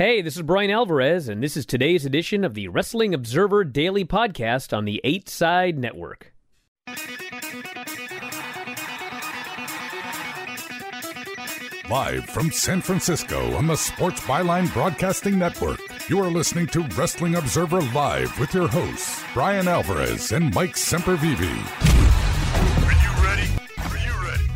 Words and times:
Hey, 0.00 0.22
this 0.22 0.36
is 0.36 0.40
Brian 0.40 0.70
Alvarez, 0.70 1.28
and 1.28 1.42
this 1.42 1.58
is 1.58 1.66
today's 1.66 2.06
edition 2.06 2.42
of 2.42 2.54
the 2.54 2.68
Wrestling 2.68 3.12
Observer 3.12 3.64
Daily 3.64 4.02
Podcast 4.02 4.74
on 4.74 4.86
the 4.86 4.98
8 5.04 5.28
Side 5.28 5.78
Network. 5.78 6.32
Live 11.90 12.24
from 12.30 12.50
San 12.50 12.80
Francisco 12.80 13.54
on 13.56 13.66
the 13.66 13.76
Sports 13.76 14.22
Byline 14.22 14.72
Broadcasting 14.72 15.38
Network, 15.38 15.80
you 16.08 16.18
are 16.18 16.30
listening 16.30 16.66
to 16.68 16.80
Wrestling 16.96 17.34
Observer 17.34 17.82
Live 17.92 18.40
with 18.40 18.54
your 18.54 18.68
hosts, 18.68 19.22
Brian 19.34 19.68
Alvarez 19.68 20.32
and 20.32 20.54
Mike 20.54 20.76
Sempervive. 20.76 21.42
Are 22.86 22.92
you 23.02 23.22
ready? 23.22 23.50
Are 23.76 23.98
you 23.98 24.26
ready? 24.26 24.50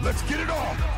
Let's 0.00 0.22
get 0.30 0.38
it 0.38 0.48
on! 0.48 0.95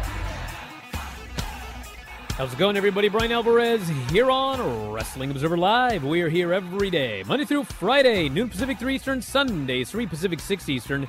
How's 2.39 2.53
it 2.53 2.59
going, 2.61 2.77
everybody? 2.77 3.09
Brian 3.09 3.33
Alvarez 3.33 3.83
here 4.13 4.31
on 4.31 4.93
Wrestling 4.93 5.33
Observer 5.33 5.59
Live. 5.59 6.05
We 6.05 6.23
are 6.23 6.29
here 6.29 6.53
every 6.53 6.89
day, 6.89 7.25
Monday 7.27 7.45
through 7.45 7.65
Friday, 7.65 8.29
noon 8.29 8.49
Pacific, 8.49 8.79
3 8.79 8.95
Eastern, 8.95 9.21
Sunday, 9.21 9.83
3 9.83 10.07
Pacific, 10.07 10.39
6 10.39 10.69
Eastern. 10.69 11.09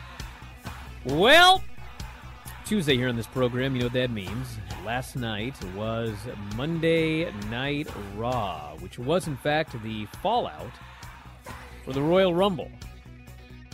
Well, 1.06 1.64
Tuesday 2.66 2.98
here 2.98 3.10
on 3.10 3.16
this 3.16 3.28
program, 3.28 3.76
you 3.76 3.82
know 3.82 3.86
what 3.86 3.94
that 3.94 4.10
means. 4.10 4.58
Last 4.84 5.16
night 5.16 5.54
was 5.76 6.16
Monday 6.56 7.32
Night 7.52 7.88
Raw, 8.16 8.76
which 8.80 8.98
was, 8.98 9.28
in 9.28 9.38
fact, 9.38 9.80
the 9.84 10.08
fallout 10.24 10.72
for 11.86 11.94
the 11.94 12.02
Royal 12.02 12.34
Rumble. 12.34 12.72
I 12.74 12.80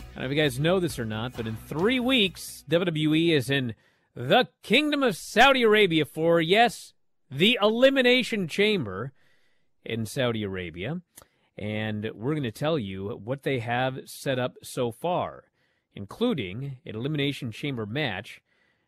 don't 0.08 0.16
know 0.16 0.24
if 0.26 0.30
you 0.30 0.36
guys 0.36 0.60
know 0.60 0.78
this 0.78 0.98
or 0.98 1.06
not, 1.06 1.32
but 1.32 1.46
in 1.46 1.56
three 1.56 2.00
weeks, 2.00 2.64
WWE 2.68 3.30
is 3.30 3.48
in 3.48 3.74
the 4.14 4.46
Kingdom 4.62 5.02
of 5.02 5.16
Saudi 5.16 5.62
Arabia 5.62 6.04
for, 6.04 6.38
yes, 6.38 6.92
the 7.30 7.58
Elimination 7.60 8.48
Chamber 8.48 9.12
in 9.84 10.06
Saudi 10.06 10.42
Arabia. 10.42 11.00
And 11.58 12.10
we're 12.14 12.34
going 12.34 12.42
to 12.42 12.52
tell 12.52 12.78
you 12.78 13.20
what 13.24 13.42
they 13.42 13.60
have 13.60 14.00
set 14.04 14.38
up 14.38 14.56
so 14.62 14.92
far, 14.92 15.44
including 15.94 16.76
an 16.84 16.94
Elimination 16.94 17.50
Chamber 17.50 17.86
match 17.86 18.42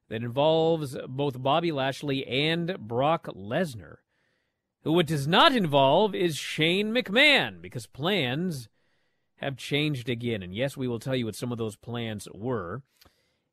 that 0.09 0.22
involves 0.22 0.97
both 1.06 1.42
Bobby 1.42 1.72
Lashley 1.72 2.27
and 2.27 2.78
Brock 2.78 3.27
Lesnar. 3.34 3.97
Who 4.84 4.98
it 5.00 5.06
does 5.06 5.27
not 5.27 5.55
involve 5.55 6.14
is 6.14 6.36
Shane 6.36 6.94
McMahon, 6.94 7.61
because 7.61 7.86
plans 7.86 8.69
have 9.36 9.56
changed 9.56 10.09
again. 10.09 10.42
And 10.42 10.55
yes, 10.55 10.77
we 10.77 10.89
will 10.89 10.98
tell 10.98 11.16
you 11.16 11.27
what 11.27 11.36
some 11.36 11.53
of 11.53 11.59
those 11.59 11.77
plans 11.77 12.28
were 12.33 12.83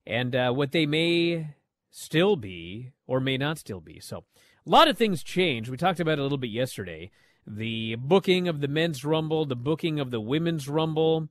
and 0.06 0.36
uh, 0.36 0.52
what 0.52 0.72
they 0.72 0.86
may 0.86 1.56
still 1.90 2.36
be 2.36 2.92
or 3.08 3.20
may 3.20 3.38
not 3.38 3.58
still 3.58 3.82
be. 3.82 4.00
So, 4.00 4.24
a 4.66 4.70
lot 4.70 4.88
of 4.88 4.98
things 4.98 5.24
changed. 5.24 5.70
We 5.70 5.78
talked 5.78 6.00
about 6.00 6.14
it 6.14 6.20
a 6.20 6.24
little 6.24 6.38
bit 6.38 6.50
yesterday. 6.50 7.12
The 7.46 7.96
booking 7.96 8.48
of 8.48 8.62
the 8.62 8.68
men's 8.68 9.06
rumble, 9.06 9.46
the 9.46 9.56
booking 9.56 10.00
of 10.00 10.10
the 10.10 10.20
women's 10.20 10.68
rumble, 10.68 11.30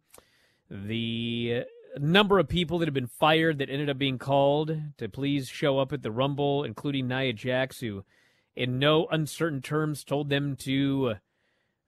the 0.71 1.65
number 1.99 2.39
of 2.39 2.49
people 2.49 2.79
that 2.79 2.87
have 2.87 2.95
been 2.95 3.07
fired 3.07 3.59
that 3.59 3.71
ended 3.71 3.91
up 3.91 3.99
being 3.99 4.19
called 4.19 4.77
to 4.99 5.09
please 5.09 5.49
show 5.49 5.79
up 5.79 5.93
at 5.93 6.03
the 6.03 6.11
Rumble, 6.11 6.65
including 6.65 7.09
Nia 7.09 7.33
Jax, 7.33 7.81
who, 7.81 8.05
in 8.57 8.79
no 8.79 9.07
uncertain 9.11 9.63
terms, 9.63 10.05
told 10.05 10.29
them 10.29 10.57
to. 10.57 11.15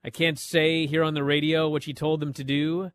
I 0.03 0.09
can't 0.09 0.39
say 0.39 0.85
here 0.85 1.03
on 1.03 1.15
the 1.15 1.23
radio 1.23 1.67
what 1.67 1.83
she 1.83 1.93
told 1.93 2.21
them 2.21 2.31
to 2.33 2.43
do, 2.43 2.91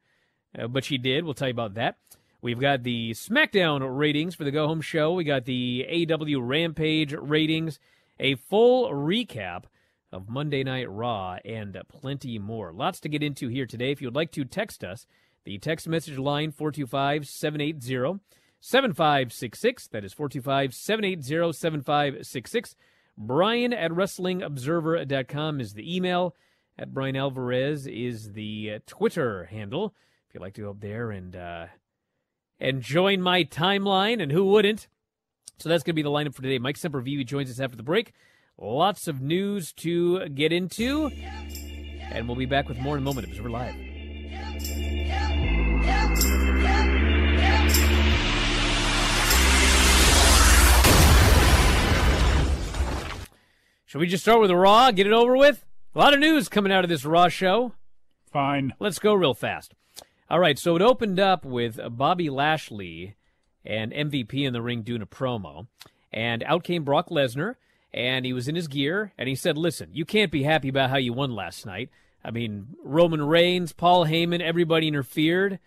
uh, 0.59 0.67
but 0.69 0.85
she 0.85 0.97
did. 0.97 1.25
We'll 1.25 1.35
tell 1.35 1.49
you 1.49 1.53
about 1.53 1.75
that. 1.75 1.97
We've 2.41 2.61
got 2.61 2.85
the 2.85 3.13
SmackDown 3.13 3.87
ratings 3.97 4.35
for 4.35 4.45
the 4.45 4.51
Go 4.51 4.67
Home 4.67 4.81
Show. 4.81 5.13
We 5.13 5.25
got 5.25 5.45
the 5.45 5.87
AEW 5.91 6.39
Rampage 6.41 7.13
ratings, 7.13 7.79
a 8.23 8.37
full 8.37 8.89
recap 8.91 9.65
of 10.13 10.29
Monday 10.29 10.63
Night 10.63 10.89
Raw, 10.89 11.39
and 11.45 11.77
plenty 11.89 12.39
more. 12.39 12.73
Lots 12.73 13.01
to 13.01 13.09
get 13.09 13.23
into 13.23 13.49
here 13.49 13.67
today. 13.67 13.91
If 13.91 14.01
you 14.01 14.07
would 14.07 14.15
like 14.15 14.31
to 14.33 14.45
text 14.45 14.85
us, 14.85 15.07
the 15.45 15.59
text 15.59 15.89
message 15.89 16.19
line 16.19 16.53
425 16.53 17.27
780 17.27 18.21
7566. 18.61 19.89
That 19.89 20.05
is 20.05 20.13
425 20.13 20.73
780 20.73 21.53
7566. 21.53 22.77
Bryan 23.19 23.73
at 23.73 23.91
WrestlingObserver.com 23.91 25.61
is 25.61 25.75
the 25.75 25.97
email. 25.97 26.37
At 26.79 26.95
Brian 26.95 27.17
Alvarez 27.17 27.87
is 27.87 28.33
the 28.33 28.75
uh, 28.75 28.79
Twitter 28.87 29.45
handle. 29.45 29.95
If 30.29 30.35
you'd 30.35 30.41
like 30.41 30.55
to 30.55 30.63
go 30.63 30.71
up 30.71 30.81
there 30.81 31.11
and 31.11 31.35
uh, 31.35 31.67
and 32.61 32.81
join 32.81 33.21
my 33.21 33.45
timeline, 33.45 34.23
and 34.23 34.31
who 34.31 34.45
wouldn't? 34.45 34.87
So 35.59 35.69
that's 35.69 35.83
going 35.83 35.93
to 35.93 35.97
be 35.97 36.03
the 36.03 36.11
lineup 36.11 36.35
for 36.35 36.43
today. 36.43 36.59
Mike 36.59 36.77
Sempervive 36.77 37.25
joins 37.27 37.51
us 37.51 37.61
after 37.61 37.77
the 37.77 37.83
break. 37.83 38.13
Lots 38.59 39.09
of 39.09 39.21
news 39.21 39.73
to 39.75 40.29
get 40.29 40.53
into, 40.53 41.11
and 42.11 42.27
we'll 42.29 42.37
be 42.37 42.47
back 42.47 42.69
with 42.69 42.79
more 42.79 42.97
in 42.97 43.03
a 43.03 43.05
moment. 43.05 43.29
Observer 43.29 43.51
Live. 43.51 43.75
Should 53.87 54.01
we 54.01 54.07
just 54.07 54.23
start 54.23 54.41
with 54.41 54.51
Raw, 54.51 54.91
get 54.91 55.07
it 55.07 55.13
over 55.13 55.37
with? 55.37 55.67
A 55.95 55.99
lot 55.99 56.15
of 56.15 56.21
news 56.21 56.49
coming 56.49 56.73
out 56.73 56.83
of 56.83 56.89
this 56.89 57.05
Raw 57.05 57.29
show. 57.29 57.73
Fine. 58.33 58.73
Let's 58.81 58.99
go 58.99 59.13
real 59.13 59.35
fast. 59.35 59.75
All 60.31 60.39
right, 60.41 60.59
so 60.59 60.77
it 60.77 60.83
opened 60.83 61.21
up 61.21 61.45
with 61.45 61.79
Bobby 61.91 62.31
Lashley 62.31 63.17
and 63.65 63.93
MVP 63.93 64.47
in 64.47 64.53
the 64.53 64.63
ring 64.63 64.83
doing 64.83 65.03
a 65.03 65.07
promo. 65.07 65.67
And 66.13 66.43
out 66.45 66.65
came 66.65 66.85
Brock 66.85 67.09
Lesnar, 67.09 67.57
and 67.93 68.25
he 68.25 68.33
was 68.33 68.49
in 68.49 68.55
his 68.55 68.69
gear, 68.69 69.13
and 69.17 69.29
he 69.29 69.35
said, 69.35 69.57
Listen, 69.57 69.91
you 69.93 70.05
can't 70.05 70.33
be 70.33 70.43
happy 70.43 70.69
about 70.69 70.91
how 70.91 70.97
you 70.97 71.13
won 71.13 71.35
last 71.35 71.67
night. 71.67 71.91
I 72.25 72.31
mean, 72.31 72.77
Roman 72.85 73.23
Reigns, 73.23 73.73
Paul 73.73 74.07
Heyman, 74.07 74.41
everybody 74.41 74.89
interfered. 74.89 75.59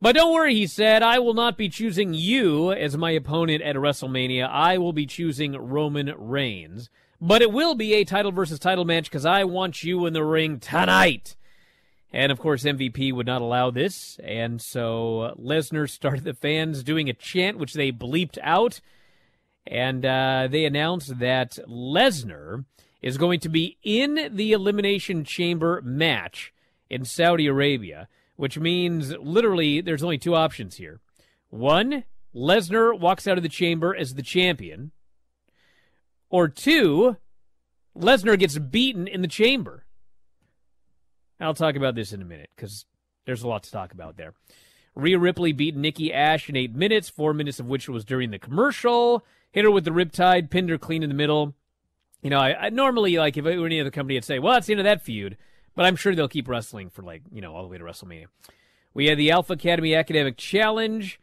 But 0.00 0.16
don't 0.16 0.34
worry, 0.34 0.54
he 0.54 0.66
said, 0.66 1.02
I 1.02 1.20
will 1.20 1.32
not 1.32 1.56
be 1.56 1.68
choosing 1.68 2.12
you 2.12 2.72
as 2.72 2.96
my 2.96 3.12
opponent 3.12 3.62
at 3.62 3.76
WrestleMania. 3.76 4.48
I 4.50 4.76
will 4.76 4.92
be 4.92 5.06
choosing 5.06 5.52
Roman 5.52 6.12
Reigns. 6.18 6.90
But 7.20 7.40
it 7.40 7.52
will 7.52 7.76
be 7.76 7.94
a 7.94 8.04
title 8.04 8.32
versus 8.32 8.58
title 8.58 8.84
match 8.84 9.04
because 9.04 9.24
I 9.24 9.44
want 9.44 9.84
you 9.84 10.04
in 10.06 10.12
the 10.12 10.24
ring 10.24 10.58
tonight. 10.58 11.36
And 12.12 12.30
of 12.30 12.38
course, 12.38 12.64
MVP 12.64 13.12
would 13.12 13.26
not 13.26 13.40
allow 13.40 13.70
this. 13.70 14.20
And 14.22 14.60
so 14.60 15.34
Lesnar 15.40 15.88
started 15.88 16.24
the 16.24 16.34
fans 16.34 16.82
doing 16.82 17.08
a 17.08 17.14
chant, 17.14 17.58
which 17.58 17.72
they 17.72 17.90
bleeped 17.90 18.38
out. 18.42 18.80
And 19.66 20.04
uh, 20.04 20.48
they 20.50 20.64
announced 20.64 21.18
that 21.20 21.58
Lesnar 21.66 22.64
is 23.00 23.16
going 23.16 23.40
to 23.40 23.48
be 23.48 23.78
in 23.82 24.28
the 24.30 24.52
Elimination 24.52 25.24
Chamber 25.24 25.80
match 25.82 26.52
in 26.90 27.04
Saudi 27.04 27.46
Arabia, 27.46 28.08
which 28.36 28.58
means 28.58 29.12
literally 29.16 29.80
there's 29.80 30.02
only 30.02 30.18
two 30.18 30.34
options 30.34 30.76
here. 30.76 31.00
One, 31.48 32.04
Lesnar 32.34 32.98
walks 32.98 33.26
out 33.26 33.38
of 33.38 33.42
the 33.42 33.48
chamber 33.48 33.94
as 33.94 34.14
the 34.14 34.22
champion. 34.22 34.92
Or 36.28 36.48
two, 36.48 37.16
Lesnar 37.96 38.38
gets 38.38 38.58
beaten 38.58 39.06
in 39.06 39.22
the 39.22 39.28
chamber. 39.28 39.81
I'll 41.42 41.54
talk 41.54 41.76
about 41.76 41.94
this 41.94 42.12
in 42.12 42.22
a 42.22 42.24
minute 42.24 42.50
because 42.54 42.86
there's 43.24 43.42
a 43.42 43.48
lot 43.48 43.62
to 43.64 43.70
talk 43.70 43.92
about 43.92 44.16
there. 44.16 44.34
Rhea 44.94 45.18
Ripley 45.18 45.52
beat 45.52 45.74
Nikki 45.76 46.12
Ash 46.12 46.48
in 46.48 46.56
eight 46.56 46.74
minutes, 46.74 47.08
four 47.08 47.32
minutes 47.32 47.58
of 47.58 47.66
which 47.66 47.88
was 47.88 48.04
during 48.04 48.30
the 48.30 48.38
commercial. 48.38 49.24
Hit 49.52 49.64
her 49.64 49.70
with 49.70 49.84
the 49.84 49.90
riptide, 49.90 50.50
pinned 50.50 50.70
her 50.70 50.78
clean 50.78 51.02
in 51.02 51.08
the 51.08 51.14
middle. 51.14 51.54
You 52.22 52.30
know, 52.30 52.38
I, 52.38 52.66
I 52.66 52.68
normally 52.68 53.16
like 53.16 53.36
if 53.36 53.46
it 53.46 53.58
were 53.58 53.66
any 53.66 53.80
other 53.80 53.90
company, 53.90 54.16
I'd 54.16 54.24
say, 54.24 54.38
well, 54.38 54.54
that's 54.54 54.66
the 54.66 54.74
end 54.74 54.80
of 54.80 54.84
that 54.84 55.02
feud. 55.02 55.36
But 55.74 55.86
I'm 55.86 55.96
sure 55.96 56.14
they'll 56.14 56.28
keep 56.28 56.48
wrestling 56.48 56.90
for 56.90 57.02
like 57.02 57.22
you 57.32 57.40
know 57.40 57.54
all 57.54 57.62
the 57.62 57.68
way 57.68 57.78
to 57.78 57.84
WrestleMania. 57.84 58.26
We 58.94 59.06
had 59.06 59.18
the 59.18 59.30
Alpha 59.30 59.54
Academy 59.54 59.94
Academic 59.94 60.36
Challenge. 60.36 61.18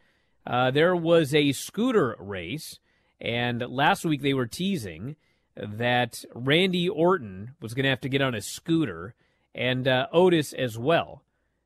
Uh, 0.45 0.71
there 0.71 0.95
was 0.95 1.36
a 1.36 1.51
scooter 1.51 2.16
race. 2.19 2.80
And 3.21 3.62
last 3.62 4.06
week 4.06 4.21
they 4.21 4.33
were 4.33 4.48
teasing 4.48 5.16
that 5.56 6.24
Randy 6.33 6.88
Orton 6.88 7.56
was 7.62 7.74
going 7.74 7.83
to 7.83 7.89
have 7.89 8.01
to 8.01 8.10
get 8.10 8.21
on 8.21 8.33
a 8.33 8.42
scooter 8.42 9.13
and 9.59 9.88
uh, 9.88 10.07
Otis 10.13 10.53
as 10.53 10.79
well. 10.79 11.21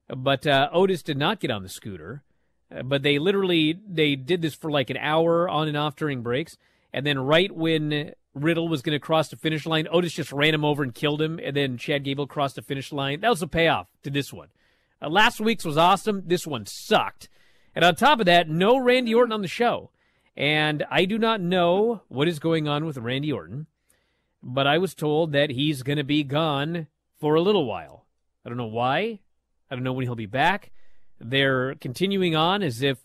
But 0.10 0.46
uh, 0.48 0.70
Otis 0.74 1.04
did 1.04 1.18
not 1.18 1.40
get 1.40 1.52
on 1.52 1.62
the 1.64 1.70
scooter. 1.70 2.24
Uh, 2.76 2.82
but 2.82 3.04
they 3.04 3.20
literally 3.20 3.80
they 3.88 4.16
did 4.16 4.42
this 4.42 4.56
for 4.56 4.72
like 4.72 4.90
an 4.90 4.98
hour 4.98 5.48
on 5.48 5.68
and 5.68 5.78
off 5.78 5.96
during 5.96 6.24
breaks. 6.24 6.58
And 6.92 7.06
then 7.06 7.20
right 7.20 7.52
when 7.52 8.14
Riddle 8.34 8.68
was 8.68 8.82
going 8.82 8.96
to 8.96 9.00
cross 9.00 9.30
the 9.30 9.36
finish 9.36 9.66
line, 9.66 9.88
Otis 9.90 10.14
just 10.14 10.32
ran 10.32 10.54
him 10.54 10.66
over 10.66 10.84
and 10.84 10.94
killed 10.94 11.22
him. 11.22 11.40
And 11.42 11.56
then 11.56 11.78
Chad 11.78 12.04
Gable 12.04 12.28
crossed 12.28 12.56
the 12.56 12.62
finish 12.64 12.92
line. 12.92 13.22
That 13.22 13.30
was 13.30 13.42
a 13.42 13.48
payoff 13.48 13.88
to 14.04 14.10
this 14.10 14.34
one. 14.34 14.50
Uh, 15.02 15.10
last 15.10 15.40
week's 15.40 15.66
was 15.66 15.78
awesome. 15.78 16.24
This 16.26 16.48
one 16.48 16.66
sucked. 16.66 17.30
And 17.76 17.86
on 17.86 17.96
top 17.96 18.20
of 18.20 18.26
that, 18.26 18.50
no 18.50 18.78
Randy 18.78 19.14
Orton 19.14 19.32
on 19.32 19.42
the 19.42 19.48
show. 19.48 19.92
And 20.36 20.84
I 20.90 21.06
do 21.06 21.20
not 21.20 21.42
know 21.42 22.02
what 22.08 22.28
is 22.28 22.40
going 22.40 22.68
on 22.68 22.86
with 22.86 22.98
Randy 22.98 23.32
Orton, 23.32 23.68
but 24.42 24.66
I 24.66 24.80
was 24.80 24.96
told 24.96 25.32
that 25.34 25.52
he's 25.52 25.84
going 25.84 25.98
to 25.98 26.04
be 26.04 26.24
gone 26.24 26.88
for 27.24 27.36
a 27.36 27.42
little 27.42 27.66
while. 27.66 28.04
I 28.46 28.50
don't 28.50 28.58
know 28.58 28.66
why. 28.66 29.20
I 29.72 29.76
don't 29.76 29.86
know 29.86 29.94
when 29.94 30.06
he'll 30.06 30.14
be 30.14 30.26
back. 30.26 30.72
They're 31.22 31.74
continuing 31.76 32.36
on 32.36 32.62
as 32.62 32.82
if, 32.82 32.98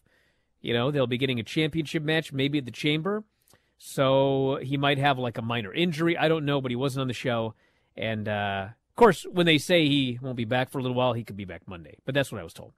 you 0.60 0.74
know, 0.74 0.90
they'll 0.90 1.06
be 1.06 1.18
getting 1.18 1.38
a 1.38 1.44
championship 1.44 2.02
match 2.02 2.32
maybe 2.32 2.58
at 2.58 2.64
the 2.64 2.72
Chamber. 2.72 3.22
So 3.78 4.58
he 4.60 4.76
might 4.76 4.98
have 4.98 5.20
like 5.20 5.38
a 5.38 5.42
minor 5.42 5.72
injury. 5.72 6.18
I 6.18 6.26
don't 6.26 6.44
know, 6.44 6.60
but 6.60 6.72
he 6.72 6.76
wasn't 6.76 7.02
on 7.02 7.06
the 7.06 7.14
show. 7.14 7.54
And 7.96 8.28
uh, 8.28 8.70
of 8.88 8.96
course, 8.96 9.24
when 9.30 9.46
they 9.46 9.56
say 9.56 9.86
he 9.86 10.18
won't 10.20 10.36
be 10.36 10.44
back 10.44 10.68
for 10.68 10.80
a 10.80 10.82
little 10.82 10.96
while, 10.96 11.12
he 11.12 11.22
could 11.22 11.36
be 11.36 11.44
back 11.44 11.68
Monday. 11.68 11.98
But 12.04 12.16
that's 12.16 12.32
what 12.32 12.40
I 12.40 12.44
was 12.44 12.54
told. 12.54 12.72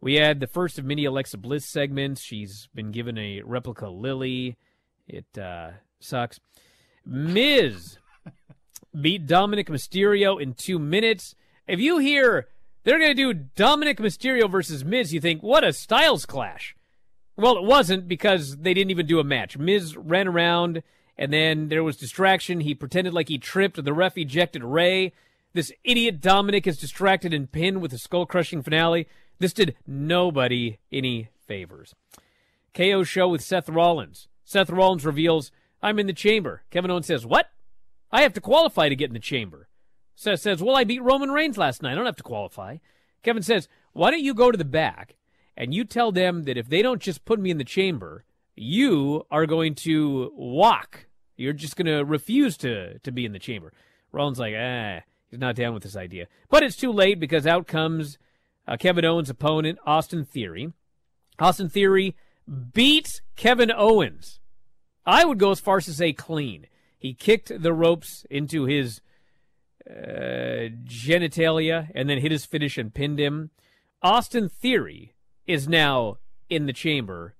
We 0.00 0.14
had 0.14 0.38
the 0.38 0.46
first 0.46 0.78
of 0.78 0.84
many 0.84 1.04
Alexa 1.06 1.38
Bliss 1.38 1.66
segments. 1.66 2.20
She's 2.20 2.68
been 2.72 2.92
given 2.92 3.18
a 3.18 3.42
replica 3.42 3.88
Lily. 3.88 4.58
It 5.08 5.36
uh, 5.36 5.70
sucks. 5.98 6.38
Miz 7.04 7.98
beat 8.98 9.26
Dominik 9.26 9.68
Mysterio 9.68 10.40
in 10.40 10.54
two 10.54 10.78
minutes. 10.78 11.34
If 11.66 11.80
you 11.80 11.98
hear 11.98 12.48
they're 12.84 12.98
going 12.98 13.14
to 13.16 13.34
do 13.34 13.48
Dominik 13.56 13.98
Mysterio 13.98 14.50
versus 14.50 14.84
Miz, 14.84 15.14
you 15.14 15.20
think, 15.20 15.42
what 15.42 15.64
a 15.64 15.72
styles 15.72 16.26
clash. 16.26 16.76
Well, 17.36 17.56
it 17.56 17.64
wasn't 17.64 18.08
because 18.08 18.58
they 18.58 18.74
didn't 18.74 18.90
even 18.90 19.06
do 19.06 19.20
a 19.20 19.24
match. 19.24 19.56
Miz 19.56 19.96
ran 19.96 20.28
around, 20.28 20.82
and 21.16 21.32
then 21.32 21.68
there 21.68 21.84
was 21.84 21.96
distraction. 21.96 22.60
He 22.60 22.74
pretended 22.74 23.14
like 23.14 23.28
he 23.28 23.38
tripped. 23.38 23.82
The 23.82 23.92
ref 23.92 24.18
ejected 24.18 24.64
Rey. 24.64 25.12
This 25.54 25.72
idiot 25.84 26.20
Dominik 26.20 26.66
is 26.66 26.78
distracted 26.78 27.32
and 27.32 27.50
pinned 27.50 27.80
with 27.80 27.92
a 27.92 27.98
skull 27.98 28.26
crushing 28.26 28.62
finale. 28.62 29.06
This 29.38 29.52
did 29.52 29.76
nobody 29.86 30.78
any 30.90 31.28
favors. 31.46 31.94
KO 32.74 33.02
show 33.04 33.28
with 33.28 33.42
Seth 33.42 33.68
Rollins. 33.68 34.28
Seth 34.44 34.70
Rollins 34.70 35.04
reveals, 35.04 35.52
I'm 35.82 35.98
in 35.98 36.06
the 36.06 36.12
chamber. 36.12 36.62
Kevin 36.70 36.90
Owens 36.90 37.06
says, 37.06 37.26
What? 37.26 37.50
I 38.12 38.22
have 38.22 38.34
to 38.34 38.40
qualify 38.40 38.88
to 38.88 38.96
get 38.96 39.08
in 39.08 39.14
the 39.14 39.20
chamber. 39.20 39.68
Seth 40.14 40.40
says, 40.40 40.62
Well, 40.62 40.76
I 40.76 40.84
beat 40.84 41.02
Roman 41.02 41.30
Reigns 41.30 41.56
last 41.56 41.82
night. 41.82 41.92
I 41.92 41.94
don't 41.94 42.06
have 42.06 42.16
to 42.16 42.22
qualify. 42.22 42.76
Kevin 43.22 43.42
says, 43.42 43.68
Why 43.92 44.10
don't 44.10 44.22
you 44.22 44.34
go 44.34 44.50
to 44.50 44.58
the 44.58 44.64
back 44.64 45.16
and 45.56 45.74
you 45.74 45.84
tell 45.84 46.12
them 46.12 46.44
that 46.44 46.56
if 46.56 46.68
they 46.68 46.82
don't 46.82 47.00
just 47.00 47.24
put 47.24 47.40
me 47.40 47.50
in 47.50 47.58
the 47.58 47.64
chamber, 47.64 48.24
you 48.54 49.26
are 49.30 49.46
going 49.46 49.74
to 49.76 50.30
walk. 50.34 51.06
You're 51.36 51.52
just 51.52 51.76
going 51.76 51.86
to 51.86 52.04
refuse 52.04 52.56
to, 52.58 52.98
to 52.98 53.12
be 53.12 53.24
in 53.24 53.32
the 53.32 53.38
chamber. 53.38 53.72
Rollins 54.12 54.38
like, 54.38 54.54
ah, 54.56 55.00
he's 55.30 55.40
not 55.40 55.56
down 55.56 55.74
with 55.74 55.82
this 55.82 55.96
idea. 55.96 56.26
But 56.50 56.62
it's 56.62 56.76
too 56.76 56.92
late 56.92 57.18
because 57.18 57.46
out 57.46 57.66
comes 57.66 58.18
uh, 58.68 58.76
Kevin 58.76 59.04
Owens' 59.04 59.30
opponent, 59.30 59.78
Austin 59.86 60.24
Theory. 60.24 60.72
Austin 61.38 61.68
Theory 61.68 62.14
beats 62.72 63.22
Kevin 63.36 63.72
Owens. 63.74 64.40
I 65.04 65.24
would 65.24 65.38
go 65.38 65.50
as 65.50 65.60
far 65.60 65.78
as 65.78 65.86
to 65.86 65.94
say 65.94 66.12
clean. 66.12 66.66
He 67.02 67.14
kicked 67.14 67.60
the 67.60 67.72
ropes 67.72 68.24
into 68.30 68.66
his 68.66 69.00
uh, 69.90 70.70
genitalia 70.84 71.90
and 71.96 72.08
then 72.08 72.18
hit 72.18 72.30
his 72.30 72.44
finish 72.44 72.78
and 72.78 72.94
pinned 72.94 73.18
him. 73.18 73.50
Austin 74.02 74.48
Theory 74.48 75.12
is 75.44 75.66
now 75.66 76.18
in 76.48 76.66
the 76.66 76.72
chamber, 76.72 77.34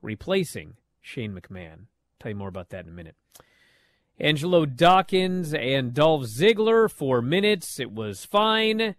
replacing 0.00 0.74
Shane 1.00 1.34
McMahon. 1.34 1.86
Tell 2.20 2.30
you 2.30 2.36
more 2.36 2.46
about 2.46 2.68
that 2.68 2.84
in 2.84 2.92
a 2.92 2.94
minute. 2.94 3.16
Angelo 4.20 4.64
Dawkins 4.64 5.52
and 5.52 5.92
Dolph 5.92 6.22
Ziggler, 6.22 6.88
four 6.88 7.20
minutes. 7.20 7.80
It 7.80 7.90
was 7.90 8.24
fine. 8.24 8.94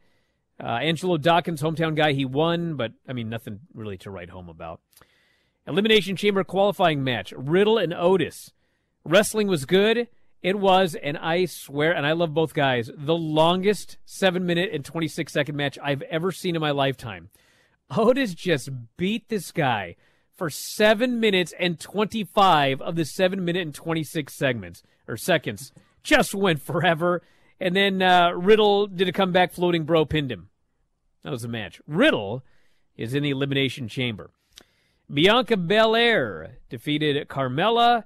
Uh, 0.62 0.66
Angelo 0.66 1.16
Dawkins, 1.16 1.62
hometown 1.62 1.96
guy, 1.96 2.12
he 2.12 2.26
won, 2.26 2.76
but 2.76 2.92
I 3.08 3.14
mean, 3.14 3.30
nothing 3.30 3.62
really 3.74 3.98
to 4.00 4.12
write 4.12 4.32
home 4.32 4.50
about. 4.50 4.82
Elimination 5.66 6.18
Chamber 6.18 6.44
qualifying 6.44 7.06
match 7.06 7.34
Riddle 7.38 7.78
and 7.78 7.94
Otis. 7.94 8.52
Wrestling 9.08 9.48
was 9.48 9.64
good. 9.66 10.10
It 10.42 10.60
was, 10.60 10.94
and 10.96 11.18
I 11.18 11.46
swear, 11.46 11.96
and 11.96 12.06
I 12.06 12.12
love 12.12 12.34
both 12.34 12.54
guys, 12.54 12.92
the 12.94 13.16
longest 13.16 13.98
7 14.06 14.46
minute 14.46 14.70
and 14.74 14.84
26 14.84 15.32
second 15.32 15.56
match 15.56 15.80
I've 15.82 16.02
ever 16.04 16.32
seen 16.32 16.56
in 16.56 16.62
my 16.62 16.72
lifetime. 16.72 17.30
Otis 17.90 18.34
just 18.34 18.70
beat 18.98 19.30
this 19.30 19.54
guy 19.54 19.96
for 20.36 20.50
7 20.50 21.22
minutes 21.22 21.54
and 21.58 21.80
25 21.80 22.82
of 22.82 22.98
the 22.98 23.06
7 23.06 23.44
minute 23.44 23.62
and 23.62 23.74
26 23.74 24.34
segments, 24.34 24.84
or 25.08 25.16
seconds. 25.16 25.72
Just 26.04 26.36
went 26.36 26.62
forever. 26.62 27.22
And 27.62 27.78
then 27.78 28.02
uh, 28.02 28.32
Riddle 28.32 28.88
did 28.88 29.08
a 29.08 29.14
comeback 29.14 29.54
floating 29.54 29.86
bro, 29.86 30.06
pinned 30.06 30.32
him. 30.32 30.50
That 31.24 31.32
was 31.32 31.44
the 31.44 31.48
match. 31.48 31.82
Riddle 31.88 32.44
is 32.98 33.14
in 33.14 33.24
the 33.24 33.30
Elimination 33.30 33.88
Chamber. 33.88 34.32
Bianca 35.12 35.56
Belair 35.56 36.58
defeated 36.70 37.28
Carmella. 37.30 38.04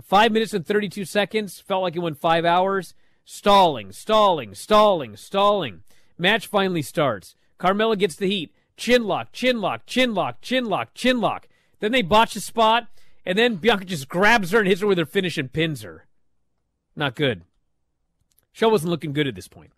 Five 0.00 0.32
minutes 0.32 0.54
and 0.54 0.66
32 0.66 1.04
seconds. 1.04 1.60
Felt 1.60 1.82
like 1.82 1.96
it 1.96 2.00
went 2.00 2.18
five 2.18 2.44
hours. 2.44 2.94
Stalling, 3.24 3.92
stalling, 3.92 4.54
stalling, 4.54 5.16
stalling. 5.16 5.82
Match 6.16 6.46
finally 6.46 6.82
starts. 6.82 7.36
Carmella 7.58 7.98
gets 7.98 8.16
the 8.16 8.28
heat. 8.28 8.54
Chin 8.76 9.04
lock, 9.04 9.32
chin 9.32 9.60
lock, 9.60 9.86
chin 9.86 10.14
lock, 10.14 10.40
chin 10.40 10.64
lock, 10.64 10.94
chin 10.94 11.20
lock. 11.20 11.48
Then 11.80 11.92
they 11.92 12.02
botch 12.02 12.34
the 12.34 12.40
spot, 12.40 12.88
and 13.24 13.36
then 13.36 13.56
Bianca 13.56 13.84
just 13.84 14.08
grabs 14.08 14.50
her 14.50 14.60
and 14.60 14.68
hits 14.68 14.80
her 14.80 14.86
with 14.86 14.98
her 14.98 15.06
finish 15.06 15.36
and 15.36 15.52
pins 15.52 15.82
her. 15.82 16.06
Not 16.96 17.14
good. 17.14 17.42
Show 18.52 18.68
wasn't 18.68 18.90
looking 18.90 19.12
good 19.12 19.26
at 19.26 19.34
this 19.34 19.48
point. 19.48 19.72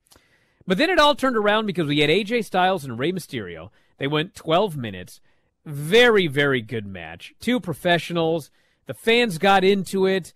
But 0.66 0.78
then 0.78 0.90
it 0.90 0.98
all 0.98 1.14
turned 1.14 1.36
around 1.36 1.66
because 1.66 1.86
we 1.86 2.00
had 2.00 2.10
AJ 2.10 2.44
Styles 2.44 2.84
and 2.84 2.98
Rey 2.98 3.12
Mysterio. 3.12 3.70
They 3.98 4.06
went 4.06 4.34
12 4.34 4.76
minutes. 4.76 5.20
Very, 5.64 6.26
very 6.26 6.60
good 6.60 6.86
match. 6.86 7.34
Two 7.40 7.60
professionals. 7.60 8.50
The 8.86 8.94
fans 8.94 9.38
got 9.38 9.64
into 9.64 10.06
it. 10.06 10.32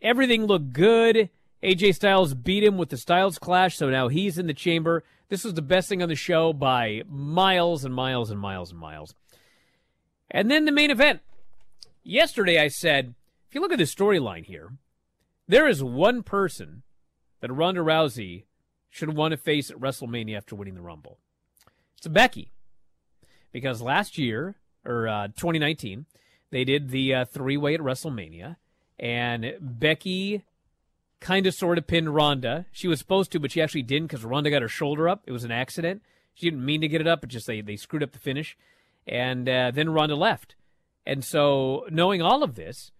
Everything 0.00 0.46
looked 0.46 0.72
good. 0.72 1.30
AJ 1.62 1.94
Styles 1.94 2.34
beat 2.34 2.62
him 2.62 2.76
with 2.76 2.90
the 2.90 2.96
Styles 2.96 3.38
Clash, 3.38 3.76
so 3.76 3.88
now 3.88 4.08
he's 4.08 4.38
in 4.38 4.46
the 4.46 4.54
chamber. 4.54 5.02
This 5.28 5.44
was 5.44 5.54
the 5.54 5.62
best 5.62 5.88
thing 5.88 6.02
on 6.02 6.08
the 6.08 6.14
show 6.14 6.52
by 6.52 7.02
miles 7.08 7.84
and 7.84 7.94
miles 7.94 8.30
and 8.30 8.38
miles 8.38 8.70
and 8.70 8.78
miles. 8.78 9.14
And 10.30 10.50
then 10.50 10.64
the 10.64 10.72
main 10.72 10.90
event. 10.90 11.20
Yesterday 12.02 12.60
I 12.60 12.68
said, 12.68 13.14
if 13.48 13.54
you 13.54 13.60
look 13.60 13.72
at 13.72 13.78
the 13.78 13.84
storyline 13.84 14.44
here, 14.44 14.74
there 15.48 15.66
is 15.66 15.82
one 15.82 16.22
person 16.22 16.82
that 17.40 17.52
Ronda 17.52 17.80
Rousey 17.80 18.44
should 18.90 19.16
want 19.16 19.32
to 19.32 19.36
face 19.36 19.70
at 19.70 19.78
WrestleMania 19.78 20.36
after 20.36 20.54
winning 20.54 20.74
the 20.74 20.82
Rumble. 20.82 21.18
It's 21.96 22.06
Becky. 22.06 22.52
Because 23.52 23.80
last 23.80 24.18
year, 24.18 24.56
or 24.84 25.08
uh, 25.08 25.28
2019, 25.28 26.06
they 26.54 26.64
did 26.64 26.90
the 26.90 27.12
uh, 27.12 27.24
three 27.24 27.56
way 27.56 27.74
at 27.74 27.80
WrestleMania, 27.80 28.54
and 28.96 29.54
Becky 29.60 30.44
kind 31.18 31.48
of 31.48 31.54
sort 31.54 31.78
of 31.78 31.88
pinned 31.88 32.14
Ronda. 32.14 32.66
She 32.70 32.86
was 32.86 33.00
supposed 33.00 33.32
to, 33.32 33.40
but 33.40 33.50
she 33.50 33.60
actually 33.60 33.82
didn't 33.82 34.06
because 34.06 34.24
Ronda 34.24 34.50
got 34.50 34.62
her 34.62 34.68
shoulder 34.68 35.08
up. 35.08 35.24
It 35.26 35.32
was 35.32 35.42
an 35.42 35.50
accident. 35.50 36.02
She 36.32 36.46
didn't 36.46 36.64
mean 36.64 36.80
to 36.80 36.86
get 36.86 37.00
it 37.00 37.08
up, 37.08 37.22
but 37.22 37.30
just 37.30 37.48
they, 37.48 37.60
they 37.60 37.74
screwed 37.74 38.04
up 38.04 38.12
the 38.12 38.20
finish. 38.20 38.56
And 39.04 39.48
uh, 39.48 39.72
then 39.74 39.90
Ronda 39.90 40.14
left. 40.14 40.54
And 41.04 41.24
so, 41.24 41.86
knowing 41.90 42.22
all 42.22 42.44
of 42.44 42.54
this, 42.54 42.92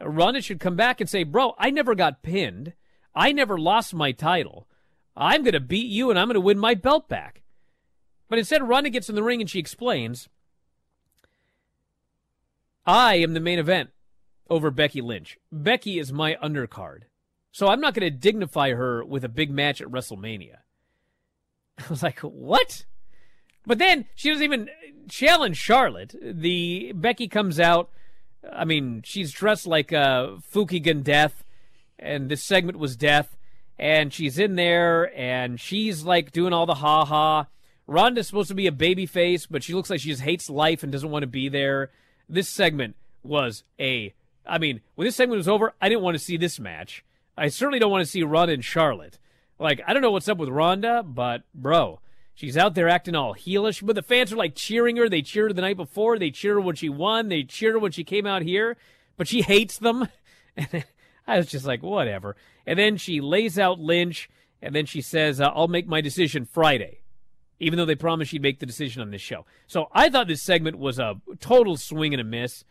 Ronda 0.00 0.40
should 0.40 0.60
come 0.60 0.76
back 0.76 1.00
and 1.00 1.10
say, 1.10 1.24
Bro, 1.24 1.56
I 1.58 1.70
never 1.70 1.96
got 1.96 2.22
pinned. 2.22 2.74
I 3.12 3.32
never 3.32 3.58
lost 3.58 3.92
my 3.92 4.12
title. 4.12 4.68
I'm 5.16 5.42
going 5.42 5.54
to 5.54 5.60
beat 5.60 5.90
you 5.90 6.10
and 6.10 6.18
I'm 6.18 6.28
going 6.28 6.34
to 6.34 6.40
win 6.40 6.60
my 6.60 6.74
belt 6.74 7.08
back. 7.08 7.42
But 8.28 8.38
instead, 8.38 8.68
Ronda 8.68 8.88
gets 8.88 9.08
in 9.08 9.16
the 9.16 9.24
ring 9.24 9.40
and 9.40 9.50
she 9.50 9.58
explains, 9.58 10.28
I 12.90 13.14
am 13.14 13.34
the 13.34 13.40
main 13.40 13.60
event 13.60 13.90
over 14.48 14.72
Becky 14.72 15.00
Lynch. 15.00 15.38
Becky 15.52 16.00
is 16.00 16.12
my 16.12 16.36
undercard. 16.42 17.02
So 17.52 17.68
I'm 17.68 17.80
not 17.80 17.94
going 17.94 18.10
to 18.10 18.18
dignify 18.18 18.72
her 18.72 19.04
with 19.04 19.24
a 19.24 19.28
big 19.28 19.50
match 19.50 19.80
at 19.80 19.88
WrestleMania. 19.88 20.56
I 21.78 21.88
was 21.88 22.02
like, 22.02 22.18
what? 22.20 22.84
But 23.64 23.78
then 23.78 24.06
she 24.16 24.30
doesn't 24.30 24.42
even 24.42 24.68
challenge 25.08 25.56
Charlotte. 25.56 26.14
The 26.20 26.92
Becky 26.94 27.28
comes 27.28 27.60
out. 27.60 27.90
I 28.52 28.64
mean, 28.64 29.02
she's 29.04 29.30
dressed 29.30 29.68
like 29.68 29.92
uh, 29.92 30.36
a 30.36 30.42
Fukigen 30.52 31.04
death 31.04 31.44
and 31.96 32.28
this 32.28 32.42
segment 32.42 32.78
was 32.78 32.96
death. 32.96 33.36
And 33.78 34.12
she's 34.12 34.38
in 34.38 34.56
there, 34.56 35.10
and 35.16 35.58
she's 35.58 36.02
like 36.02 36.32
doing 36.32 36.52
all 36.52 36.66
the 36.66 36.74
ha 36.74 37.06
ha. 37.06 37.46
Ronda's 37.86 38.26
supposed 38.26 38.48
to 38.48 38.54
be 38.54 38.66
a 38.66 38.72
baby 38.72 39.06
face, 39.06 39.46
but 39.46 39.62
she 39.62 39.72
looks 39.72 39.88
like 39.88 40.00
she 40.00 40.10
just 40.10 40.20
hates 40.20 40.50
life 40.50 40.82
and 40.82 40.92
doesn't 40.92 41.10
want 41.10 41.22
to 41.22 41.26
be 41.26 41.48
there. 41.48 41.90
This 42.30 42.48
segment 42.48 42.96
was 43.22 43.64
a. 43.78 44.14
I 44.46 44.58
mean, 44.58 44.80
when 44.94 45.06
this 45.06 45.16
segment 45.16 45.38
was 45.38 45.48
over, 45.48 45.74
I 45.80 45.88
didn't 45.88 46.02
want 46.02 46.16
to 46.16 46.22
see 46.22 46.36
this 46.36 46.58
match. 46.58 47.04
I 47.36 47.48
certainly 47.48 47.78
don't 47.78 47.90
want 47.90 48.04
to 48.04 48.10
see 48.10 48.22
Ronda 48.22 48.54
and 48.54 48.64
Charlotte. 48.64 49.18
Like, 49.58 49.80
I 49.86 49.92
don't 49.92 50.02
know 50.02 50.10
what's 50.10 50.28
up 50.28 50.38
with 50.38 50.48
Ronda, 50.48 51.02
but 51.02 51.42
bro, 51.54 52.00
she's 52.34 52.56
out 52.56 52.74
there 52.74 52.88
acting 52.88 53.14
all 53.14 53.34
heelish. 53.34 53.84
But 53.84 53.96
the 53.96 54.02
fans 54.02 54.32
are 54.32 54.36
like 54.36 54.54
cheering 54.54 54.96
her. 54.96 55.08
They 55.08 55.22
cheered 55.22 55.50
her 55.50 55.54
the 55.54 55.60
night 55.60 55.76
before. 55.76 56.18
They 56.18 56.30
cheered 56.30 56.54
her 56.54 56.60
when 56.60 56.76
she 56.76 56.88
won. 56.88 57.28
They 57.28 57.42
cheered 57.42 57.74
her 57.74 57.78
when 57.78 57.92
she 57.92 58.04
came 58.04 58.26
out 58.26 58.42
here. 58.42 58.76
But 59.16 59.28
she 59.28 59.42
hates 59.42 59.78
them. 59.78 60.08
And 60.56 60.84
I 61.26 61.38
was 61.38 61.46
just 61.46 61.64
like, 61.64 61.82
whatever. 61.82 62.34
And 62.66 62.78
then 62.78 62.96
she 62.96 63.20
lays 63.20 63.58
out 63.58 63.78
Lynch, 63.78 64.28
and 64.60 64.74
then 64.74 64.84
she 64.84 65.00
says, 65.00 65.40
uh, 65.40 65.50
I'll 65.54 65.68
make 65.68 65.86
my 65.86 66.00
decision 66.00 66.44
Friday, 66.44 66.99
even 67.60 67.78
though 67.78 67.84
they 67.84 67.94
promised 67.94 68.30
she'd 68.30 68.42
make 68.42 68.58
the 68.58 68.66
decision 68.66 69.02
on 69.02 69.10
this 69.10 69.20
show. 69.20 69.44
So 69.66 69.88
I 69.92 70.08
thought 70.08 70.26
this 70.26 70.42
segment 70.42 70.78
was 70.78 70.98
a 70.98 71.20
total 71.38 71.76
swing 71.76 72.12
and 72.12 72.20
a 72.20 72.24
miss. 72.24 72.64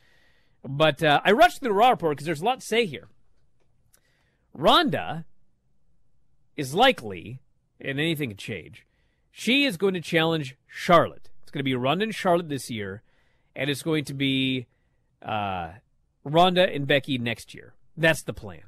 But 0.68 1.02
uh, 1.02 1.22
I 1.24 1.32
rushed 1.32 1.60
through 1.60 1.70
the 1.70 1.74
Raw 1.74 1.92
report 1.92 2.18
because 2.18 2.26
there's 2.26 2.42
a 2.42 2.46
lot 2.46 2.60
to 2.60 2.66
say 2.66 2.86
here. 2.86 3.08
Ronda 4.54 5.26
is 6.58 6.74
likely, 6.74 7.40
and 7.80 8.00
anything 8.00 8.30
can 8.32 8.38
change, 8.38 8.86
she 9.32 9.64
is 9.64 9.78
going 9.78 9.94
to 9.94 10.02
challenge 10.02 10.58
Charlotte. 10.68 11.30
It's 11.44 11.52
going 11.52 11.62
to 11.62 11.64
be 11.64 11.76
Ronda 11.76 12.04
and 12.04 12.16
Charlotte 12.16 12.50
this 12.50 12.70
year, 12.70 13.04
and 13.56 13.70
it's 13.70 13.84
going 13.84 14.04
to 14.06 14.14
be 14.14 14.68
uh, 15.22 15.74
Ronda 16.26 16.68
and 16.70 16.86
Becky 16.86 17.18
next 17.18 17.54
year. 17.54 17.74
That's 17.96 18.24
the 18.24 18.34
plan. 18.34 18.64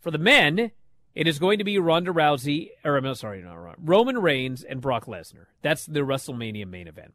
For 0.00 0.10
the 0.10 0.18
men, 0.18 0.72
it 1.16 1.26
is 1.26 1.38
going 1.38 1.56
to 1.58 1.64
be 1.64 1.78
Ronda 1.78 2.12
Rousey, 2.12 2.72
or 2.84 2.98
I'm 2.98 3.14
sorry, 3.14 3.40
not 3.40 3.54
Ronda, 3.54 3.80
Roman 3.82 4.18
Reigns 4.18 4.62
and 4.62 4.82
Brock 4.82 5.06
Lesnar. 5.06 5.46
That's 5.62 5.86
the 5.86 6.00
WrestleMania 6.00 6.68
main 6.68 6.86
event. 6.86 7.14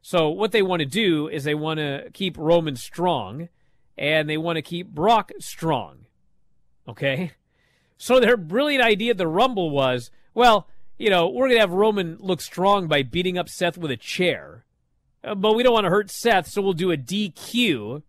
So 0.00 0.30
what 0.30 0.50
they 0.50 0.62
want 0.62 0.80
to 0.80 0.86
do 0.86 1.28
is 1.28 1.44
they 1.44 1.54
want 1.54 1.78
to 1.78 2.08
keep 2.14 2.38
Roman 2.38 2.74
strong, 2.74 3.50
and 3.98 4.30
they 4.30 4.38
want 4.38 4.56
to 4.56 4.62
keep 4.62 4.88
Brock 4.88 5.30
strong. 5.40 6.06
Okay, 6.88 7.32
so 7.98 8.18
their 8.18 8.38
brilliant 8.38 8.82
idea 8.82 9.10
at 9.10 9.18
the 9.18 9.28
Rumble 9.28 9.68
was, 9.70 10.10
well, 10.32 10.66
you 10.96 11.10
know, 11.10 11.28
we're 11.28 11.48
gonna 11.48 11.60
have 11.60 11.70
Roman 11.70 12.16
look 12.20 12.40
strong 12.40 12.88
by 12.88 13.02
beating 13.02 13.36
up 13.36 13.50
Seth 13.50 13.76
with 13.76 13.90
a 13.90 13.96
chair, 13.96 14.64
uh, 15.22 15.34
but 15.34 15.52
we 15.52 15.62
don't 15.62 15.74
want 15.74 15.84
to 15.84 15.90
hurt 15.90 16.10
Seth, 16.10 16.48
so 16.48 16.62
we'll 16.62 16.72
do 16.72 16.90
a 16.90 16.96
DQ, 16.96 18.02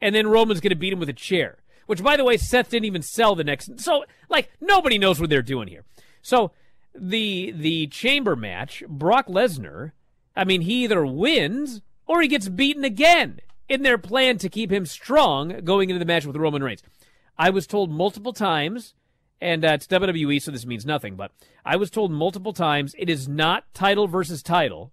and 0.00 0.14
then 0.14 0.26
Roman's 0.26 0.60
gonna 0.60 0.74
beat 0.74 0.92
him 0.92 1.00
with 1.00 1.10
a 1.10 1.14
chair. 1.14 1.61
Which, 1.92 2.02
by 2.02 2.16
the 2.16 2.24
way, 2.24 2.38
Seth 2.38 2.70
didn't 2.70 2.86
even 2.86 3.02
sell 3.02 3.34
the 3.34 3.44
next. 3.44 3.78
So, 3.78 4.06
like, 4.30 4.50
nobody 4.62 4.96
knows 4.96 5.20
what 5.20 5.28
they're 5.28 5.42
doing 5.42 5.68
here. 5.68 5.84
So, 6.22 6.52
the 6.94 7.52
the 7.54 7.86
chamber 7.88 8.34
match, 8.34 8.82
Brock 8.88 9.26
Lesnar. 9.26 9.92
I 10.34 10.44
mean, 10.44 10.62
he 10.62 10.84
either 10.84 11.04
wins 11.04 11.82
or 12.06 12.22
he 12.22 12.28
gets 12.28 12.48
beaten 12.48 12.82
again 12.82 13.40
in 13.68 13.82
their 13.82 13.98
plan 13.98 14.38
to 14.38 14.48
keep 14.48 14.72
him 14.72 14.86
strong 14.86 15.60
going 15.64 15.90
into 15.90 15.98
the 15.98 16.06
match 16.06 16.24
with 16.24 16.34
Roman 16.34 16.64
Reigns. 16.64 16.82
I 17.36 17.50
was 17.50 17.66
told 17.66 17.90
multiple 17.90 18.32
times, 18.32 18.94
and 19.38 19.62
uh, 19.62 19.72
it's 19.72 19.86
WWE, 19.86 20.40
so 20.40 20.50
this 20.50 20.64
means 20.64 20.86
nothing, 20.86 21.14
but 21.14 21.30
I 21.62 21.76
was 21.76 21.90
told 21.90 22.10
multiple 22.10 22.54
times 22.54 22.94
it 22.98 23.10
is 23.10 23.28
not 23.28 23.64
title 23.74 24.08
versus 24.08 24.42
title, 24.42 24.92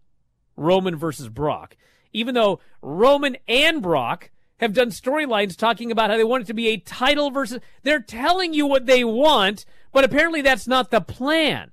Roman 0.57 0.97
versus 0.97 1.29
Brock, 1.29 1.77
even 2.11 2.35
though 2.35 2.59
Roman 2.81 3.37
and 3.47 3.81
Brock 3.81 4.31
have 4.59 4.73
done 4.73 4.89
storylines 4.89 5.55
talking 5.55 5.91
about 5.91 6.09
how 6.09 6.17
they 6.17 6.23
want 6.23 6.43
it 6.43 6.47
to 6.47 6.53
be 6.53 6.69
a 6.69 6.77
title 6.77 7.31
versus. 7.31 7.59
They're 7.83 8.01
telling 8.01 8.53
you 8.53 8.65
what 8.65 8.85
they 8.85 9.03
want, 9.03 9.65
but 9.91 10.03
apparently 10.03 10.41
that's 10.41 10.67
not 10.67 10.91
the 10.91 11.01
plan. 11.01 11.71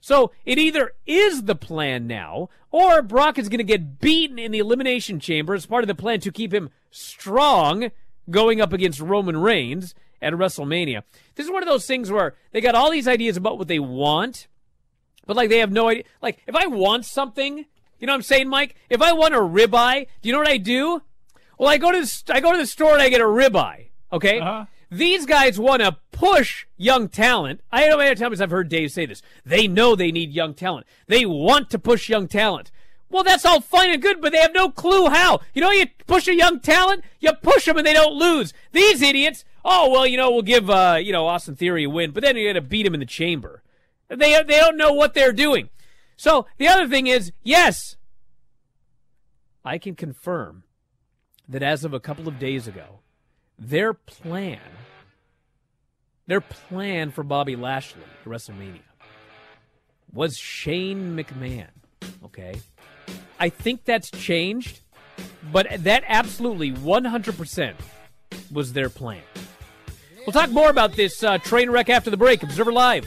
So 0.00 0.32
it 0.44 0.58
either 0.58 0.92
is 1.06 1.44
the 1.44 1.54
plan 1.54 2.06
now, 2.06 2.50
or 2.70 3.00
Brock 3.00 3.38
is 3.38 3.48
going 3.48 3.58
to 3.58 3.64
get 3.64 4.00
beaten 4.00 4.38
in 4.38 4.52
the 4.52 4.58
Elimination 4.58 5.18
Chamber 5.18 5.54
as 5.54 5.64
part 5.66 5.82
of 5.82 5.88
the 5.88 5.94
plan 5.94 6.20
to 6.20 6.30
keep 6.30 6.52
him 6.52 6.70
strong 6.90 7.90
going 8.30 8.60
up 8.60 8.72
against 8.72 9.00
Roman 9.00 9.36
Reigns 9.36 9.94
at 10.20 10.34
WrestleMania. 10.34 11.02
This 11.34 11.46
is 11.46 11.52
one 11.52 11.62
of 11.62 11.68
those 11.68 11.86
things 11.86 12.10
where 12.10 12.34
they 12.52 12.60
got 12.60 12.74
all 12.74 12.90
these 12.90 13.08
ideas 13.08 13.36
about 13.36 13.58
what 13.58 13.68
they 13.68 13.78
want, 13.78 14.46
but 15.26 15.36
like 15.36 15.48
they 15.48 15.58
have 15.58 15.72
no 15.72 15.88
idea. 15.88 16.04
Like 16.20 16.42
if 16.46 16.54
I 16.54 16.66
want 16.66 17.06
something, 17.06 17.64
you 17.98 18.06
know 18.06 18.12
what 18.12 18.16
I'm 18.16 18.22
saying, 18.22 18.48
Mike? 18.48 18.76
If 18.90 19.00
I 19.00 19.12
want 19.12 19.34
a 19.34 19.38
ribeye, 19.38 20.06
do 20.20 20.28
you 20.28 20.32
know 20.32 20.38
what 20.38 20.48
I 20.48 20.58
do? 20.58 21.02
Well, 21.58 21.68
I 21.68 21.78
go 21.78 21.92
to 21.92 22.00
the, 22.00 22.22
I 22.34 22.40
go 22.40 22.52
to 22.52 22.58
the 22.58 22.66
store 22.66 22.92
and 22.92 23.02
I 23.02 23.08
get 23.08 23.20
a 23.20 23.24
ribeye. 23.24 23.88
Okay. 24.12 24.40
Uh-huh. 24.40 24.66
These 24.90 25.26
guys 25.26 25.58
want 25.58 25.82
to 25.82 25.96
push 26.12 26.66
young 26.76 27.08
talent. 27.08 27.60
I 27.72 27.80
don't 27.80 27.90
know 27.90 27.96
how 27.96 28.04
many 28.04 28.14
times 28.14 28.40
I've 28.40 28.50
heard 28.50 28.68
Dave 28.68 28.92
say 28.92 29.06
this. 29.06 29.22
They 29.44 29.66
know 29.66 29.96
they 29.96 30.12
need 30.12 30.32
young 30.32 30.54
talent. 30.54 30.86
They 31.08 31.26
want 31.26 31.70
to 31.70 31.78
push 31.78 32.08
young 32.08 32.28
talent. 32.28 32.70
Well, 33.10 33.24
that's 33.24 33.44
all 33.44 33.60
fine 33.60 33.90
and 33.90 34.02
good, 34.02 34.20
but 34.20 34.32
they 34.32 34.38
have 34.38 34.52
no 34.52 34.70
clue 34.70 35.08
how. 35.08 35.40
You 35.52 35.62
know, 35.62 35.70
you 35.70 35.86
push 36.06 36.26
a 36.26 36.34
young 36.34 36.58
talent, 36.60 37.04
you 37.20 37.32
push 37.32 37.64
them 37.64 37.76
and 37.76 37.86
they 37.86 37.92
don't 37.92 38.14
lose. 38.14 38.52
These 38.72 39.02
idiots, 39.02 39.44
oh 39.64 39.88
well, 39.90 40.06
you 40.06 40.16
know, 40.16 40.32
we'll 40.32 40.42
give 40.42 40.68
uh, 40.68 40.98
you 41.00 41.12
know 41.12 41.26
Austin 41.26 41.54
Theory 41.54 41.84
a 41.84 41.90
win, 41.90 42.10
but 42.10 42.22
then 42.22 42.36
you 42.36 42.48
got 42.48 42.54
to 42.54 42.60
beat 42.60 42.86
him 42.86 42.94
in 42.94 43.00
the 43.00 43.06
chamber. 43.06 43.62
They 44.08 44.16
they 44.16 44.58
don't 44.58 44.76
know 44.76 44.92
what 44.92 45.14
they're 45.14 45.32
doing. 45.32 45.70
So 46.16 46.46
the 46.58 46.66
other 46.66 46.88
thing 46.88 47.06
is, 47.06 47.30
yes, 47.44 47.96
I 49.64 49.78
can 49.78 49.94
confirm 49.94 50.63
that 51.48 51.62
as 51.62 51.84
of 51.84 51.92
a 51.94 52.00
couple 52.00 52.28
of 52.28 52.38
days 52.38 52.66
ago, 52.66 53.00
their 53.58 53.94
plan, 53.94 54.60
their 56.26 56.40
plan 56.40 57.10
for 57.10 57.22
Bobby 57.22 57.56
Lashley 57.56 58.02
at 58.02 58.28
WrestleMania 58.28 58.80
was 60.12 60.36
Shane 60.36 61.16
McMahon. 61.16 61.68
Okay. 62.24 62.54
I 63.38 63.48
think 63.48 63.84
that's 63.84 64.10
changed, 64.10 64.80
but 65.52 65.66
that 65.78 66.04
absolutely 66.06 66.72
100% 66.72 67.74
was 68.50 68.72
their 68.72 68.88
plan. 68.88 69.22
We'll 70.26 70.32
talk 70.32 70.50
more 70.50 70.70
about 70.70 70.94
this 70.94 71.22
uh, 71.22 71.38
train 71.38 71.70
wreck 71.70 71.90
after 71.90 72.10
the 72.10 72.16
break. 72.16 72.42
Observer 72.42 72.72
Live. 72.72 73.06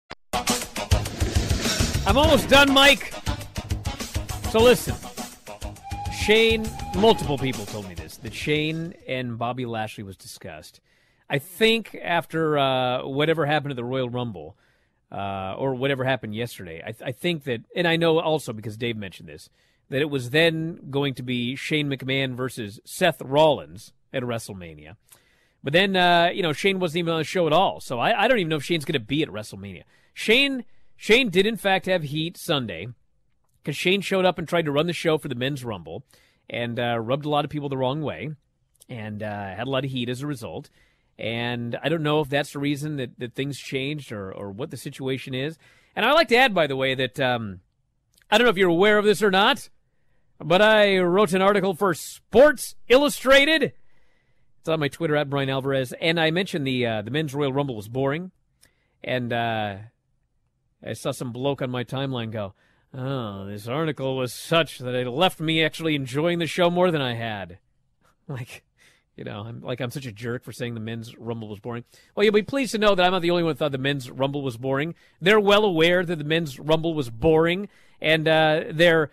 I'm 2.11 2.17
almost 2.17 2.49
done, 2.49 2.73
Mike. 2.73 3.13
So 4.49 4.59
listen. 4.59 4.93
Shane, 6.13 6.69
multiple 6.97 7.37
people 7.37 7.65
told 7.65 7.87
me 7.87 7.93
this 7.93 8.17
that 8.17 8.33
Shane 8.33 8.95
and 9.07 9.39
Bobby 9.39 9.65
Lashley 9.65 10.03
was 10.03 10.17
discussed. 10.17 10.81
I 11.29 11.39
think 11.39 11.97
after 12.03 12.57
uh, 12.57 13.07
whatever 13.07 13.45
happened 13.45 13.69
to 13.69 13.75
the 13.75 13.85
Royal 13.85 14.09
Rumble, 14.09 14.57
uh, 15.09 15.55
or 15.57 15.73
whatever 15.73 16.03
happened 16.03 16.35
yesterday, 16.35 16.83
I, 16.85 16.93
I 17.01 17.11
think 17.13 17.45
that, 17.45 17.61
and 17.77 17.87
I 17.87 17.95
know 17.95 18.19
also 18.19 18.51
because 18.51 18.75
Dave 18.75 18.97
mentioned 18.97 19.29
this, 19.29 19.49
that 19.87 20.01
it 20.01 20.09
was 20.09 20.31
then 20.31 20.81
going 20.89 21.13
to 21.13 21.23
be 21.23 21.55
Shane 21.55 21.89
McMahon 21.89 22.35
versus 22.35 22.81
Seth 22.83 23.21
Rollins 23.21 23.93
at 24.11 24.21
WrestleMania. 24.23 24.97
But 25.63 25.71
then, 25.71 25.95
uh, 25.95 26.29
you 26.33 26.43
know, 26.43 26.51
Shane 26.51 26.79
wasn't 26.79 26.99
even 26.99 27.13
on 27.13 27.19
the 27.19 27.23
show 27.23 27.47
at 27.47 27.53
all, 27.53 27.79
so 27.79 27.99
I, 27.99 28.25
I 28.25 28.27
don't 28.27 28.39
even 28.39 28.49
know 28.49 28.57
if 28.57 28.65
Shane's 28.65 28.83
going 28.83 28.99
to 28.99 28.99
be 28.99 29.23
at 29.23 29.29
WrestleMania. 29.29 29.83
Shane, 30.13 30.65
Shane 31.01 31.31
did 31.31 31.47
in 31.47 31.57
fact 31.57 31.87
have 31.87 32.03
heat 32.03 32.37
Sunday 32.37 32.87
because 33.57 33.75
Shane 33.75 34.01
showed 34.01 34.23
up 34.23 34.37
and 34.37 34.47
tried 34.47 34.65
to 34.65 34.71
run 34.71 34.85
the 34.85 34.93
show 34.93 35.17
for 35.17 35.29
the 35.29 35.33
men's 35.33 35.65
rumble 35.65 36.05
and 36.47 36.79
uh, 36.79 36.99
rubbed 36.99 37.25
a 37.25 37.29
lot 37.29 37.43
of 37.43 37.49
people 37.49 37.69
the 37.69 37.77
wrong 37.77 38.03
way 38.03 38.35
and 38.87 39.23
uh, 39.23 39.55
had 39.55 39.65
a 39.65 39.69
lot 39.71 39.83
of 39.83 39.89
heat 39.89 40.09
as 40.09 40.21
a 40.21 40.27
result. 40.27 40.69
And 41.17 41.75
I 41.81 41.89
don't 41.89 42.03
know 42.03 42.19
if 42.19 42.29
that's 42.29 42.53
the 42.53 42.59
reason 42.59 42.97
that, 42.97 43.17
that 43.17 43.33
things 43.33 43.57
changed 43.57 44.11
or, 44.11 44.31
or 44.31 44.51
what 44.51 44.69
the 44.69 44.77
situation 44.77 45.33
is. 45.33 45.57
And 45.95 46.05
I 46.05 46.11
like 46.11 46.27
to 46.27 46.37
add, 46.37 46.53
by 46.53 46.67
the 46.67 46.75
way, 46.75 46.93
that 46.93 47.19
um, 47.19 47.61
I 48.29 48.37
don't 48.37 48.45
know 48.45 48.51
if 48.51 48.57
you're 48.57 48.69
aware 48.69 48.99
of 48.99 49.05
this 49.05 49.23
or 49.23 49.31
not, 49.31 49.69
but 50.37 50.61
I 50.61 50.99
wrote 50.99 51.33
an 51.33 51.41
article 51.41 51.73
for 51.73 51.95
Sports 51.95 52.75
Illustrated. 52.89 53.73
It's 54.59 54.69
on 54.69 54.79
my 54.79 54.87
Twitter 54.87 55.15
at 55.15 55.31
Brian 55.31 55.49
Alvarez, 55.49 55.95
and 55.99 56.19
I 56.19 56.29
mentioned 56.29 56.67
the 56.67 56.85
uh, 56.85 57.01
the 57.01 57.09
men's 57.09 57.33
Royal 57.33 57.51
Rumble 57.51 57.75
was 57.75 57.87
boring, 57.87 58.29
and 59.03 59.33
uh, 59.33 59.77
I 60.85 60.93
saw 60.93 61.11
some 61.11 61.31
bloke 61.31 61.61
on 61.61 61.69
my 61.69 61.83
timeline 61.83 62.31
go, 62.31 62.53
"Oh, 62.93 63.45
this 63.45 63.67
article 63.67 64.17
was 64.17 64.33
such 64.33 64.79
that 64.79 64.95
it 64.95 65.09
left 65.09 65.39
me 65.39 65.63
actually 65.63 65.95
enjoying 65.95 66.39
the 66.39 66.47
show 66.47 66.69
more 66.69 66.91
than 66.91 67.01
I 67.01 67.13
had." 67.13 67.57
Like, 68.27 68.63
you 69.17 69.25
know, 69.25 69.41
I'm 69.41 69.61
like 69.61 69.81
I'm 69.81 69.91
such 69.91 70.05
a 70.05 70.11
jerk 70.11 70.45
for 70.45 70.53
saying 70.53 70.73
the 70.73 70.79
men's 70.79 71.17
Rumble 71.17 71.49
was 71.49 71.59
boring. 71.59 71.83
Well, 72.15 72.23
you'll 72.23 72.33
be 72.33 72.43
pleased 72.43 72.71
to 72.71 72.77
know 72.77 72.95
that 72.95 73.03
I'm 73.05 73.11
not 73.11 73.21
the 73.21 73.31
only 73.31 73.43
one 73.43 73.51
who 73.51 73.57
thought 73.57 73.73
the 73.73 73.77
men's 73.77 74.09
Rumble 74.09 74.41
was 74.41 74.55
boring. 74.55 74.95
They're 75.19 75.39
well 75.39 75.65
aware 75.65 76.05
that 76.05 76.17
the 76.17 76.23
men's 76.23 76.57
Rumble 76.59 76.93
was 76.93 77.09
boring, 77.09 77.67
and 77.99 78.25
uh, 78.25 78.63
their 78.71 79.11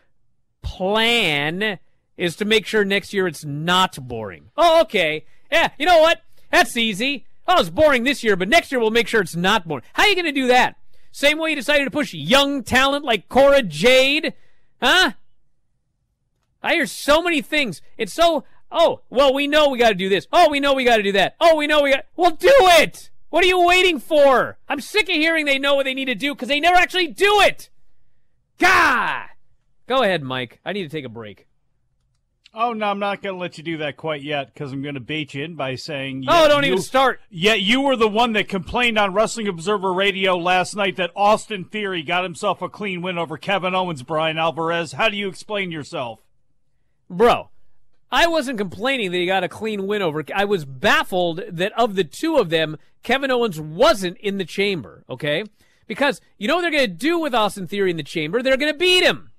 plan 0.62 1.80
is 2.16 2.36
to 2.36 2.44
make 2.44 2.66
sure 2.66 2.84
next 2.84 3.12
year 3.12 3.26
it's 3.26 3.44
not 3.44 4.06
boring. 4.06 4.50
Oh, 4.56 4.82
okay. 4.82 5.24
Yeah, 5.50 5.70
you 5.78 5.86
know 5.86 6.00
what? 6.00 6.22
That's 6.52 6.76
easy. 6.76 7.24
Oh, 7.46 7.60
it's 7.60 7.70
boring 7.70 8.04
this 8.04 8.22
year, 8.22 8.36
but 8.36 8.48
next 8.48 8.70
year 8.70 8.80
we'll 8.80 8.90
make 8.90 9.08
sure 9.08 9.20
it's 9.20 9.36
not 9.36 9.66
boring. 9.66 9.84
How 9.94 10.04
are 10.04 10.08
you 10.08 10.14
going 10.14 10.26
to 10.26 10.32
do 10.32 10.48
that? 10.48 10.76
Same 11.10 11.38
way 11.38 11.50
you 11.50 11.56
decided 11.56 11.84
to 11.84 11.90
push 11.90 12.14
young 12.14 12.62
talent 12.62 13.04
like 13.04 13.28
Cora 13.28 13.62
Jade? 13.62 14.34
Huh? 14.80 15.12
I 16.62 16.74
hear 16.74 16.86
so 16.86 17.22
many 17.22 17.42
things. 17.42 17.82
It's 17.96 18.12
so, 18.12 18.44
oh, 18.70 19.00
well, 19.10 19.32
we 19.32 19.46
know 19.46 19.68
we 19.68 19.78
got 19.78 19.90
to 19.90 19.94
do 19.94 20.08
this. 20.08 20.26
Oh, 20.32 20.48
we 20.50 20.60
know 20.60 20.74
we 20.74 20.84
got 20.84 20.98
to 20.98 21.02
do 21.02 21.12
that. 21.12 21.34
Oh, 21.40 21.56
we 21.56 21.66
know 21.66 21.82
we 21.82 21.90
got, 21.92 22.06
well, 22.16 22.32
do 22.32 22.52
it! 22.52 23.10
What 23.30 23.44
are 23.44 23.48
you 23.48 23.64
waiting 23.66 23.98
for? 23.98 24.58
I'm 24.68 24.80
sick 24.80 25.08
of 25.08 25.14
hearing 25.14 25.44
they 25.44 25.58
know 25.58 25.74
what 25.74 25.84
they 25.84 25.94
need 25.94 26.06
to 26.06 26.14
do 26.14 26.34
because 26.34 26.48
they 26.48 26.60
never 26.60 26.76
actually 26.76 27.08
do 27.08 27.40
it! 27.40 27.68
Gah! 28.58 29.26
Go 29.86 30.02
ahead, 30.02 30.22
Mike. 30.22 30.60
I 30.64 30.72
need 30.72 30.84
to 30.84 30.88
take 30.88 31.04
a 31.04 31.10
break. 31.10 31.47
Oh 32.60 32.72
no, 32.72 32.86
I'm 32.86 32.98
not 32.98 33.22
going 33.22 33.36
to 33.36 33.40
let 33.40 33.56
you 33.56 33.62
do 33.62 33.76
that 33.76 33.96
quite 33.96 34.20
yet 34.20 34.52
because 34.52 34.72
I'm 34.72 34.82
going 34.82 34.96
to 34.96 35.00
bait 35.00 35.32
you 35.32 35.44
in 35.44 35.54
by 35.54 35.76
saying. 35.76 36.24
Oh, 36.26 36.42
yeah, 36.42 36.48
don't 36.48 36.64
you- 36.64 36.72
even 36.72 36.82
start. 36.82 37.20
Yet 37.30 37.60
you 37.60 37.82
were 37.82 37.94
the 37.94 38.08
one 38.08 38.32
that 38.32 38.48
complained 38.48 38.98
on 38.98 39.14
Wrestling 39.14 39.46
Observer 39.46 39.92
Radio 39.92 40.36
last 40.36 40.74
night 40.74 40.96
that 40.96 41.12
Austin 41.14 41.66
Theory 41.66 42.02
got 42.02 42.24
himself 42.24 42.60
a 42.60 42.68
clean 42.68 43.00
win 43.00 43.16
over 43.16 43.38
Kevin 43.38 43.76
Owens, 43.76 44.02
Brian 44.02 44.38
Alvarez. 44.38 44.90
How 44.90 45.08
do 45.08 45.16
you 45.16 45.28
explain 45.28 45.70
yourself? 45.70 46.18
Bro, 47.08 47.50
I 48.10 48.26
wasn't 48.26 48.58
complaining 48.58 49.12
that 49.12 49.18
he 49.18 49.26
got 49.26 49.44
a 49.44 49.48
clean 49.48 49.86
win 49.86 50.02
over. 50.02 50.24
I 50.34 50.44
was 50.44 50.64
baffled 50.64 51.40
that 51.48 51.70
of 51.78 51.94
the 51.94 52.02
two 52.02 52.38
of 52.38 52.50
them, 52.50 52.76
Kevin 53.04 53.30
Owens 53.30 53.60
wasn't 53.60 54.16
in 54.18 54.38
the 54.38 54.44
chamber, 54.44 55.04
okay? 55.08 55.44
Because 55.86 56.20
you 56.38 56.48
know 56.48 56.56
what 56.56 56.62
they're 56.62 56.72
going 56.72 56.88
to 56.88 56.92
do 56.92 57.20
with 57.20 57.36
Austin 57.36 57.68
Theory 57.68 57.92
in 57.92 57.96
the 57.96 58.02
chamber? 58.02 58.42
They're 58.42 58.56
going 58.56 58.72
to 58.72 58.78
beat 58.78 59.04
him. 59.04 59.30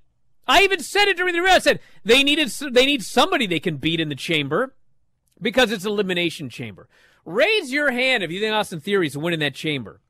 I 0.47 0.63
even 0.63 0.79
said 0.79 1.07
it 1.07 1.17
during 1.17 1.33
the 1.33 1.41
review. 1.41 1.55
I 1.55 1.59
said 1.59 1.79
they 2.03 2.23
needed 2.23 2.49
they 2.49 2.85
need 2.85 3.03
somebody 3.03 3.45
they 3.45 3.59
can 3.59 3.77
beat 3.77 3.99
in 3.99 4.09
the 4.09 4.15
chamber 4.15 4.73
because 5.41 5.71
it's 5.71 5.85
elimination 5.85 6.49
chamber. 6.49 6.87
Raise 7.25 7.71
your 7.71 7.91
hand 7.91 8.23
if 8.23 8.31
you 8.31 8.39
think 8.39 8.53
Austin 8.53 8.79
Theory's 8.79 9.17
winning 9.17 9.39
that 9.39 9.53
chamber. 9.53 10.01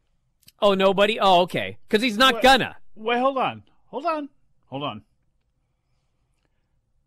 Oh, 0.61 0.73
nobody? 0.73 1.19
Oh, 1.19 1.41
okay. 1.41 1.77
Because 1.87 2.01
he's 2.01 2.17
not 2.17 2.35
Wait- 2.35 2.43
gonna. 2.43 2.77
Wait, 2.95 3.19
hold 3.19 3.37
on. 3.37 3.63
Hold 3.87 4.05
on. 4.05 4.29
Hold 4.65 4.83
on. 4.83 5.03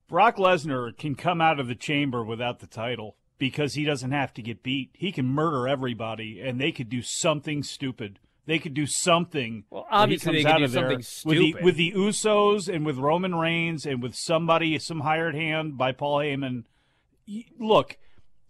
Brock 0.09 0.37
Lesnar 0.37 0.97
can 0.97 1.15
come 1.15 1.41
out 1.41 1.59
of 1.61 1.69
the 1.69 1.75
chamber 1.75 2.23
without 2.25 2.61
the 2.61 2.67
title 2.67 3.17
because 3.39 3.75
he 3.75 3.85
doesn't 3.85 4.11
have 4.13 4.35
to 4.35 4.43
get 4.43 4.63
beat. 4.63 4.91
He 4.93 5.11
can 5.13 5.27
murder 5.27 5.67
everybody 5.67 6.41
and 6.41 6.61
they 6.61 6.73
could 6.73 6.89
do 6.89 7.03
something 7.03 7.63
stupid. 7.63 8.19
They 8.47 8.59
could 8.59 8.75
do 8.75 8.87
something. 8.87 9.65
Well, 9.71 9.87
he 9.89 9.97
obviously 9.97 10.39
they 10.39 10.43
comes 10.43 10.45
could 10.45 10.53
out 10.53 10.59
do 10.59 10.65
of 10.65 10.73
there 10.73 10.83
something 10.83 11.29
With 11.29 11.39
the, 11.39 11.51
stupid. 11.51 11.65
with 11.65 11.77
the 11.77 11.93
Usos 11.93 12.75
and 12.75 12.85
with 12.85 12.99
Roman 12.99 13.35
Reigns 13.35 13.87
and 13.87 14.03
with 14.03 14.15
somebody, 14.15 14.79
some 14.79 15.01
hired 15.01 15.35
hand 15.35 15.79
by 15.79 15.93
Paul 15.93 16.19
Heyman. 16.19 16.65
Look, 17.59 17.99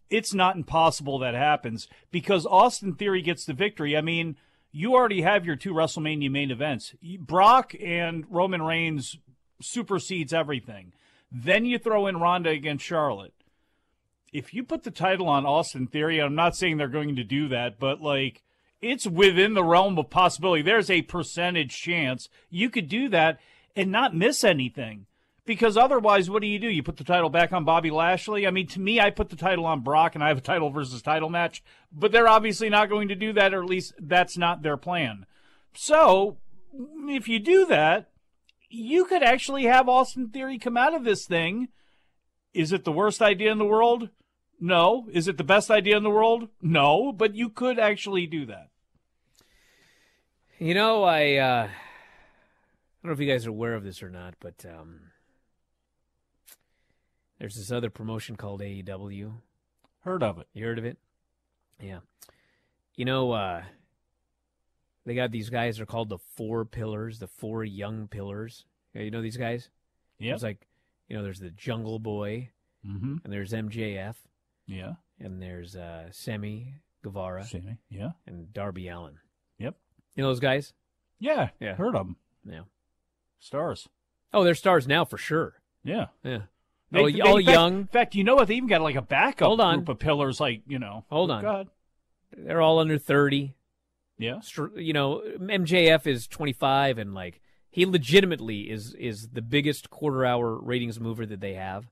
it's 0.09 0.33
not 0.33 0.57
impossible 0.57 1.19
that 1.19 1.35
happens 1.35 1.89
because 2.11 2.47
Austin 2.47 2.95
Theory 2.95 3.23
gets 3.23 3.45
the 3.45 3.53
victory. 3.53 3.97
I 3.97 4.01
mean, 4.01 4.37
you 4.71 4.95
already 4.95 5.21
have 5.23 5.45
your 5.45 5.57
two 5.57 5.75
WrestleMania 5.75 6.31
main 6.31 6.51
events. 6.51 6.95
Brock 7.21 7.75
and 7.83 8.25
Roman 8.31 8.63
Reigns 8.63 9.19
supersedes 9.61 10.33
everything. 10.33 10.93
Then 11.31 11.65
you 11.67 11.79
throw 11.79 12.07
in 12.07 12.17
Ronda 12.19 12.51
against 12.51 12.85
Charlotte. 12.85 13.35
If 14.33 14.55
you 14.55 14.65
put 14.65 14.83
the 14.83 14.91
title 14.91 15.29
on 15.29 15.45
Austin 15.45 15.87
Theory, 15.87 16.21
I'm 16.21 16.35
not 16.35 16.57
saying 16.57 16.79
they're 16.79 16.89
going 16.89 17.17
to 17.17 17.25
do 17.25 17.49
that, 17.49 17.79
but 17.79 18.01
like 18.01 18.43
it's 18.83 19.07
within 19.07 19.55
the 19.55 19.65
realm 19.65 19.97
of 19.97 20.11
possibility. 20.11 20.61
There's 20.61 20.91
a 20.91 21.03
percentage 21.03 21.75
chance 21.81 22.29
you 22.51 22.69
could 22.69 22.89
do 22.89 23.09
that 23.11 23.39
and 23.75 23.91
not 23.91 24.15
miss 24.15 24.45
anything. 24.45 25.07
Because 25.45 25.77
otherwise, 25.77 26.31
what 26.31 26.43
do 26.43 26.47
you 26.47 26.59
do? 26.59 26.69
You 26.69 26.85
put 26.85 26.99
the 26.99 27.05
title 27.05 27.31
back 27.31 27.53
on 27.53 27.65
Bobby 27.65 27.91
Lashley? 27.91 28.47
I 28.47 28.51
mean, 28.51 28.69
to 28.69 28.81
me, 28.81 29.01
I 29.01 29.11
put 29.11 29.29
the 29.29 29.37
title 29.37 29.67
on 29.67 29.81
Brock 29.81 30.15
and 30.15 30.23
I 30.23 30.29
have 30.29 30.39
a 30.39 30.43
title 30.43 30.71
versus 30.71 31.03
title 31.03 31.31
match, 31.31 31.65
but 31.91 32.13
they're 32.13 32.29
obviously 32.29 32.69
not 32.69 32.89
going 32.89 33.09
to 33.09 33.17
do 33.17 33.33
that, 33.33 33.53
or 33.53 33.63
at 33.63 33.69
least 33.69 33.95
that's 33.99 34.37
not 34.37 34.63
their 34.63 34.77
plan. 34.77 35.27
So, 35.75 36.37
if 37.09 37.27
you 37.27 37.41
do 37.41 37.67
that, 37.67 38.11
you 38.69 39.05
could 39.05 39.23
actually 39.23 39.65
have 39.65 39.89
Austin 39.89 40.29
Theory 40.29 40.59
come 40.59 40.77
out 40.77 40.95
of 40.95 41.05
this 41.05 41.27
thing. 41.27 41.69
Is 42.55 42.73
it 42.73 42.85
the 42.85 42.93
worst 42.93 43.21
idea 43.21 43.51
in 43.51 43.59
the 43.59 43.65
world? 43.65 44.11
No. 44.61 45.09
Is 45.13 45.27
it 45.27 45.39
the 45.39 45.45
best 45.45 45.71
idea 45.71 45.97
in 45.97 46.05
the 46.05 46.11
world? 46.11 46.49
No. 46.61 47.13
But 47.13 47.35
you 47.35 47.49
could 47.49 47.81
actually 47.81 48.27
do 48.27 48.47
that. 48.47 48.69
You 50.63 50.75
know, 50.75 51.03
I 51.03 51.35
uh, 51.39 51.65
I 51.65 51.71
don't 53.03 53.09
know 53.09 53.13
if 53.13 53.19
you 53.21 53.27
guys 53.27 53.47
are 53.47 53.51
aware 53.51 53.75
of 53.75 53.83
this 53.83 54.01
or 54.01 54.09
not, 54.11 54.35
but 54.39 54.65
um, 54.65 55.01
there's 57.41 57.57
this 57.57 57.73
other 57.73 57.91
promotion 57.91 58.37
called 58.37 58.61
AEW. 58.61 59.33
Heard 60.05 60.23
of 60.23 60.39
it? 60.39 60.47
You 60.55 60.65
heard 60.67 60.79
of 60.79 60.85
it? 60.85 60.99
Yeah. 61.81 61.99
You 62.95 63.05
know, 63.05 63.33
uh, 63.33 63.63
they 65.05 65.17
got 65.17 65.33
these 65.33 65.51
guys. 65.51 65.79
They're 65.79 65.87
called 65.87 66.11
the 66.11 66.19
Four 66.37 66.65
Pillars, 66.65 67.19
the 67.19 67.27
Four 67.27 67.65
Young 67.65 68.07
Pillars. 68.07 68.65
You 68.95 69.11
know 69.11 69.23
these 69.23 69.37
guys? 69.37 69.69
Yeah. 70.21 70.35
It's 70.35 70.43
like, 70.45 70.69
you 71.09 71.17
know, 71.17 71.25
there's 71.25 71.41
the 71.41 71.51
Jungle 71.51 71.99
Boy, 71.99 72.51
Mm-hmm. 72.87 73.17
and 73.25 73.33
there's 73.33 73.53
MJF, 73.53 74.15
Yeah. 74.67 74.95
and 75.21 75.41
there's 75.41 75.77
uh, 75.77 76.09
Sammy 76.11 76.75
Guevara, 77.03 77.45
Sammy. 77.45 77.79
Yeah. 77.89 78.11
and 78.27 78.53
Darby 78.53 78.89
Allin. 78.89 79.19
You 80.17 80.23
know 80.23 80.29
those 80.29 80.41
guys? 80.41 80.73
Yeah. 81.19 81.51
Yeah. 81.61 81.75
Heard 81.75 81.95
of 81.97 82.07
them. 82.07 82.17
Yeah. 82.45 82.63
Stars. 83.39 83.89
Oh, 84.35 84.45
they're 84.45 84.55
stars 84.55 84.87
now 84.89 85.05
for 85.05 85.19
sure. 85.19 85.55
Yeah. 85.85 86.07
Yeah. 86.25 86.43
They- 86.91 86.99
all 87.01 87.11
they- 87.13 87.21
all 87.21 87.37
in 87.39 87.45
fact- 87.47 87.55
young. 87.55 87.77
In 87.81 87.87
fact, 87.87 88.15
you 88.15 88.25
know 88.25 88.35
what? 88.35 88.49
They 88.49 88.55
even 88.55 88.69
got 88.69 88.81
like 88.83 88.97
a 88.97 89.03
backup 89.03 89.47
Hold 89.47 89.61
on. 89.61 89.77
group 89.79 89.89
of 89.89 89.99
pillars, 89.99 90.41
like, 90.41 90.63
you 90.67 90.79
know. 90.79 91.05
Hold 91.11 91.31
on. 91.31 91.43
God. 91.43 91.69
They're 92.37 92.61
all 92.61 92.79
under 92.79 92.99
30. 92.99 93.55
Yeah. 94.19 94.41
You 94.77 94.93
know, 94.93 95.23
MJF 95.39 96.07
is 96.07 96.27
25 96.27 96.99
and 96.99 97.15
like 97.15 97.41
he 97.71 97.87
legitimately 97.87 98.71
is 98.71 98.95
is 98.95 99.31
the 99.31 99.43
biggest 99.43 99.89
quarter 99.91 100.25
hour 100.27 100.55
ratings 100.61 101.01
mover 101.01 101.25
that 101.27 101.41
they 101.41 101.55
have. 101.55 101.89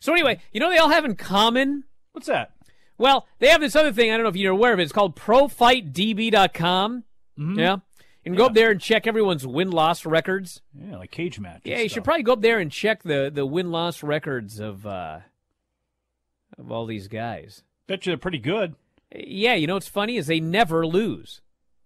So 0.00 0.12
anyway, 0.12 0.40
you 0.52 0.60
know 0.60 0.66
what 0.66 0.72
they 0.74 0.78
all 0.78 0.88
have 0.90 1.04
in 1.04 1.14
common? 1.16 1.84
What's 2.12 2.26
that? 2.26 2.52
Well, 2.98 3.26
they 3.38 3.48
have 3.48 3.60
this 3.60 3.76
other 3.76 3.92
thing. 3.92 4.10
I 4.10 4.16
don't 4.16 4.24
know 4.24 4.28
if 4.30 4.36
you're 4.36 4.52
aware 4.52 4.72
of 4.74 4.80
it. 4.80 4.82
It's 4.82 4.92
called 4.92 5.16
ProFightDB.com. 5.16 7.04
Mhm. 7.40 7.58
Yeah. 7.58 7.76
You 8.24 8.32
can 8.32 8.34
go 8.34 8.46
up 8.46 8.54
there 8.54 8.70
and 8.70 8.80
check 8.80 9.06
everyone's 9.06 9.46
win 9.46 9.70
loss 9.70 10.04
records. 10.04 10.60
Yeah, 10.74 10.98
like 10.98 11.10
cage 11.10 11.40
match. 11.40 11.62
Yeah, 11.64 11.78
you 11.78 11.88
should 11.88 12.04
probably 12.04 12.22
go 12.22 12.34
up 12.34 12.42
there 12.42 12.58
and 12.58 12.70
check 12.70 13.02
the 13.02 13.30
the 13.32 13.46
win 13.46 13.70
loss 13.70 14.02
records 14.02 14.60
of 14.60 14.86
uh 14.86 15.20
of 16.58 16.70
all 16.70 16.84
these 16.84 17.08
guys. 17.08 17.62
Bet 17.86 18.04
you 18.04 18.10
they're 18.10 18.18
pretty 18.18 18.38
good. 18.38 18.74
Yeah, 19.14 19.54
you 19.54 19.66
know 19.66 19.74
what's 19.74 19.88
funny 19.88 20.16
is 20.16 20.26
they 20.26 20.38
never 20.38 20.86
lose. 20.86 21.40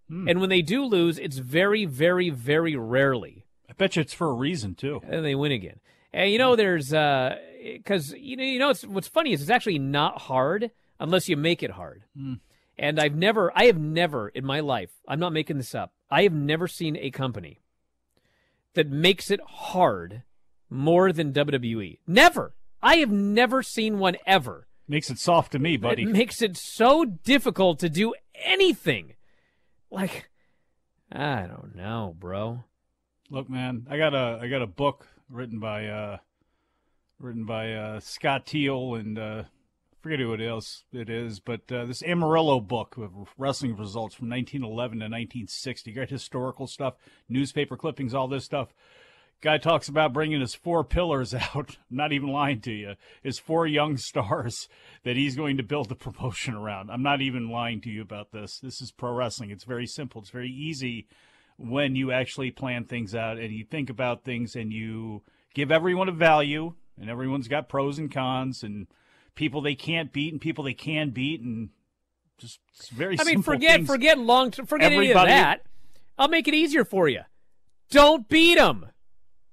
Hmm. 0.09 0.27
And 0.27 0.39
when 0.39 0.49
they 0.49 0.61
do 0.61 0.83
lose, 0.85 1.17
it's 1.17 1.37
very, 1.37 1.85
very, 1.85 2.29
very 2.29 2.75
rarely. 2.75 3.45
I 3.69 3.73
bet 3.73 3.95
you 3.95 4.01
it's 4.01 4.13
for 4.13 4.29
a 4.29 4.33
reason, 4.33 4.75
too. 4.75 5.01
And 5.07 5.25
they 5.25 5.33
win 5.35 5.51
again. 5.51 5.79
And 6.13 6.31
you 6.31 6.37
know, 6.37 6.55
there's 6.55 6.93
uh, 6.93 7.37
because 7.63 8.13
you 8.13 8.37
know, 8.37 8.43
you 8.43 8.59
know, 8.59 8.69
it's, 8.69 8.85
what's 8.85 9.07
funny 9.07 9.33
is 9.33 9.41
it's 9.41 9.49
actually 9.49 9.79
not 9.79 10.21
hard 10.21 10.71
unless 10.99 11.27
you 11.27 11.35
make 11.35 11.63
it 11.63 11.71
hard. 11.71 12.03
Hmm. 12.15 12.35
And 12.77 12.99
I've 12.99 13.15
never, 13.15 13.51
I 13.55 13.65
have 13.65 13.79
never 13.79 14.29
in 14.29 14.45
my 14.45 14.59
life, 14.59 14.91
I'm 15.07 15.19
not 15.19 15.33
making 15.33 15.57
this 15.57 15.73
up. 15.73 15.93
I 16.09 16.23
have 16.23 16.33
never 16.33 16.67
seen 16.67 16.97
a 16.97 17.09
company 17.09 17.61
that 18.73 18.89
makes 18.89 19.31
it 19.31 19.39
hard 19.47 20.23
more 20.69 21.11
than 21.11 21.33
WWE. 21.33 21.99
Never. 22.05 22.53
I 22.81 22.97
have 22.97 23.11
never 23.11 23.63
seen 23.63 23.97
one 23.97 24.17
ever. 24.25 24.67
Makes 24.87 25.09
it 25.09 25.17
soft 25.17 25.53
to 25.53 25.59
me, 25.59 25.77
buddy. 25.77 26.03
It 26.03 26.09
makes 26.09 26.41
it 26.41 26.57
so 26.57 27.05
difficult 27.05 27.79
to 27.79 27.89
do 27.89 28.13
anything. 28.35 29.15
Like, 29.89 30.29
I 31.11 31.47
don't 31.47 31.73
know, 31.75 32.15
bro. 32.19 32.63
Look, 33.31 33.49
man, 33.49 33.87
I 33.89 33.97
got 33.97 34.13
a 34.13 34.39
I 34.41 34.47
got 34.47 34.61
a 34.61 34.67
book 34.67 35.07
written 35.29 35.59
by 35.59 35.87
uh 35.87 36.17
written 37.19 37.45
by 37.45 37.73
uh 37.73 37.99
Scott 37.99 38.45
Teal 38.45 38.95
and 38.95 39.17
uh 39.17 39.43
forget 40.05 40.19
who 40.19 40.33
it 40.33 40.41
is 40.41 40.83
it 40.93 41.09
is, 41.09 41.39
but 41.39 41.61
uh, 41.71 41.83
this 41.83 42.03
Amarillo 42.03 42.59
book 42.59 42.95
of 42.95 43.33
wrestling 43.39 43.75
results 43.75 44.13
from 44.13 44.29
1911 44.29 44.99
to 44.99 45.05
1960. 45.05 45.91
Got 45.93 46.11
historical 46.11 46.67
stuff, 46.67 46.93
newspaper 47.27 47.75
clippings, 47.75 48.13
all 48.13 48.27
this 48.27 48.45
stuff. 48.45 48.71
Guy 49.41 49.57
talks 49.57 49.87
about 49.87 50.13
bringing 50.13 50.41
his 50.41 50.53
four 50.53 50.83
pillars 50.83 51.33
out. 51.55 51.77
I'm 51.89 51.97
not 51.97 52.13
even 52.13 52.29
lying 52.29 52.61
to 52.61 52.71
you. 52.71 52.93
His 53.23 53.39
four 53.39 53.65
young 53.65 53.97
stars 53.97 54.69
that 55.01 55.15
he's 55.15 55.35
going 55.35 55.57
to 55.57 55.63
build 55.63 55.89
the 55.89 55.95
promotion 55.95 56.53
around. 56.53 56.91
I'm 56.91 57.01
not 57.01 57.21
even 57.21 57.49
lying 57.49 57.81
to 57.81 57.89
you 57.89 58.03
about 58.03 58.31
this. 58.31 58.59
This 58.59 58.81
is 58.81 58.91
pro 58.91 59.11
wrestling. 59.11 59.49
It's 59.49 59.63
very 59.63 59.87
simple. 59.87 60.21
It's 60.21 60.29
very 60.29 60.51
easy 60.51 61.07
when 61.57 61.95
you 61.95 62.11
actually 62.11 62.51
plan 62.51 62.85
things 62.85 63.15
out 63.15 63.39
and 63.39 63.51
you 63.51 63.65
think 63.65 63.89
about 63.89 64.23
things 64.23 64.55
and 64.55 64.71
you 64.71 65.23
give 65.55 65.71
everyone 65.71 66.09
a 66.09 66.11
value 66.11 66.75
and 66.95 67.09
everyone's 67.09 67.47
got 67.47 67.69
pros 67.69 67.97
and 67.97 68.13
cons 68.13 68.61
and 68.61 68.85
people 69.35 69.61
they 69.61 69.75
can't 69.75 70.11
beat 70.11 70.33
and 70.33 70.41
people 70.41 70.63
they 70.63 70.73
can 70.73 71.11
beat 71.11 71.41
and 71.41 71.69
just 72.37 72.59
very 72.91 73.17
I 73.19 73.23
mean, 73.23 73.41
forget, 73.41 73.77
things. 73.77 73.87
forget 73.87 74.17
long, 74.17 74.51
forget 74.51 74.91
any 74.91 75.11
of 75.11 75.15
that. 75.25 75.61
I'll 76.17 76.27
make 76.27 76.47
it 76.47 76.53
easier 76.53 76.83
for 76.85 77.07
you. 77.07 77.21
Don't 77.91 78.27
beat 78.27 78.55
them. 78.55 78.87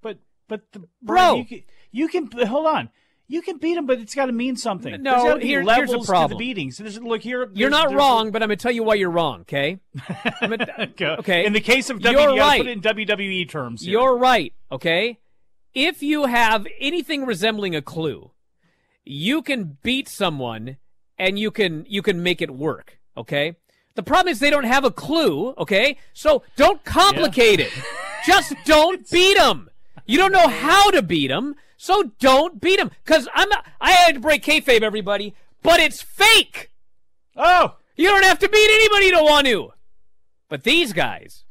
But 0.00 0.18
but 0.48 0.62
the, 0.72 0.84
Bro. 1.02 1.36
you 1.36 1.44
can, 1.44 1.62
you 1.90 2.08
can 2.08 2.46
hold 2.46 2.66
on. 2.66 2.88
You 3.28 3.40
can 3.40 3.56
beat 3.56 3.78
him, 3.78 3.86
but 3.86 3.98
it's 3.98 4.14
got 4.14 4.26
to 4.26 4.32
mean 4.32 4.56
something. 4.56 5.00
No, 5.02 5.38
here- 5.38 5.62
here's 5.62 5.90
the 5.90 5.98
to 6.00 6.04
problem. 6.04 6.36
the 6.38 6.44
beatings. 6.44 6.76
There's, 6.76 7.00
look 7.00 7.22
here. 7.22 7.48
You're 7.54 7.70
not 7.70 7.88
there's- 7.88 7.98
wrong, 7.98 8.30
but 8.30 8.42
I'm 8.42 8.48
going 8.48 8.58
to 8.58 8.62
tell 8.62 8.72
you 8.72 8.82
why 8.82 8.94
you're 8.96 9.10
wrong, 9.10 9.42
okay? 9.42 9.78
Gonna- 10.40 10.90
okay. 11.00 11.46
In 11.46 11.54
the 11.54 11.60
case 11.60 11.88
of 11.88 12.00
You're 12.02 12.12
WWE, 12.12 12.38
right. 12.40 12.60
put 12.60 12.66
it 12.66 12.72
in 12.72 12.80
WWE 12.82 13.48
terms. 13.48 13.82
here. 13.82 13.92
You're 13.92 14.18
right, 14.18 14.52
okay? 14.70 15.18
If 15.72 16.02
you 16.02 16.26
have 16.26 16.66
anything 16.78 17.24
resembling 17.24 17.74
a 17.74 17.80
clue, 17.80 18.31
you 19.04 19.42
can 19.42 19.78
beat 19.82 20.08
someone 20.08 20.76
and 21.18 21.38
you 21.38 21.50
can 21.50 21.84
you 21.88 22.02
can 22.02 22.22
make 22.22 22.42
it 22.42 22.50
work, 22.50 22.98
okay? 23.16 23.56
The 23.94 24.02
problem 24.02 24.32
is 24.32 24.38
they 24.38 24.50
don't 24.50 24.64
have 24.64 24.84
a 24.84 24.90
clue, 24.90 25.54
okay? 25.58 25.98
So 26.14 26.42
don't 26.56 26.82
complicate 26.84 27.60
it. 27.60 27.72
Just 28.26 28.54
don't 28.64 29.08
beat 29.10 29.36
them. 29.36 29.68
You 30.06 30.18
don't 30.18 30.32
know 30.32 30.48
how 30.48 30.90
to 30.90 31.02
beat 31.02 31.28
them, 31.28 31.54
so 31.76 32.12
don't 32.18 32.60
beat 32.60 32.78
them. 32.78 32.90
Cause 33.04 33.28
I'm 33.34 33.48
not, 33.48 33.66
I 33.80 33.92
had 33.92 34.14
to 34.14 34.20
break 34.20 34.42
kayfabe, 34.42 34.82
everybody, 34.82 35.34
but 35.62 35.78
it's 35.80 36.02
fake. 36.02 36.72
Oh, 37.36 37.76
you 37.96 38.08
don't 38.08 38.24
have 38.24 38.38
to 38.40 38.48
beat 38.48 38.70
anybody 38.72 39.10
to 39.10 39.22
want 39.22 39.46
to. 39.46 39.72
But 40.48 40.64
these 40.64 40.92
guys, 40.92 41.44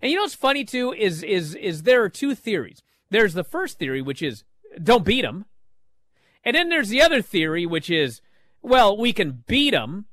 and 0.00 0.10
you 0.10 0.16
know 0.16 0.22
what's 0.22 0.34
funny 0.34 0.64
too 0.64 0.92
is 0.92 1.22
is 1.22 1.54
is 1.54 1.82
there 1.82 2.02
are 2.02 2.08
two 2.08 2.34
theories. 2.34 2.82
There's 3.10 3.34
the 3.34 3.44
first 3.44 3.78
theory, 3.78 4.00
which 4.00 4.22
is 4.22 4.44
don't 4.82 5.04
beat 5.04 5.22
them, 5.22 5.46
and 6.44 6.56
then 6.56 6.68
there's 6.68 6.88
the 6.88 7.02
other 7.02 7.22
theory, 7.22 7.66
which 7.66 7.90
is 7.90 8.20
well 8.62 8.96
we 8.96 9.12
can 9.12 9.44
beat 9.46 9.70
them, 9.70 10.06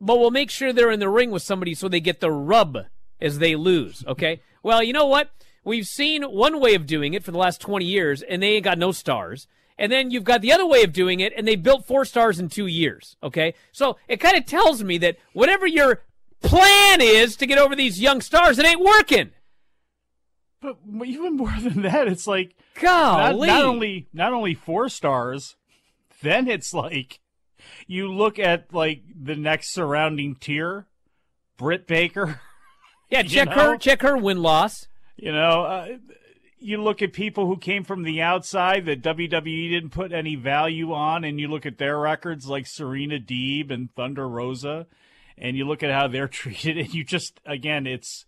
but 0.00 0.18
we'll 0.18 0.30
make 0.30 0.50
sure 0.50 0.72
they're 0.72 0.90
in 0.90 1.00
the 1.00 1.08
ring 1.08 1.30
with 1.30 1.42
somebody 1.42 1.74
so 1.74 1.88
they 1.88 2.00
get 2.00 2.20
the 2.20 2.30
rub 2.30 2.78
as 3.20 3.38
they 3.38 3.56
lose. 3.56 4.04
Okay. 4.08 4.40
well, 4.62 4.82
you 4.82 4.92
know 4.92 5.06
what? 5.06 5.30
We've 5.64 5.86
seen 5.86 6.24
one 6.24 6.60
way 6.60 6.74
of 6.74 6.86
doing 6.86 7.14
it 7.14 7.22
for 7.22 7.30
the 7.30 7.38
last 7.38 7.60
20 7.60 7.84
years, 7.84 8.22
and 8.22 8.42
they 8.42 8.54
ain't 8.54 8.64
got 8.64 8.78
no 8.78 8.90
stars. 8.90 9.46
And 9.78 9.92
then 9.92 10.10
you've 10.10 10.24
got 10.24 10.40
the 10.40 10.52
other 10.52 10.66
way 10.66 10.82
of 10.82 10.92
doing 10.92 11.20
it, 11.20 11.32
and 11.36 11.46
they 11.46 11.54
built 11.54 11.86
four 11.86 12.04
stars 12.04 12.40
in 12.40 12.48
two 12.48 12.66
years. 12.66 13.16
Okay. 13.22 13.54
So 13.70 13.96
it 14.08 14.18
kind 14.18 14.36
of 14.36 14.44
tells 14.44 14.82
me 14.82 14.98
that 14.98 15.16
whatever 15.34 15.66
your 15.66 16.02
plan 16.42 17.00
is 17.00 17.36
to 17.36 17.46
get 17.46 17.58
over 17.58 17.76
these 17.76 18.00
young 18.00 18.20
stars, 18.20 18.58
it 18.58 18.66
ain't 18.66 18.80
working. 18.80 19.30
But 20.60 20.78
even 21.04 21.36
more 21.36 21.54
than 21.60 21.82
that, 21.82 22.06
it's 22.08 22.26
like 22.26 22.54
not, 22.82 23.32
Golly. 23.32 23.46
not 23.48 23.64
only 23.64 24.06
not 24.12 24.32
only 24.32 24.54
four 24.54 24.88
stars, 24.88 25.56
then 26.28 26.48
it's 26.48 26.72
like 26.72 27.20
you 27.86 28.12
look 28.12 28.38
at 28.38 28.72
like 28.72 29.02
the 29.14 29.36
next 29.36 29.72
surrounding 29.72 30.36
tier, 30.36 30.86
Britt 31.56 31.86
Baker. 31.86 32.40
Yeah, 33.10 33.24
check 33.24 33.48
know? 33.48 33.72
her 33.72 33.76
check 33.76 34.00
her 34.00 34.16
win 34.16 34.40
loss. 34.40 34.88
You 35.16 35.32
know, 35.32 35.64
uh, 35.64 35.88
you 36.58 36.82
look 36.82 37.02
at 37.02 37.12
people 37.12 37.46
who 37.46 37.58
came 37.58 37.84
from 37.84 38.04
the 38.04 38.22
outside 38.22 38.86
that 38.86 39.02
WWE 39.02 39.68
didn't 39.68 39.90
put 39.90 40.12
any 40.12 40.34
value 40.34 40.94
on, 40.94 41.24
and 41.24 41.38
you 41.38 41.48
look 41.48 41.66
at 41.66 41.76
their 41.76 41.98
records 41.98 42.46
like 42.46 42.66
Serena 42.66 43.18
Deeb 43.18 43.70
and 43.70 43.94
Thunder 43.94 44.26
Rosa, 44.26 44.86
and 45.36 45.58
you 45.58 45.66
look 45.66 45.82
at 45.82 45.92
how 45.92 46.08
they're 46.08 46.26
treated, 46.28 46.78
and 46.78 46.94
you 46.94 47.04
just 47.04 47.38
again, 47.44 47.86
it's 47.86 48.24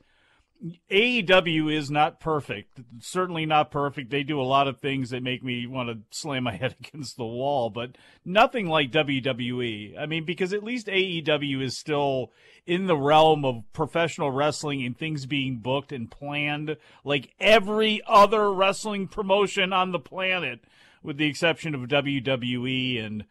AEW 0.91 1.73
is 1.75 1.91
not 1.91 2.21
perfect. 2.21 2.81
Certainly 3.01 3.45
not 3.47 3.71
perfect. 3.71 4.11
They 4.11 4.23
do 4.23 4.41
a 4.41 4.43
lot 4.43 4.67
of 4.67 4.81
things 4.81 5.11
that 5.11 5.23
make 5.23 5.45
me 5.45 5.67
want 5.67 5.91
to 5.91 6.17
slam 6.17 6.45
my 6.45 6.57
head 6.57 6.77
against 6.81 7.17
the 7.17 7.25
wall, 7.25 7.71
but 7.71 7.97
nothing 8.25 8.67
like 8.69 8.91
WWE. 8.91 9.99
I 9.99 10.07
mean, 10.07 10.25
because 10.25 10.53
at 10.53 10.65
least 10.65 10.87
AEW 10.87 11.63
is 11.63 11.79
still 11.79 12.31
in 12.67 12.87
the 12.87 12.97
realm 12.97 13.45
of 13.45 13.63
professional 13.75 14.31
wrestling 14.31 14.83
and 14.85 14.97
things 14.97 15.27
being 15.27 15.59
booked 15.59 15.93
and 15.93 16.11
planned 16.11 16.77
like 17.05 17.35
every 17.39 18.01
other 18.07 18.51
wrestling 18.51 19.07
promotion 19.07 19.73
on 19.73 19.93
the 19.93 19.99
planet, 19.99 20.61
with 21.03 21.19
the 21.19 21.27
exception 21.27 21.75
of 21.75 21.83
WWE 21.83 23.05
and 23.05 23.25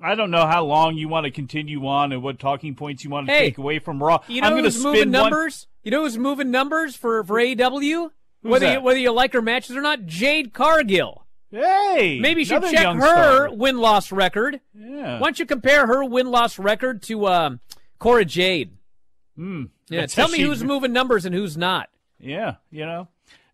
I 0.00 0.14
don't 0.14 0.30
know 0.30 0.46
how 0.46 0.64
long 0.64 0.96
you 0.96 1.08
want 1.08 1.24
to 1.24 1.30
continue 1.30 1.86
on 1.86 2.12
and 2.12 2.22
what 2.22 2.38
talking 2.38 2.74
points 2.74 3.02
you 3.02 3.10
want 3.10 3.26
to 3.26 3.32
Hey, 3.32 3.46
take 3.46 3.58
away 3.58 3.78
from 3.80 4.02
Raw. 4.02 4.20
You 4.28 4.42
know 4.42 4.46
I'm 4.46 4.52
going 4.52 4.64
to 4.64 4.70
who's 4.70 4.82
moving 4.82 5.00
spin 5.00 5.12
one. 5.12 5.32
You 5.82 5.90
know 5.90 6.02
who's 6.02 6.18
moving 6.18 6.50
numbers 6.50 6.96
for 6.96 7.22
for 7.24 7.36
AEW? 7.36 8.10
Whether 8.42 8.72
you, 8.74 8.80
whether 8.80 8.98
you 8.98 9.10
like 9.12 9.32
her 9.32 9.42
matches 9.42 9.76
or 9.76 9.80
not, 9.82 10.06
Jade 10.06 10.52
Cargill. 10.54 11.24
Hey, 11.50 12.18
Maybe 12.20 12.42
you 12.42 12.44
should 12.44 12.62
check 12.62 12.94
her 12.96 13.50
win 13.50 13.78
loss 13.78 14.12
record. 14.12 14.60
Yeah. 14.74 15.14
Why 15.18 15.26
don't 15.26 15.38
you 15.38 15.46
compare 15.46 15.86
her 15.86 16.04
win 16.04 16.30
loss 16.30 16.58
record 16.58 17.02
to 17.04 17.26
um, 17.26 17.60
Cora 17.98 18.24
Jade? 18.24 18.76
Hmm. 19.34 19.64
Yeah, 19.88 20.06
tell 20.06 20.28
me 20.28 20.34
actually- 20.34 20.44
who's 20.44 20.62
moving 20.62 20.92
numbers 20.92 21.24
and 21.24 21.34
who's 21.34 21.56
not. 21.56 21.88
Yeah, 22.20 22.56
you 22.70 22.84
know, 22.84 23.08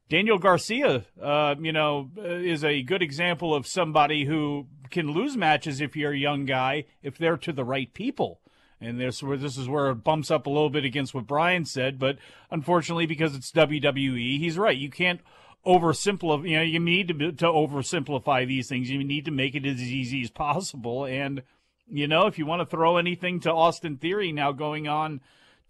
Daniel 0.08 0.38
Garcia, 0.38 1.04
uh, 1.22 1.54
you 1.60 1.72
know, 1.72 2.10
uh, 2.18 2.22
is 2.22 2.64
a 2.64 2.82
good 2.82 3.02
example 3.02 3.54
of 3.54 3.66
somebody 3.66 4.24
who 4.24 4.66
can 4.90 5.10
lose 5.12 5.36
matches 5.36 5.80
if 5.80 5.94
you're 5.94 6.12
a 6.12 6.18
young 6.18 6.46
guy 6.46 6.86
if 7.02 7.16
they're 7.18 7.36
to 7.36 7.52
the 7.52 7.64
right 7.64 7.92
people. 7.94 8.40
And 8.80 9.00
this 9.00 9.22
where 9.22 9.36
this 9.36 9.56
is 9.56 9.68
where 9.68 9.90
it 9.90 10.04
bumps 10.04 10.30
up 10.30 10.46
a 10.46 10.50
little 10.50 10.70
bit 10.70 10.84
against 10.84 11.14
what 11.14 11.26
Brian 11.26 11.64
said, 11.64 11.98
but 11.98 12.18
unfortunately, 12.50 13.06
because 13.06 13.34
it's 13.34 13.52
WWE, 13.52 14.38
he's 14.38 14.58
right. 14.58 14.76
You 14.76 14.90
can't 14.90 15.20
oversimplify. 15.64 16.48
You 16.48 16.56
know, 16.56 16.62
you 16.62 16.80
need 16.80 17.08
to 17.08 17.32
to 17.32 17.46
oversimplify 17.46 18.46
these 18.46 18.68
things. 18.68 18.90
You 18.90 19.02
need 19.02 19.24
to 19.24 19.30
make 19.30 19.54
it 19.54 19.64
as 19.64 19.80
easy 19.80 20.22
as 20.22 20.30
possible. 20.30 21.04
And 21.04 21.42
you 21.88 22.06
know, 22.06 22.26
if 22.26 22.38
you 22.38 22.46
want 22.46 22.60
to 22.60 22.66
throw 22.66 22.96
anything 22.96 23.40
to 23.40 23.52
Austin 23.52 23.96
Theory 23.96 24.32
now 24.32 24.52
going 24.52 24.88
on 24.88 25.20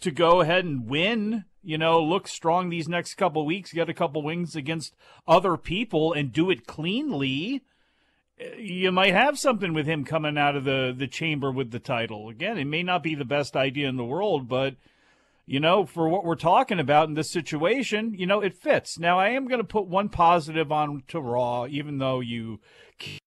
to 0.01 0.11
go 0.11 0.41
ahead 0.41 0.65
and 0.65 0.89
win, 0.89 1.45
you 1.63 1.79
know, 1.79 2.03
look 2.03 2.29
strong 2.29 2.69
these 2.69 2.89
next 2.89 3.15
couple 3.15 3.45
weeks, 3.45 3.73
get 3.73 3.89
a 3.89 3.95
couple 3.95 4.23
wins 4.23 4.55
against 4.55 4.95
other 5.27 5.57
people 5.57 6.13
and 6.13 6.33
do 6.33 6.51
it 6.51 6.67
cleanly, 6.67 7.63
you 8.59 8.91
might 8.91 9.15
have 9.15 9.39
something 9.39 9.73
with 9.73 9.87
him 9.87 10.05
coming 10.05 10.37
out 10.37 10.57
of 10.57 10.65
the, 10.65 10.95
the 10.97 11.07
chamber 11.07 11.53
with 11.53 11.71
the 11.71 11.79
title. 11.79 12.29
Again, 12.29 12.59
it 12.59 12.65
may 12.65 12.83
not 12.83 13.03
be 13.03 13.15
the 13.15 13.25
best 13.25 13.57
idea 13.57 13.89
in 13.89 13.97
the 13.97 14.05
world, 14.05 14.49
but 14.49 14.75
you 15.47 15.61
know, 15.61 15.85
for 15.85 16.09
what 16.09 16.25
we're 16.25 16.37
talking 16.37 16.81
about 16.81 17.09
in 17.09 17.15
this 17.15 17.31
situation, 17.31 18.15
you 18.15 18.27
know, 18.27 18.41
it 18.41 18.57
fits. 18.57 18.99
Now, 18.99 19.19
I 19.19 19.31
am 19.31 19.47
going 19.47 19.61
to 19.61 19.65
put 19.65 19.87
one 19.87 20.09
positive 20.09 20.73
on 20.73 21.03
to 21.09 21.21
Raw, 21.21 21.67
even 21.67 21.99
though 21.99 22.21
you 22.21 22.61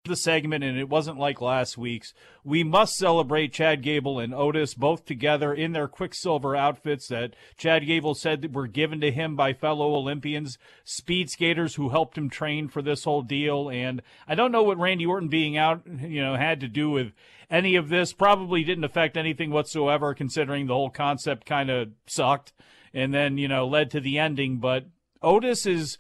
the 0.06 0.16
segment 0.16 0.64
and 0.64 0.78
it 0.78 0.90
wasn't 0.90 1.20
like 1.20 1.42
last 1.42 1.78
week's. 1.78 2.14
We 2.44 2.64
must 2.64 2.96
celebrate 2.96 3.52
Chad 3.52 3.84
Gable 3.84 4.20
and 4.20 4.34
Otis 4.34 4.74
both 4.74 5.06
together 5.06 5.54
in 5.54 5.74
their 5.74 5.90
Quicksilver 5.90 6.56
outfits 6.56 7.10
that 7.10 7.36
Chad 7.58 7.86
Gable 7.86 8.16
said 8.16 8.56
were 8.56 8.68
given 8.68 9.02
to 9.02 9.12
him 9.12 9.36
by 9.36 9.54
fellow 9.54 9.94
Olympians, 9.94 10.58
speed 10.86 11.30
skaters 11.30 11.76
who 11.76 11.90
helped 11.90 12.18
him 12.18 12.30
train 12.30 12.70
for 12.70 12.82
this 12.82 13.04
whole 13.04 13.22
deal. 13.22 13.70
And 13.70 14.02
I 14.28 14.36
don't 14.36 14.54
know 14.54 14.64
what 14.64 14.80
Randy 14.80 15.06
Orton 15.06 15.28
being 15.28 15.58
out, 15.58 15.82
you 15.86 16.22
know, 16.22 16.36
had 16.36 16.62
to 16.62 16.70
do 16.70 16.90
with 16.90 17.12
any 17.50 17.76
of 17.76 17.90
this. 17.90 18.14
Probably 18.14 18.64
didn't 18.64 18.84
affect 18.84 19.18
anything 19.18 19.52
whatsoever, 19.52 20.14
considering 20.14 20.68
the 20.68 20.74
whole 20.74 20.90
concept 20.90 21.46
kind 21.46 21.70
of 21.70 21.90
sucked 22.06 22.54
and 22.94 23.14
then, 23.14 23.38
you 23.38 23.48
know, 23.48 23.68
led 23.68 23.92
to 23.92 24.00
the 24.00 24.18
ending. 24.18 24.58
But 24.58 24.86
Otis 25.22 25.66
is 25.66 25.98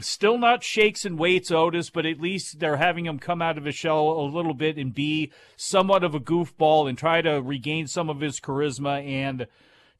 still 0.00 0.38
not 0.38 0.64
shakes 0.64 1.04
and 1.04 1.18
weights 1.18 1.50
Otis, 1.50 1.90
but 1.90 2.06
at 2.06 2.20
least 2.20 2.58
they're 2.58 2.76
having 2.76 3.06
him 3.06 3.18
come 3.18 3.42
out 3.42 3.58
of 3.58 3.64
his 3.64 3.74
shell 3.74 4.10
a 4.10 4.22
little 4.22 4.54
bit 4.54 4.78
and 4.78 4.94
be 4.94 5.30
somewhat 5.56 6.04
of 6.04 6.14
a 6.14 6.20
goofball 6.20 6.88
and 6.88 6.96
try 6.96 7.20
to 7.20 7.42
regain 7.42 7.86
some 7.86 8.08
of 8.08 8.20
his 8.20 8.40
charisma. 8.40 9.06
And 9.06 9.46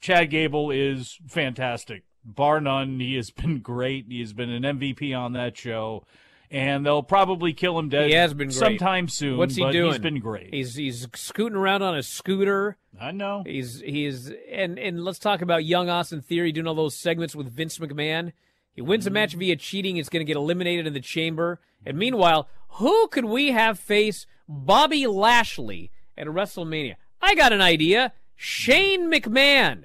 Chad 0.00 0.30
Gable 0.30 0.70
is 0.70 1.18
fantastic. 1.28 2.04
Bar 2.24 2.60
none, 2.60 3.00
he 3.00 3.16
has 3.16 3.30
been 3.30 3.58
great. 3.62 4.06
He 4.08 4.20
has 4.20 4.32
been 4.32 4.50
an 4.50 4.62
MVP 4.62 5.16
on 5.16 5.32
that 5.32 5.56
show. 5.56 6.04
And 6.52 6.84
they'll 6.84 7.02
probably 7.02 7.54
kill 7.54 7.78
him 7.78 7.88
dead 7.88 8.08
He 8.08 8.12
has 8.14 8.34
been 8.34 8.48
great. 8.48 8.54
sometime 8.58 9.08
soon. 9.08 9.38
What's 9.38 9.54
he 9.56 9.68
doing? 9.72 9.92
He's 9.92 9.98
been 10.00 10.20
great. 10.20 10.52
He's 10.52 10.74
he's 10.74 11.08
scooting 11.14 11.56
around 11.56 11.80
on 11.82 11.96
a 11.96 12.02
scooter. 12.02 12.76
I 13.00 13.10
know. 13.10 13.42
He's 13.46 13.80
he's 13.80 14.30
and 14.50 14.78
and 14.78 15.02
let's 15.02 15.18
talk 15.18 15.40
about 15.40 15.64
young 15.64 15.88
Austin 15.88 16.20
Theory 16.20 16.52
doing 16.52 16.66
all 16.66 16.74
those 16.74 16.94
segments 16.94 17.34
with 17.34 17.50
Vince 17.50 17.78
McMahon. 17.78 18.32
He 18.74 18.82
wins 18.82 19.06
a 19.06 19.08
Mm-hmm. 19.08 19.14
match 19.14 19.34
via 19.34 19.56
cheating. 19.56 19.96
It's 19.96 20.10
going 20.10 20.20
to 20.24 20.26
get 20.30 20.36
eliminated 20.36 20.86
in 20.86 20.92
the 20.92 21.00
chamber. 21.00 21.58
And 21.86 21.96
meanwhile, 21.98 22.48
who 22.68 23.08
could 23.08 23.24
we 23.24 23.52
have 23.52 23.78
face 23.78 24.26
Bobby 24.46 25.06
Lashley 25.06 25.90
at 26.18 26.26
WrestleMania? 26.26 26.96
I 27.22 27.34
got 27.34 27.54
an 27.54 27.62
idea. 27.62 28.12
Shane 28.36 29.10
McMahon. 29.10 29.84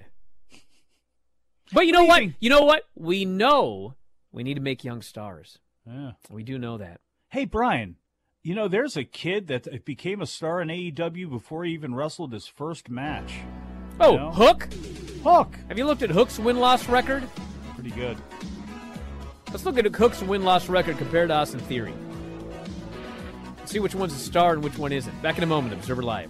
But 1.72 1.86
you 1.86 1.92
know 1.94 2.04
what? 2.06 2.24
You 2.42 2.50
know 2.50 2.62
what? 2.64 2.84
We 2.96 3.24
know 3.26 3.96
we 4.32 4.44
need 4.44 4.56
to 4.56 4.62
make 4.62 4.84
young 4.84 5.02
stars. 5.02 5.60
Yeah. 5.88 6.12
We 6.30 6.44
do 6.44 6.58
know 6.58 6.78
that. 6.78 7.00
Hey, 7.30 7.46
Brian, 7.46 7.96
you 8.44 8.56
know, 8.56 8.68
there's 8.68 8.98
a 8.98 9.04
kid 9.04 9.48
that 9.48 9.86
became 9.86 10.22
a 10.22 10.26
star 10.26 10.62
in 10.62 10.68
AEW 10.70 11.30
before 11.30 11.64
he 11.64 11.74
even 11.74 11.96
wrestled 11.96 12.34
his 12.34 12.48
first 12.48 12.90
match. 12.90 13.34
Oh, 14.00 14.12
You 14.14 14.18
know? 14.20 14.32
Hook? 14.32 14.68
Hook. 15.24 15.56
Have 15.68 15.78
you 15.78 15.86
looked 15.86 16.02
at 16.04 16.10
Hook's 16.10 16.40
win 16.40 16.60
loss 16.60 16.88
record? 16.90 17.24
Pretty 17.76 17.92
good. 17.92 18.18
Let's 19.50 19.66
look 19.66 19.78
at 19.78 19.86
Hook's 19.86 20.22
win 20.22 20.44
loss 20.44 20.68
record 20.70 20.98
compared 20.98 21.30
to 21.30 21.36
Austin 21.36 21.60
Theory. 21.62 21.94
See 23.66 23.80
which 23.80 23.96
one's 23.96 24.14
a 24.14 24.18
star 24.18 24.54
and 24.54 24.64
which 24.64 24.78
one 24.78 24.92
isn't. 24.92 25.22
Back 25.22 25.38
in 25.38 25.44
a 25.44 25.48
moment, 25.48 25.74
Observer 25.74 26.04
Live. 26.04 26.30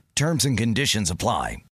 Terms 0.15 0.45
and 0.45 0.57
conditions 0.57 1.09
apply. 1.09 1.63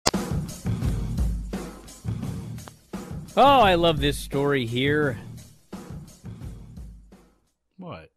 Oh, 3.38 3.62
I 3.62 3.76
love 3.76 4.00
this 4.00 4.18
story 4.18 4.66
here. 4.66 5.18
What? 7.78 8.10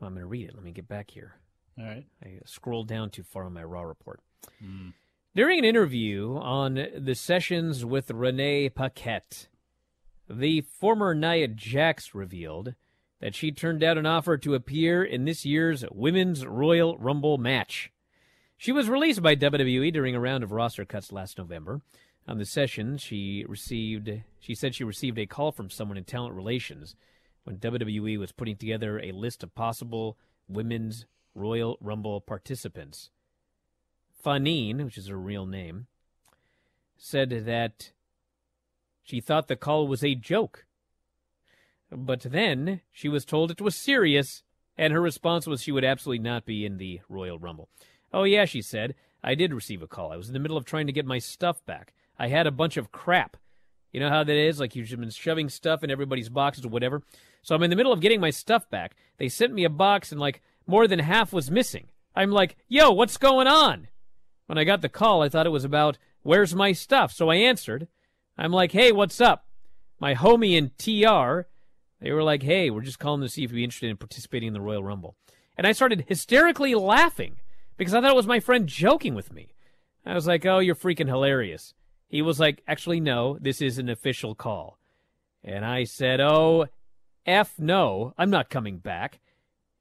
I'm 0.00 0.14
going 0.14 0.20
to 0.22 0.26
read 0.26 0.48
it. 0.48 0.54
Let 0.54 0.64
me 0.64 0.72
get 0.72 0.88
back 0.88 1.10
here. 1.10 1.34
All 1.78 1.84
right. 1.84 2.04
I 2.24 2.38
scrolled 2.46 2.88
down 2.88 3.10
too 3.10 3.22
far 3.22 3.44
on 3.44 3.52
my 3.52 3.62
Raw 3.62 3.82
report. 3.82 4.20
Hmm. 4.60 4.88
During 5.34 5.60
an 5.60 5.64
interview 5.64 6.36
on 6.36 6.86
the 6.96 7.14
sessions 7.14 7.84
with 7.84 8.10
Renee 8.10 8.68
Paquette, 8.70 9.46
the 10.28 10.62
former 10.62 11.14
Nia 11.14 11.46
Jax 11.46 12.14
revealed 12.14 12.74
that 13.20 13.34
she 13.34 13.52
turned 13.52 13.80
down 13.80 13.98
an 13.98 14.06
offer 14.06 14.36
to 14.38 14.54
appear 14.54 15.04
in 15.04 15.26
this 15.26 15.44
year's 15.44 15.84
Women's 15.92 16.44
Royal 16.44 16.96
Rumble 16.98 17.38
match. 17.38 17.92
She 18.60 18.72
was 18.72 18.90
released 18.90 19.22
by 19.22 19.36
WWE 19.36 19.90
during 19.90 20.14
a 20.14 20.20
round 20.20 20.44
of 20.44 20.52
roster 20.52 20.84
cuts 20.84 21.12
last 21.12 21.38
November. 21.38 21.80
On 22.28 22.36
the 22.36 22.44
session, 22.44 22.98
she 22.98 23.42
received 23.48 24.22
she 24.38 24.54
said 24.54 24.74
she 24.74 24.84
received 24.84 25.18
a 25.18 25.24
call 25.24 25.50
from 25.50 25.70
someone 25.70 25.96
in 25.96 26.04
talent 26.04 26.34
relations 26.34 26.94
when 27.44 27.56
WWE 27.56 28.18
was 28.18 28.32
putting 28.32 28.56
together 28.56 29.00
a 29.00 29.12
list 29.12 29.42
of 29.42 29.54
possible 29.54 30.18
women's 30.46 31.06
Royal 31.34 31.78
Rumble 31.80 32.20
participants. 32.20 33.08
Fanene, 34.22 34.84
which 34.84 34.98
is 34.98 35.08
her 35.08 35.18
real 35.18 35.46
name, 35.46 35.86
said 36.98 37.30
that 37.46 37.92
she 39.02 39.22
thought 39.22 39.48
the 39.48 39.56
call 39.56 39.88
was 39.88 40.04
a 40.04 40.14
joke. 40.14 40.66
But 41.90 42.20
then 42.20 42.82
she 42.92 43.08
was 43.08 43.24
told 43.24 43.50
it 43.50 43.62
was 43.62 43.74
serious, 43.74 44.42
and 44.76 44.92
her 44.92 45.00
response 45.00 45.46
was 45.46 45.62
she 45.62 45.72
would 45.72 45.82
absolutely 45.82 46.22
not 46.22 46.44
be 46.44 46.66
in 46.66 46.76
the 46.76 47.00
Royal 47.08 47.38
Rumble. 47.38 47.70
Oh, 48.12 48.24
yeah, 48.24 48.44
she 48.44 48.62
said. 48.62 48.94
I 49.22 49.34
did 49.34 49.52
receive 49.52 49.82
a 49.82 49.86
call. 49.86 50.12
I 50.12 50.16
was 50.16 50.28
in 50.28 50.34
the 50.34 50.40
middle 50.40 50.56
of 50.56 50.64
trying 50.64 50.86
to 50.86 50.92
get 50.92 51.06
my 51.06 51.18
stuff 51.18 51.64
back. 51.66 51.92
I 52.18 52.28
had 52.28 52.46
a 52.46 52.52
bunch 52.52 52.76
of 52.76 52.92
crap. 52.92 53.36
You 53.92 54.00
know 54.00 54.08
how 54.08 54.24
that 54.24 54.36
is? 54.36 54.60
Like 54.60 54.76
you've 54.76 54.88
been 54.88 55.10
shoving 55.10 55.48
stuff 55.48 55.82
in 55.82 55.90
everybody's 55.90 56.28
boxes 56.28 56.64
or 56.64 56.68
whatever. 56.68 57.02
So 57.42 57.54
I'm 57.54 57.62
in 57.62 57.70
the 57.70 57.76
middle 57.76 57.92
of 57.92 58.00
getting 58.00 58.20
my 58.20 58.30
stuff 58.30 58.68
back. 58.70 58.94
They 59.18 59.28
sent 59.28 59.52
me 59.52 59.64
a 59.64 59.70
box 59.70 60.12
and 60.12 60.20
like 60.20 60.42
more 60.66 60.86
than 60.86 61.00
half 61.00 61.32
was 61.32 61.50
missing. 61.50 61.88
I'm 62.14 62.30
like, 62.30 62.56
yo, 62.68 62.90
what's 62.90 63.16
going 63.16 63.46
on? 63.46 63.88
When 64.46 64.58
I 64.58 64.64
got 64.64 64.80
the 64.80 64.88
call, 64.88 65.22
I 65.22 65.28
thought 65.28 65.46
it 65.46 65.50
was 65.50 65.64
about 65.64 65.98
where's 66.22 66.54
my 66.54 66.72
stuff. 66.72 67.12
So 67.12 67.30
I 67.30 67.36
answered. 67.36 67.88
I'm 68.36 68.52
like, 68.52 68.72
hey, 68.72 68.90
what's 68.92 69.20
up? 69.20 69.46
My 69.98 70.14
homie 70.14 70.56
in 70.56 70.70
TR, 70.78 71.46
they 72.00 72.10
were 72.10 72.22
like, 72.22 72.42
hey, 72.42 72.70
we're 72.70 72.80
just 72.80 72.98
calling 72.98 73.20
to 73.20 73.28
see 73.28 73.44
if 73.44 73.50
you'd 73.50 73.56
be 73.56 73.64
interested 73.64 73.90
in 73.90 73.96
participating 73.96 74.48
in 74.48 74.54
the 74.54 74.60
Royal 74.60 74.82
Rumble. 74.82 75.14
And 75.56 75.66
I 75.66 75.72
started 75.72 76.06
hysterically 76.08 76.74
laughing 76.74 77.36
because 77.80 77.94
I 77.94 78.02
thought 78.02 78.10
it 78.10 78.16
was 78.16 78.26
my 78.26 78.40
friend 78.40 78.66
joking 78.66 79.14
with 79.14 79.32
me. 79.32 79.54
I 80.04 80.12
was 80.12 80.26
like, 80.26 80.44
oh, 80.44 80.58
you're 80.58 80.74
freaking 80.74 81.08
hilarious. 81.08 81.72
He 82.08 82.20
was 82.20 82.38
like, 82.38 82.62
actually, 82.68 83.00
no, 83.00 83.38
this 83.40 83.62
is 83.62 83.78
an 83.78 83.88
official 83.88 84.34
call. 84.34 84.78
And 85.42 85.64
I 85.64 85.84
said, 85.84 86.20
oh, 86.20 86.66
F 87.24 87.54
no, 87.58 88.12
I'm 88.18 88.28
not 88.28 88.50
coming 88.50 88.76
back. 88.76 89.18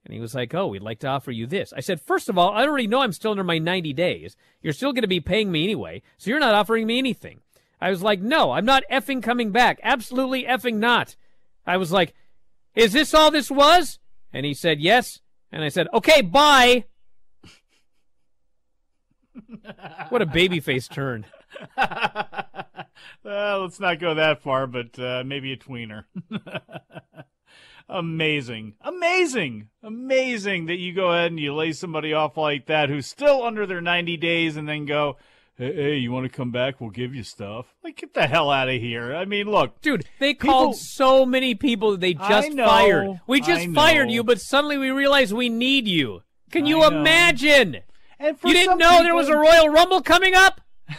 And 0.05 0.13
he 0.13 0.21
was 0.21 0.33
like, 0.33 0.55
oh, 0.55 0.67
we'd 0.67 0.81
like 0.81 0.99
to 0.99 1.07
offer 1.07 1.31
you 1.31 1.45
this. 1.45 1.73
I 1.75 1.81
said, 1.81 1.99
first 1.99 2.29
of 2.29 2.37
all, 2.37 2.51
I 2.53 2.63
already 2.63 2.87
know 2.87 3.01
I'm 3.01 3.11
still 3.11 3.31
under 3.31 3.43
my 3.43 3.57
90 3.57 3.91
days. 3.91 4.37
You're 4.61 4.71
still 4.71 4.93
going 4.93 5.01
to 5.01 5.09
be 5.09 5.19
paying 5.19 5.51
me 5.51 5.65
anyway, 5.65 6.01
so 6.17 6.29
you're 6.29 6.39
not 6.39 6.53
offering 6.53 6.87
me 6.87 6.99
anything. 6.99 7.41
I 7.81 7.89
was 7.89 8.01
like, 8.01 8.21
no, 8.21 8.51
I'm 8.51 8.63
not 8.65 8.83
effing 8.89 9.21
coming 9.21 9.51
back. 9.51 9.77
Absolutely 9.83 10.45
effing 10.45 10.75
not. 10.75 11.17
I 11.67 11.75
was 11.75 11.91
like, 11.91 12.13
is 12.75 12.93
this 12.93 13.13
all 13.13 13.29
this 13.29 13.51
was? 13.51 13.99
And 14.31 14.45
he 14.45 14.53
said, 14.53 14.79
yes. 14.79 15.19
And 15.51 15.65
I 15.65 15.67
said, 15.67 15.89
okay, 15.93 16.21
bye. 16.21 16.85
what 20.09 20.21
a 20.21 20.25
babyface 20.25 20.89
turn. 20.89 21.25
Uh, 23.25 23.59
let's 23.59 23.79
not 23.79 23.99
go 23.99 24.13
that 24.13 24.41
far, 24.41 24.67
but 24.67 24.97
uh, 24.97 25.23
maybe 25.25 25.51
a 25.51 25.57
tweener. 25.57 26.05
amazing, 27.89 28.73
amazing, 28.81 29.69
amazing 29.83 30.65
that 30.67 30.77
you 30.77 30.93
go 30.93 31.11
ahead 31.11 31.31
and 31.31 31.39
you 31.39 31.53
lay 31.53 31.71
somebody 31.71 32.13
off 32.13 32.37
like 32.37 32.65
that 32.67 32.89
who's 32.89 33.05
still 33.05 33.43
under 33.43 33.65
their 33.65 33.81
90 33.81 34.17
days 34.17 34.57
and 34.57 34.67
then 34.67 34.85
go, 34.85 35.17
hey, 35.57 35.73
hey 35.75 35.95
you 35.97 36.11
want 36.11 36.25
to 36.25 36.35
come 36.35 36.51
back? 36.51 36.79
We'll 36.79 36.89
give 36.89 37.13
you 37.13 37.23
stuff. 37.23 37.65
Like, 37.83 37.97
get 37.97 38.13
the 38.13 38.27
hell 38.27 38.49
out 38.49 38.69
of 38.69 38.79
here. 38.79 39.15
I 39.15 39.25
mean, 39.25 39.47
look. 39.47 39.81
Dude, 39.81 40.05
they 40.19 40.33
people- 40.33 40.53
called 40.53 40.75
so 40.77 41.25
many 41.25 41.55
people 41.55 41.91
that 41.91 42.01
they 42.01 42.13
just 42.13 42.51
know, 42.53 42.65
fired. 42.65 43.21
We 43.27 43.41
just 43.41 43.69
fired 43.71 44.09
you, 44.09 44.23
but 44.23 44.39
suddenly 44.39 44.77
we 44.77 44.91
realize 44.91 45.33
we 45.33 45.49
need 45.49 45.87
you. 45.87 46.23
Can 46.51 46.65
you 46.65 46.85
imagine? 46.85 47.81
And 48.19 48.39
for 48.39 48.47
You 48.49 48.53
didn't 48.53 48.71
some 48.71 48.77
know 48.79 49.01
there 49.03 49.15
was 49.15 49.29
a 49.29 49.37
Royal 49.37 49.69
Rumble 49.69 50.01
coming 50.01 50.35
up? 50.35 50.61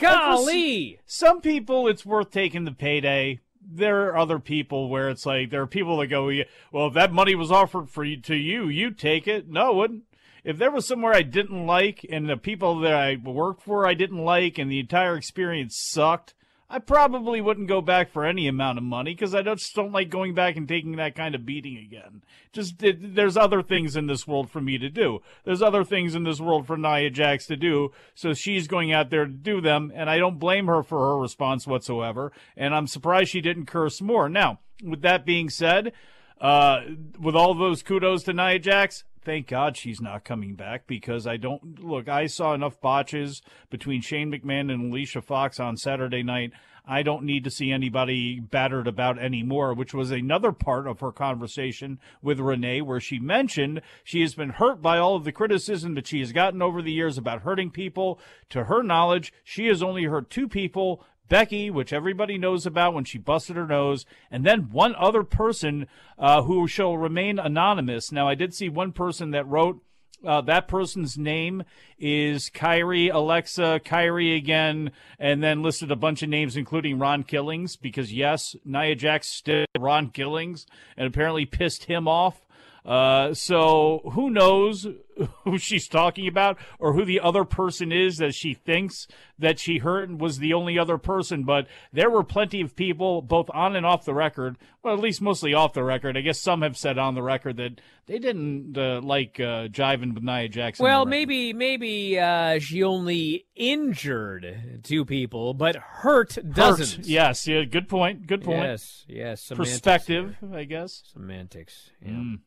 And 0.00 0.06
for 0.06 0.06
s- 0.06 0.12
Golly. 0.46 1.00
Some 1.06 1.40
people, 1.40 1.88
it's 1.88 2.06
worth 2.06 2.30
taking 2.30 2.64
the 2.64 2.70
payday. 2.72 3.40
There 3.60 4.06
are 4.08 4.16
other 4.16 4.38
people 4.38 4.88
where 4.88 5.08
it's 5.10 5.26
like 5.26 5.50
there 5.50 5.60
are 5.62 5.66
people 5.66 5.98
that 5.98 6.06
go, 6.06 6.30
"Well, 6.70 6.86
if 6.86 6.94
that 6.94 7.12
money 7.12 7.34
was 7.34 7.50
offered 7.50 7.90
for 7.90 8.04
you 8.04 8.16
to 8.22 8.36
you, 8.36 8.68
you'd 8.68 8.96
take 8.98 9.26
it." 9.26 9.48
No, 9.48 9.72
wouldn't. 9.74 10.04
If 10.44 10.56
there 10.56 10.70
was 10.70 10.86
somewhere 10.86 11.12
I 11.14 11.22
didn't 11.22 11.66
like 11.66 12.06
and 12.08 12.28
the 12.28 12.36
people 12.36 12.78
that 12.80 12.94
I 12.94 13.16
worked 13.16 13.62
for 13.62 13.86
I 13.88 13.94
didn't 13.94 14.24
like 14.24 14.56
and 14.56 14.70
the 14.70 14.78
entire 14.78 15.16
experience 15.16 15.76
sucked, 15.90 16.32
I 16.70 16.80
probably 16.80 17.40
wouldn't 17.40 17.66
go 17.66 17.80
back 17.80 18.10
for 18.10 18.26
any 18.26 18.46
amount 18.46 18.76
of 18.76 18.84
money 18.84 19.14
because 19.14 19.34
I 19.34 19.40
just 19.40 19.74
don't 19.74 19.92
like 19.92 20.10
going 20.10 20.34
back 20.34 20.56
and 20.56 20.68
taking 20.68 20.96
that 20.96 21.14
kind 21.14 21.34
of 21.34 21.46
beating 21.46 21.78
again. 21.78 22.22
Just 22.52 22.82
it, 22.82 23.14
there's 23.14 23.38
other 23.38 23.62
things 23.62 23.96
in 23.96 24.06
this 24.06 24.26
world 24.26 24.50
for 24.50 24.60
me 24.60 24.76
to 24.76 24.90
do. 24.90 25.20
There's 25.44 25.62
other 25.62 25.82
things 25.82 26.14
in 26.14 26.24
this 26.24 26.40
world 26.40 26.66
for 26.66 26.76
Nia 26.76 27.08
Jax 27.08 27.46
to 27.46 27.56
do. 27.56 27.92
So 28.14 28.34
she's 28.34 28.68
going 28.68 28.92
out 28.92 29.08
there 29.08 29.24
to 29.24 29.32
do 29.32 29.62
them, 29.62 29.90
and 29.94 30.10
I 30.10 30.18
don't 30.18 30.38
blame 30.38 30.66
her 30.66 30.82
for 30.82 30.98
her 31.08 31.16
response 31.16 31.66
whatsoever. 31.66 32.32
And 32.54 32.74
I'm 32.74 32.86
surprised 32.86 33.30
she 33.30 33.40
didn't 33.40 33.66
curse 33.66 34.02
more. 34.02 34.28
Now, 34.28 34.60
with 34.84 35.00
that 35.00 35.24
being 35.24 35.48
said, 35.48 35.92
uh, 36.38 36.80
with 37.18 37.34
all 37.34 37.54
those 37.54 37.82
kudos 37.82 38.24
to 38.24 38.34
Nia 38.34 38.58
Jax, 38.58 39.04
thank 39.24 39.46
God 39.46 39.76
she's 39.76 40.00
not 40.00 40.24
coming 40.24 40.54
back 40.54 40.86
because 40.86 41.26
I 41.26 41.36
don't 41.36 41.82
look. 41.82 42.08
I 42.08 42.26
saw 42.26 42.54
enough 42.54 42.80
botches 42.80 43.42
between 43.70 44.00
Shane 44.00 44.32
McMahon 44.32 44.72
and 44.72 44.90
Alicia 44.92 45.22
Fox 45.22 45.60
on 45.60 45.76
Saturday 45.76 46.22
night. 46.22 46.52
I 46.90 47.02
don't 47.02 47.24
need 47.24 47.44
to 47.44 47.50
see 47.50 47.70
anybody 47.70 48.40
battered 48.40 48.86
about 48.86 49.18
anymore, 49.18 49.74
which 49.74 49.92
was 49.92 50.10
another 50.10 50.52
part 50.52 50.86
of 50.86 51.00
her 51.00 51.12
conversation 51.12 52.00
with 52.22 52.40
Renee, 52.40 52.80
where 52.80 53.00
she 53.00 53.18
mentioned 53.18 53.82
she 54.04 54.22
has 54.22 54.34
been 54.34 54.48
hurt 54.50 54.80
by 54.80 54.96
all 54.96 55.14
of 55.14 55.24
the 55.24 55.32
criticism 55.32 55.94
that 55.96 56.06
she 56.06 56.20
has 56.20 56.32
gotten 56.32 56.62
over 56.62 56.80
the 56.80 56.92
years 56.92 57.18
about 57.18 57.42
hurting 57.42 57.70
people. 57.70 58.18
To 58.50 58.64
her 58.64 58.82
knowledge, 58.82 59.34
she 59.44 59.66
has 59.66 59.82
only 59.82 60.04
hurt 60.04 60.30
two 60.30 60.48
people 60.48 61.04
Becky, 61.28 61.70
which 61.70 61.92
everybody 61.92 62.38
knows 62.38 62.66
about 62.66 62.94
when 62.94 63.04
she 63.04 63.18
busted 63.18 63.56
her 63.56 63.66
nose, 63.66 64.06
and 64.30 64.44
then 64.44 64.70
one 64.70 64.94
other 64.96 65.22
person 65.22 65.86
uh, 66.18 66.42
who 66.42 66.66
shall 66.66 66.96
remain 66.96 67.38
anonymous. 67.38 68.10
Now, 68.10 68.28
I 68.28 68.34
did 68.34 68.54
see 68.54 68.68
one 68.68 68.92
person 68.92 69.30
that 69.32 69.46
wrote 69.46 69.82
uh, 70.26 70.40
that 70.40 70.66
person's 70.66 71.16
name 71.16 71.62
is 71.96 72.50
Kairi 72.50 73.12
Alexa, 73.12 73.80
Kairi 73.84 74.36
again, 74.36 74.90
and 75.18 75.42
then 75.42 75.62
listed 75.62 75.92
a 75.92 75.96
bunch 75.96 76.22
of 76.22 76.28
names, 76.28 76.56
including 76.56 76.98
Ron 76.98 77.22
Killings, 77.22 77.76
because 77.76 78.12
yes, 78.12 78.56
Nia 78.64 78.96
Jax 78.96 79.28
still 79.28 79.64
Ron 79.78 80.10
Killings, 80.10 80.66
and 80.96 81.06
apparently 81.06 81.46
pissed 81.46 81.84
him 81.84 82.08
off. 82.08 82.44
Uh, 82.88 83.34
so 83.34 84.00
who 84.14 84.30
knows 84.30 84.86
who 85.44 85.58
she's 85.58 85.86
talking 85.86 86.26
about 86.26 86.56
or 86.78 86.94
who 86.94 87.04
the 87.04 87.20
other 87.20 87.44
person 87.44 87.92
is 87.92 88.16
that 88.16 88.34
she 88.34 88.54
thinks 88.54 89.06
that 89.38 89.58
she 89.58 89.76
hurt 89.76 90.08
and 90.08 90.18
was 90.18 90.38
the 90.38 90.54
only 90.54 90.78
other 90.78 90.96
person. 90.96 91.44
But 91.44 91.66
there 91.92 92.08
were 92.08 92.24
plenty 92.24 92.62
of 92.62 92.74
people, 92.74 93.20
both 93.20 93.50
on 93.52 93.76
and 93.76 93.84
off 93.84 94.06
the 94.06 94.14
record, 94.14 94.56
well, 94.82 94.94
at 94.94 95.00
least 95.00 95.20
mostly 95.20 95.52
off 95.52 95.74
the 95.74 95.84
record. 95.84 96.16
I 96.16 96.22
guess 96.22 96.40
some 96.40 96.62
have 96.62 96.78
said 96.78 96.96
on 96.96 97.14
the 97.14 97.22
record 97.22 97.58
that 97.58 97.78
they 98.06 98.18
didn't 98.18 98.78
uh, 98.78 99.02
like 99.02 99.38
uh, 99.38 99.68
jiving 99.68 100.14
with 100.14 100.22
Nia 100.22 100.48
Jackson. 100.48 100.82
Well, 100.82 101.04
maybe 101.04 101.52
maybe 101.52 102.18
uh, 102.18 102.58
she 102.58 102.82
only 102.84 103.44
injured 103.54 104.80
two 104.82 105.04
people, 105.04 105.52
but 105.52 105.76
hurt 105.76 106.38
doesn't. 106.54 107.04
Yes, 107.04 107.46
yeah, 107.46 107.64
good 107.64 107.86
point. 107.90 108.26
Good 108.26 108.44
point. 108.44 108.62
Yes, 108.62 109.04
yes. 109.06 109.52
Perspective, 109.54 110.36
here. 110.40 110.58
I 110.58 110.64
guess. 110.64 111.02
Semantics. 111.12 111.90
Yeah. 112.00 112.12
Mm. 112.12 112.38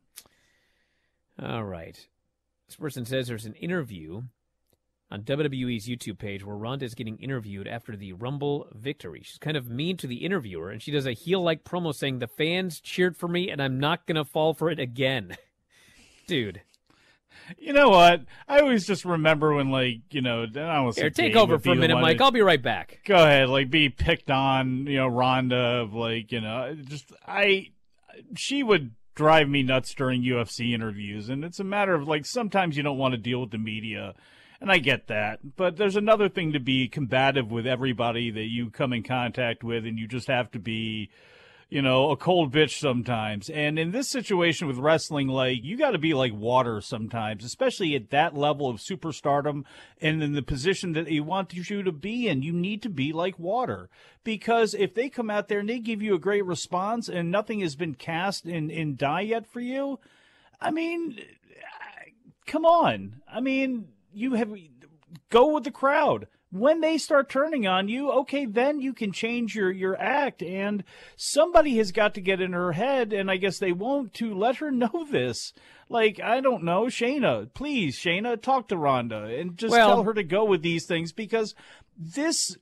All 1.41 1.63
right. 1.63 2.08
This 2.67 2.75
person 2.75 3.06
says 3.06 3.27
there's 3.27 3.45
an 3.45 3.56
interview 3.56 4.23
on 5.10 5.23
WWE's 5.23 5.88
YouTube 5.88 6.19
page 6.19 6.45
where 6.45 6.56
Ronda 6.56 6.86
is 6.86 6.93
getting 6.93 7.17
interviewed 7.17 7.67
after 7.67 7.95
the 7.95 8.13
Rumble 8.13 8.67
victory. 8.73 9.21
She's 9.23 9.39
kind 9.39 9.58
of 9.58 9.69
mean 9.69 9.97
to 9.97 10.08
the 10.08 10.23
interviewer, 10.23 10.69
and 10.69 10.82
she 10.82 10.91
does 10.91 11.08
a 11.08 11.13
heel 11.13 11.41
like 11.41 11.63
promo 11.63 11.93
saying, 11.93 12.19
The 12.19 12.27
fans 12.27 12.80
cheered 12.80 13.17
for 13.17 13.27
me, 13.27 13.49
and 13.49 13.62
I'm 13.62 13.80
not 13.80 14.06
going 14.06 14.15
to 14.15 14.23
fall 14.23 14.54
for 14.54 14.69
it 14.69 14.80
again. 14.80 15.36
Dude. 16.27 16.62
You 17.58 17.73
know 17.73 17.89
what? 17.89 18.21
I 18.47 18.60
always 18.60 18.86
just 18.86 19.04
remember 19.04 19.54
when, 19.54 19.69
like, 19.69 20.01
you 20.12 20.21
know, 20.21 20.43
I 20.43 20.45
don't 20.45 20.84
want 20.84 20.95
to 20.95 21.01
Here, 21.01 21.10
take 21.10 21.36
over 21.36 21.58
for 21.58 21.71
a 21.71 21.75
minute, 21.75 21.99
Mike. 21.99 22.21
I'll 22.21 22.32
be 22.32 22.41
right 22.41 22.62
back. 22.62 22.99
Go 23.04 23.15
ahead, 23.15 23.49
like, 23.49 23.71
be 23.71 23.89
picked 23.89 24.30
on, 24.30 24.86
you 24.86 24.97
know, 24.97 25.08
Ronda, 25.08 25.82
of 25.82 25.93
like, 25.93 26.32
you 26.32 26.39
know, 26.39 26.75
just 26.86 27.12
I, 27.25 27.71
she 28.38 28.63
would 28.63 28.91
drive 29.15 29.50
me 29.50 29.63
nuts 29.63 29.93
during 29.93 30.24
UFC 30.24 30.74
interviews, 30.74 31.30
and 31.30 31.43
it's 31.43 31.60
a 31.60 31.63
matter 31.63 31.93
of 31.93 32.08
like 32.08 32.26
sometimes 32.26 32.78
you 32.78 32.84
don't 32.84 32.97
want 32.97 33.13
to 33.13 33.17
deal 33.17 33.41
with 33.41 33.52
the 33.52 33.58
media, 33.58 34.13
and 34.60 34.71
I 34.71 34.78
get 34.78 35.08
that, 35.08 35.39
but 35.56 35.78
there's 35.78 35.95
another 35.95 36.30
thing 36.30 36.54
to 36.54 36.60
be 36.60 36.88
combative 36.88 37.52
with 37.52 37.67
everybody 37.67 38.32
that 38.32 38.50
you 38.50 38.69
come 38.69 38.93
in 38.93 39.04
contact 39.04 39.63
with, 39.63 39.86
and 39.86 39.97
you 39.97 40.08
just 40.08 40.28
have 40.28 40.52
to 40.52 40.60
be 40.60 41.10
you 41.72 41.82
know, 41.82 42.12
a 42.12 42.18
cold 42.18 42.52
bitch 42.54 42.78
sometimes. 42.78 43.50
And 43.50 43.80
in 43.80 43.92
this 43.92 44.10
situation 44.10 44.68
with 44.68 44.78
wrestling, 44.78 45.30
like, 45.30 45.64
you 45.64 45.78
got 45.78 45.92
to 45.92 45.98
be 45.98 46.14
like 46.14 46.34
water 46.34 46.82
sometimes, 46.82 47.46
especially 47.46 47.96
at 47.96 48.10
that 48.10 48.36
level 48.36 48.70
of 48.70 48.82
superstardom 48.82 49.64
and 50.02 50.22
in 50.22 50.34
the 50.34 50.42
position 50.42 50.92
that 50.92 51.08
he 51.08 51.22
wants 51.22 51.56
you 51.56 51.82
to 51.82 51.92
be 51.94 52.28
in. 52.28 52.42
You 52.42 52.52
need 52.52 52.82
to 52.82 52.90
be 52.90 53.14
like 53.14 53.40
water 53.40 53.90
because 54.26 54.74
if 54.74 54.94
they 54.94 55.08
come 55.08 55.30
out 55.30 55.48
there 55.48 55.60
and 55.60 55.70
they 55.70 55.80
give 55.80 56.02
you 56.02 56.14
a 56.14 56.20
great 56.20 56.46
response 56.46 57.08
and 57.08 57.32
nothing 57.32 57.62
has 57.62 57.78
been 57.78 57.96
cast 57.96 58.46
in, 58.46 58.70
in 58.70 58.98
die 58.98 59.22
yet 59.22 59.48
for 59.48 59.62
you, 59.62 59.98
I 60.60 60.72
mean, 60.72 61.20
come 62.46 62.66
on. 62.66 63.22
I 63.32 63.40
mean, 63.40 63.88
you 64.14 64.34
have 64.34 64.54
go 65.30 65.54
with 65.54 65.64
the 65.64 65.72
crowd. 65.72 66.28
When 66.52 66.82
they 66.82 66.98
start 66.98 67.30
turning 67.30 67.66
on 67.66 67.88
you, 67.88 68.12
okay, 68.12 68.46
then 68.46 68.82
you 68.82 68.94
can 68.94 69.12
change 69.12 69.56
your, 69.56 69.72
your 69.72 70.00
act. 70.00 70.44
And 70.44 70.84
somebody 71.16 71.78
has 71.78 71.92
got 71.92 72.14
to 72.16 72.22
get 72.22 72.42
in 72.42 72.54
her 72.54 72.74
head, 72.74 73.14
and 73.14 73.32
I 73.32 73.38
guess 73.38 73.58
they 73.58 73.72
won't, 73.72 74.14
to 74.16 74.34
let 74.34 74.58
her 74.58 74.72
know 74.72 75.08
this. 75.10 75.54
Like, 75.90 76.20
I 76.22 76.42
don't 76.42 76.64
know, 76.64 76.84
Shayna, 76.84 77.54
please, 77.54 77.98
Shayna, 77.98 78.42
talk 78.42 78.68
to 78.70 78.78
Ronda 78.78 79.26
and 79.26 79.58
just 79.58 79.72
Well- 79.72 79.88
tell 79.88 80.04
her 80.04 80.14
to 80.14 80.24
go 80.24 80.46
with 80.46 80.62
these 80.62 80.86
things 80.86 81.12
because 81.12 81.56
this 81.98 82.56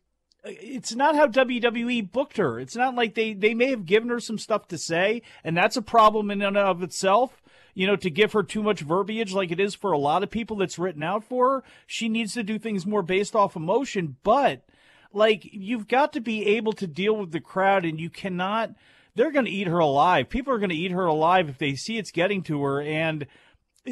uh, 0.46 0.52
it's 0.62 0.96
not 0.96 1.16
how 1.16 1.28
WWE 1.28 2.12
booked 2.12 2.38
her. 2.38 2.60
It's 2.60 2.76
not 2.76 2.96
like 2.96 3.14
they 3.14 3.34
they 3.34 3.54
may 3.54 3.70
have 3.72 3.86
given 3.86 4.10
her 4.10 4.20
some 4.20 4.38
stuff 4.38 4.68
to 4.70 4.78
say, 4.78 5.22
and 5.44 5.56
that's 5.56 5.76
a 5.76 5.82
problem 5.82 6.32
in 6.32 6.42
and 6.42 6.58
of 6.58 6.82
itself. 6.82 7.39
You 7.80 7.88
know, 7.88 7.96
to 7.96 8.10
give 8.10 8.34
her 8.34 8.44
too 8.44 8.62
much 8.62 8.82
verbiage 8.82 9.32
like 9.32 9.52
it 9.52 9.60
is 9.62 9.74
for 9.74 9.94
a 9.94 9.98
lot 9.98 10.22
of 10.22 10.30
people 10.30 10.58
that's 10.58 10.78
written 10.78 11.02
out 11.02 11.24
for 11.24 11.50
her, 11.50 11.64
she 11.88 12.10
needs 12.10 12.34
to 12.34 12.44
do 12.44 12.60
things 12.60 12.86
more 12.86 13.02
based 13.02 13.38
off 13.38 13.56
emotion. 13.56 14.18
But 14.22 14.66
like 15.14 15.48
you've 15.50 15.88
got 15.88 16.12
to 16.12 16.20
be 16.20 16.46
able 16.58 16.74
to 16.74 16.88
deal 16.88 17.16
with 17.16 17.32
the 17.32 17.40
crowd, 17.40 17.86
and 17.86 17.98
you 17.98 18.10
cannot. 18.10 18.72
They're 19.16 19.32
going 19.32 19.46
to 19.46 19.52
eat 19.52 19.68
her 19.68 19.80
alive. 19.80 20.28
People 20.28 20.54
are 20.54 20.60
going 20.60 20.72
to 20.72 20.76
eat 20.76 20.92
her 20.92 21.06
alive 21.06 21.48
if 21.48 21.58
they 21.58 21.76
see 21.76 21.98
it's 21.98 22.12
getting 22.12 22.44
to 22.44 22.62
her, 22.64 22.82
and 22.82 23.26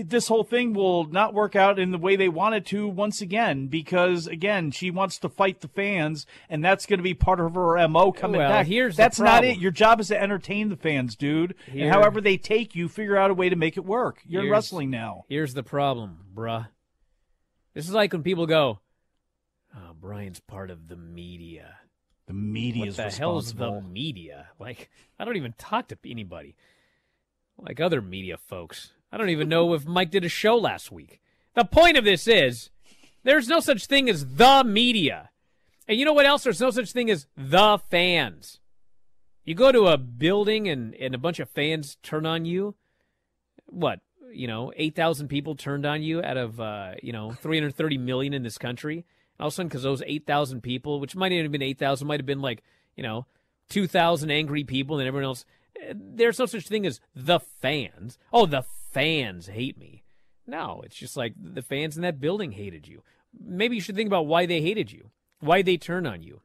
this 0.03 0.27
whole 0.27 0.43
thing 0.43 0.73
will 0.73 1.05
not 1.05 1.33
work 1.33 1.55
out 1.55 1.79
in 1.79 1.91
the 1.91 1.97
way 1.97 2.15
they 2.15 2.29
want 2.29 2.55
it 2.55 2.65
to 2.67 2.87
once 2.87 3.21
again 3.21 3.67
because 3.67 4.27
again 4.27 4.71
she 4.71 4.89
wants 4.91 5.17
to 5.19 5.29
fight 5.29 5.61
the 5.61 5.67
fans 5.67 6.25
and 6.49 6.63
that's 6.63 6.85
going 6.85 6.99
to 6.99 7.03
be 7.03 7.13
part 7.13 7.39
of 7.39 7.55
her 7.55 7.87
mo 7.87 8.11
coming 8.11 8.39
Well, 8.39 8.49
back 8.49 8.67
here's 8.67 8.95
that's 8.95 9.19
not 9.19 9.43
it 9.43 9.57
your 9.57 9.71
job 9.71 9.99
is 9.99 10.07
to 10.09 10.21
entertain 10.21 10.69
the 10.69 10.75
fans 10.75 11.15
dude 11.15 11.55
Here- 11.71 11.85
and 11.85 11.93
however 11.93 12.21
they 12.21 12.37
take 12.37 12.75
you 12.75 12.87
figure 12.89 13.17
out 13.17 13.31
a 13.31 13.33
way 13.33 13.49
to 13.49 13.55
make 13.55 13.77
it 13.77 13.85
work 13.85 14.21
you're 14.25 14.41
in 14.41 14.47
Here's- 14.47 14.57
wrestling 14.57 14.89
now 14.89 15.25
Here's 15.29 15.53
the 15.53 15.63
problem, 15.63 16.19
bruh. 16.33 16.67
This 17.73 17.87
is 17.87 17.93
like 17.93 18.11
when 18.13 18.23
people 18.23 18.47
go, 18.47 18.79
"Oh, 19.75 19.93
Brian's 19.99 20.39
part 20.39 20.71
of 20.71 20.87
the 20.87 20.95
media." 20.95 21.75
the 22.25 22.33
media 22.33 22.81
What 22.81 22.89
is 22.89 22.95
the 22.97 23.09
hell's 23.09 23.53
the 23.53 23.79
media? 23.81 24.47
Like, 24.59 24.89
I 25.17 25.23
don't 25.23 25.37
even 25.37 25.53
talk 25.57 25.87
to 25.87 25.97
anybody. 26.05 26.55
Like 27.57 27.79
other 27.79 28.01
media 28.01 28.35
folks. 28.37 28.91
I 29.11 29.17
don't 29.17 29.29
even 29.29 29.49
know 29.49 29.73
if 29.73 29.85
Mike 29.85 30.11
did 30.11 30.25
a 30.25 30.29
show 30.29 30.57
last 30.57 30.91
week. 30.91 31.21
The 31.55 31.65
point 31.65 31.97
of 31.97 32.03
this 32.03 32.27
is 32.27 32.69
there's 33.23 33.47
no 33.47 33.59
such 33.59 33.85
thing 33.85 34.09
as 34.09 34.35
the 34.35 34.63
media. 34.65 35.29
And 35.87 35.97
you 35.97 36.05
know 36.05 36.13
what 36.13 36.25
else? 36.25 36.43
There's 36.43 36.59
no 36.61 36.71
such 36.71 36.91
thing 36.91 37.09
as 37.09 37.27
the 37.37 37.79
fans. 37.89 38.59
You 39.45 39.55
go 39.55 39.71
to 39.71 39.87
a 39.87 39.97
building 39.97 40.67
and, 40.67 40.93
and 40.95 41.15
a 41.15 41.17
bunch 41.17 41.39
of 41.39 41.49
fans 41.49 41.97
turn 42.03 42.25
on 42.25 42.45
you. 42.45 42.75
What? 43.65 44.01
You 44.31 44.47
know, 44.47 44.73
8,000 44.75 45.29
people 45.29 45.55
turned 45.55 45.85
on 45.85 46.03
you 46.03 46.21
out 46.21 46.35
of, 46.35 46.59
uh, 46.59 46.95
you 47.01 47.13
know, 47.13 47.31
330 47.31 47.97
million 47.97 48.33
in 48.33 48.43
this 48.43 48.57
country. 48.57 49.05
All 49.39 49.47
of 49.47 49.53
a 49.53 49.55
sudden, 49.55 49.69
because 49.69 49.83
those 49.83 50.03
8,000 50.05 50.61
people, 50.61 50.99
which 50.99 51.15
might 51.15 51.29
not 51.29 51.43
have 51.43 51.51
been 51.51 51.61
8,000, 51.61 52.05
might 52.07 52.19
have 52.19 52.25
been 52.25 52.41
like, 52.41 52.61
you 52.97 53.03
know, 53.03 53.25
2,000 53.69 54.29
angry 54.31 54.65
people 54.65 54.99
and 54.99 55.07
everyone 55.07 55.25
else. 55.25 55.45
eh, 55.81 55.93
There's 55.95 56.39
no 56.39 56.45
such 56.45 56.67
thing 56.67 56.85
as 56.85 56.99
the 57.15 57.39
fans. 57.39 58.17
Oh, 58.33 58.45
the 58.45 58.63
fans 58.97 59.47
hate 59.47 59.77
me. 59.77 60.03
No, 60.47 60.81
it's 60.83 60.95
just 60.95 61.15
like 61.15 61.33
the 61.37 61.61
fans 61.61 61.97
in 61.97 62.01
that 62.01 62.19
building 62.19 62.53
hated 62.53 62.87
you. 62.87 63.03
Maybe 63.39 63.75
you 63.75 63.81
should 63.81 63.95
think 63.95 64.07
about 64.07 64.25
why 64.25 64.47
they 64.47 64.61
hated 64.61 64.91
you. 64.91 65.11
Why 65.39 65.61
they 65.61 65.77
turn 65.77 66.07
on 66.07 66.23
you. 66.23 66.41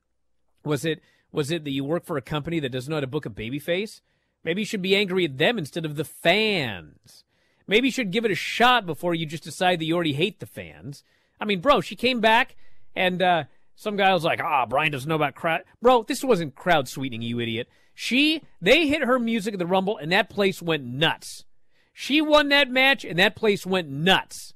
Was 0.65 0.85
it 0.85 1.01
was 1.33 1.51
it 1.51 1.65
that 1.65 1.71
you 1.71 1.83
work 1.83 2.05
for 2.05 2.19
a 2.19 2.23
company 2.23 2.61
that 2.61 2.69
doesn't 2.69 2.91
know 2.91 2.97
how 2.97 3.01
to 3.01 3.07
book 3.07 3.25
a 3.25 3.31
babyface? 3.31 4.03
Maybe 4.45 4.61
you 4.61 4.67
should 4.67 4.83
be 4.83 4.95
angry 4.95 5.25
at 5.25 5.39
them 5.39 5.57
instead 5.57 5.87
of 5.87 5.97
the 5.97 6.05
fans. 6.05 7.25
Maybe 7.67 7.89
you 7.89 7.93
should 7.93 8.11
give 8.11 8.27
it 8.27 8.31
a 8.31 8.35
shot 8.35 8.85
before 8.85 9.15
you 9.15 9.25
just 9.25 9.45
decide 9.45 9.79
that 9.79 9.87
you 9.87 9.95
already 9.95 10.13
hate 10.13 10.41
the 10.41 10.47
fans. 10.47 11.05
I 11.41 11.47
mean, 11.47 11.61
bro, 11.61 11.81
she 11.81 11.97
came 11.97 12.21
back 12.21 12.57
and 12.95 13.23
uh, 13.23 13.45
some 13.77 13.97
guy 13.97 14.13
was 14.13 14.25
like, 14.25 14.43
"Ah, 14.43 14.67
Brian 14.67 14.93
doesn't 14.93 15.09
know 15.09 15.15
about 15.15 15.37
crowd." 15.37 15.63
Bro, 15.81 16.03
this 16.03 16.23
wasn't 16.23 16.55
crowd 16.55 16.87
sweetening, 16.87 17.23
you 17.23 17.41
idiot. 17.41 17.69
She 17.95 18.43
they 18.61 18.89
hit 18.89 19.05
her 19.05 19.19
music 19.19 19.55
at 19.55 19.59
the 19.59 19.67
Rumble 19.67 19.97
and 19.97 20.13
that 20.13 20.29
place 20.29 20.61
went 20.61 20.85
nuts. 20.85 21.47
She 21.93 22.21
won 22.21 22.49
that 22.49 22.71
match 22.71 23.05
and 23.05 23.19
that 23.19 23.37
place 23.37 23.67
went 23.67 23.89
nuts. 23.89 24.55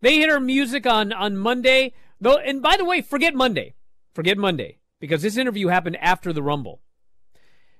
They 0.00 0.18
hit 0.18 0.30
her 0.30 0.40
music 0.40 0.86
on 0.86 1.12
on 1.12 1.36
Monday. 1.36 1.92
Though, 2.20 2.36
and 2.38 2.62
by 2.62 2.76
the 2.76 2.84
way, 2.84 3.00
forget 3.00 3.34
Monday. 3.34 3.74
Forget 4.14 4.38
Monday 4.38 4.78
because 5.00 5.22
this 5.22 5.36
interview 5.36 5.68
happened 5.68 5.96
after 6.00 6.32
the 6.32 6.42
Rumble. 6.42 6.80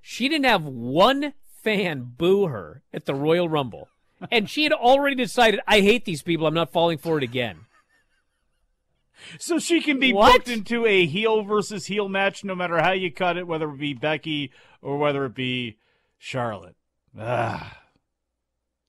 She 0.01 0.29
didn't 0.29 0.45
have 0.47 0.65
one 0.65 1.35
fan 1.63 2.13
boo 2.17 2.47
her 2.47 2.83
at 2.93 3.07
the 3.07 3.15
Royal 3.15 3.49
Rumble, 3.49 3.89
and 4.31 4.49
she 4.49 4.63
had 4.63 4.73
already 4.73 5.17
decided, 5.17 5.61
"I 5.67 5.81
hate 5.81 6.05
these 6.05 6.23
people. 6.23 6.47
I'm 6.47 6.55
not 6.55 6.73
falling 6.73 6.99
for 6.99 7.19
it 7.19 7.25
again." 7.25 7.67
so 9.39 9.59
she 9.59 9.81
can 9.81 9.99
be 9.99 10.13
What? 10.13 10.33
booked 10.33 10.49
into 10.49 10.87
a 10.87 11.05
heel 11.05 11.43
versus 11.43 11.87
heel 11.87 12.09
match 12.09 12.45
no 12.45 12.55
matter 12.55 12.81
how 12.81 12.93
you 12.93 13.11
cut 13.13 13.37
it 13.37 13.49
whether 13.49 13.69
it 13.69 13.79
be 13.79 13.93
becky 13.93 14.53
or 14.81 14.97
whether 14.97 15.25
it 15.25 15.35
be 15.35 15.77
charlotte 16.19 16.77
ah. 17.19 17.78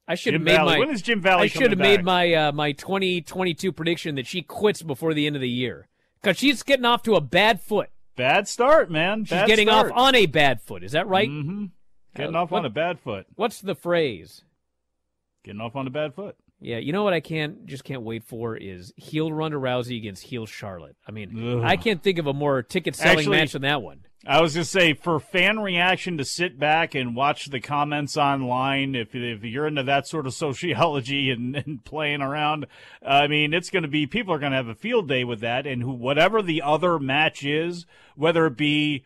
I 0.09 0.15
should 0.15 0.33
have 0.33 0.41
made 0.41 0.55
Valley. 0.55 0.73
my. 0.73 0.79
When 0.79 0.89
is 0.89 1.01
Jim 1.03 1.21
Valley 1.21 1.43
I 1.43 1.47
should 1.47 1.69
have 1.69 1.79
made 1.79 2.03
my 2.03 2.33
uh, 2.33 2.51
my 2.51 2.71
2022 2.73 3.71
prediction 3.71 4.15
that 4.15 4.25
she 4.27 4.41
quits 4.41 4.81
before 4.81 5.13
the 5.13 5.27
end 5.27 5.35
of 5.35 5.41
the 5.41 5.47
year 5.49 5.87
because 6.21 6.35
she's 6.37 6.63
getting 6.63 6.83
off 6.85 7.03
to 7.03 7.15
a 7.15 7.21
bad 7.21 7.61
foot. 7.61 7.89
bad 8.15 8.47
start 8.47 8.89
man 8.91 9.23
She's 9.23 9.45
getting 9.45 9.67
start. 9.67 9.91
off 9.91 9.97
on 9.97 10.15
a 10.15 10.25
bad 10.25 10.61
foot. 10.61 10.83
Is 10.83 10.91
that 10.93 11.07
right? 11.07 11.29
mm-hmm. 11.29 11.65
getting 12.15 12.35
Uh, 12.35 12.39
off 12.39 12.51
what- 12.51 12.59
on 12.59 12.65
a 12.65 12.69
bad 12.71 12.99
foot 12.99 13.27
What's 13.35 13.61
the 13.61 13.75
phrase? 13.75 14.43
getting 15.43 15.61
off 15.61 15.75
on 15.75 15.87
a 15.87 15.91
bad 15.91 16.13
foot 16.15 16.35
Yeah, 16.59 16.77
you 16.79 16.91
know 16.91 17.03
what 17.03 17.13
I 17.13 17.19
can't 17.21 17.65
just 17.67 17.83
can't 17.83 18.01
wait 18.01 18.23
for 18.23 18.57
is 18.57 18.91
heel 18.97 19.31
Ronda 19.31 19.57
Rousey 19.57 19.95
against 19.97 20.23
heel 20.23 20.45
Charlotte. 20.45 20.97
I 21.07 21.11
mean, 21.11 21.59
Ugh. 21.59 21.63
I 21.63 21.77
can't 21.77 22.01
think 22.03 22.17
of 22.17 22.27
a 22.27 22.33
more 22.33 22.61
ticket 22.63 22.95
selling 22.95 23.29
match 23.29 23.53
than 23.53 23.61
that 23.61 23.81
one. 23.81 24.01
I 24.27 24.41
was 24.41 24.53
just 24.53 24.71
say 24.71 24.93
for 24.93 25.19
fan 25.19 25.59
reaction 25.59 26.17
to 26.17 26.25
sit 26.25 26.59
back 26.59 26.93
and 26.93 27.15
watch 27.15 27.45
the 27.45 27.61
comments 27.61 28.17
online. 28.17 28.93
If 28.93 29.15
if 29.15 29.43
you're 29.43 29.67
into 29.67 29.83
that 29.83 30.07
sort 30.07 30.27
of 30.27 30.33
sociology 30.35 31.31
and, 31.31 31.55
and 31.55 31.83
playing 31.85 32.21
around, 32.21 32.67
I 33.05 33.27
mean, 33.27 33.53
it's 33.53 33.69
to 33.83 33.89
be 33.89 34.07
people 34.07 34.33
are 34.33 34.39
to 34.51 34.57
have 34.57 34.67
a 34.67 34.75
field 34.75 35.07
day 35.07 35.23
with 35.23 35.39
that. 35.39 35.65
And 35.65 35.81
who, 35.81 35.93
whatever 35.93 36.41
the 36.41 36.61
other 36.61 36.99
match 36.99 37.45
is, 37.45 37.85
whether 38.15 38.45
it 38.45 38.57
be 38.57 39.03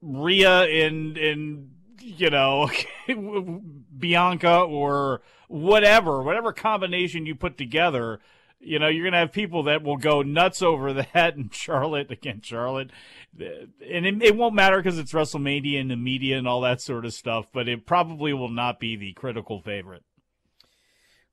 Rhea 0.00 0.62
and 0.62 1.18
and 1.18 1.70
you 2.00 2.30
know 2.30 2.70
Bianca 3.98 4.60
or 4.60 5.22
whatever, 5.48 6.22
whatever 6.22 6.52
combination 6.52 7.26
you 7.26 7.34
put 7.34 7.58
together. 7.58 8.20
You 8.60 8.78
know, 8.80 8.88
you're 8.88 9.04
going 9.04 9.12
to 9.12 9.18
have 9.18 9.32
people 9.32 9.62
that 9.64 9.82
will 9.84 9.96
go 9.96 10.22
nuts 10.22 10.62
over 10.62 10.92
that, 11.14 11.36
and 11.36 11.54
Charlotte 11.54 12.10
again, 12.10 12.40
Charlotte, 12.42 12.90
and 13.38 14.04
it, 14.06 14.22
it 14.22 14.36
won't 14.36 14.54
matter 14.54 14.78
because 14.78 14.98
it's 14.98 15.12
WrestleMania 15.12 15.80
and 15.80 15.90
the 15.90 15.96
media 15.96 16.36
and 16.38 16.48
all 16.48 16.60
that 16.62 16.80
sort 16.80 17.04
of 17.04 17.14
stuff. 17.14 17.46
But 17.52 17.68
it 17.68 17.86
probably 17.86 18.32
will 18.32 18.48
not 18.50 18.80
be 18.80 18.96
the 18.96 19.12
critical 19.12 19.60
favorite, 19.60 20.02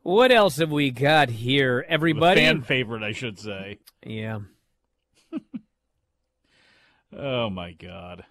What 0.03 0.31
else 0.31 0.57
have 0.57 0.71
we 0.71 0.91
got 0.91 1.29
here, 1.29 1.83
the 1.87 1.91
everybody? 1.91 2.41
fan 2.41 2.61
favorite, 2.61 3.01
I 3.03 3.11
should 3.11 3.39
say. 3.39 3.79
yeah. 4.05 4.39
Oh 7.17 7.49
my 7.49 7.71
God! 7.71 8.25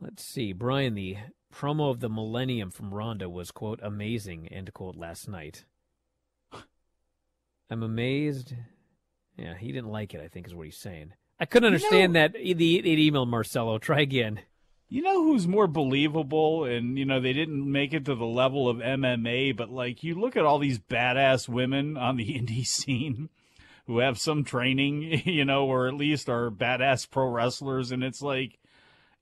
Let's 0.00 0.24
see, 0.24 0.52
Brian. 0.52 0.94
The 0.94 1.16
promo 1.54 1.90
of 1.90 2.00
the 2.00 2.08
Millennium 2.08 2.70
from 2.70 2.92
Ronda 2.92 3.28
was 3.28 3.50
quote 3.50 3.78
amazing 3.82 4.48
end 4.48 4.72
quote 4.74 4.96
last 4.96 5.28
night. 5.28 5.64
I'm 7.70 7.82
amazed 7.82 8.54
Yeah, 9.36 9.56
he 9.56 9.72
didn't 9.72 9.90
like 9.90 10.12
it. 10.12 10.20
I 10.20 10.28
think 10.28 10.46
is 10.46 10.54
what 10.54 10.66
he's 10.66 10.76
saying. 10.76 11.12
I 11.38 11.46
couldn't 11.46 11.68
understand 11.68 12.16
that. 12.16 12.34
The, 12.34 12.52
the 12.52 13.06
email 13.06 13.24
Marcelo. 13.24 13.78
Try 13.78 14.00
again. 14.00 14.40
You 14.92 15.02
know 15.02 15.22
who's 15.22 15.46
more 15.46 15.68
believable, 15.68 16.64
and 16.64 16.98
you 16.98 17.04
know 17.04 17.20
they 17.20 17.32
didn't 17.32 17.70
make 17.70 17.94
it 17.94 18.04
to 18.06 18.16
the 18.16 18.26
level 18.26 18.68
of 18.68 18.78
MMA, 18.78 19.56
but 19.56 19.70
like 19.70 20.02
you 20.02 20.16
look 20.16 20.36
at 20.36 20.44
all 20.44 20.58
these 20.58 20.80
badass 20.80 21.48
women 21.48 21.96
on 21.96 22.16
the 22.16 22.24
indie 22.34 22.66
scene 22.66 23.28
who 23.86 23.98
have 23.98 24.18
some 24.18 24.42
training, 24.42 25.02
you 25.24 25.44
know, 25.44 25.66
or 25.66 25.86
at 25.86 25.94
least 25.94 26.28
are 26.28 26.50
badass 26.50 27.08
pro 27.08 27.28
wrestlers, 27.28 27.92
and 27.92 28.02
it's 28.02 28.20
like, 28.20 28.58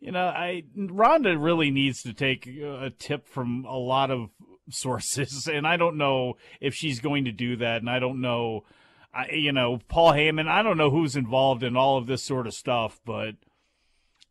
you 0.00 0.10
know, 0.10 0.24
I 0.24 0.64
Ronda 0.74 1.36
really 1.36 1.70
needs 1.70 2.02
to 2.04 2.14
take 2.14 2.46
a 2.46 2.90
tip 2.98 3.28
from 3.28 3.66
a 3.66 3.76
lot 3.76 4.10
of 4.10 4.30
sources, 4.70 5.46
and 5.52 5.66
I 5.66 5.76
don't 5.76 5.96
know 5.96 6.36
if 6.60 6.74
she's 6.74 7.00
going 7.00 7.24
to 7.24 7.32
do 7.32 7.56
that, 7.56 7.80
and 7.80 7.90
I 7.90 7.98
don't 7.98 8.20
know, 8.20 8.64
I, 9.12 9.30
you 9.30 9.52
know, 9.52 9.80
Paul 9.88 10.12
Heyman, 10.12 10.48
I 10.48 10.62
don't 10.62 10.78
know 10.78 10.90
who's 10.90 11.16
involved 11.16 11.62
in 11.62 11.76
all 11.76 11.98
of 11.98 12.06
this 12.06 12.22
sort 12.22 12.46
of 12.46 12.54
stuff, 12.54 13.00
but. 13.04 13.36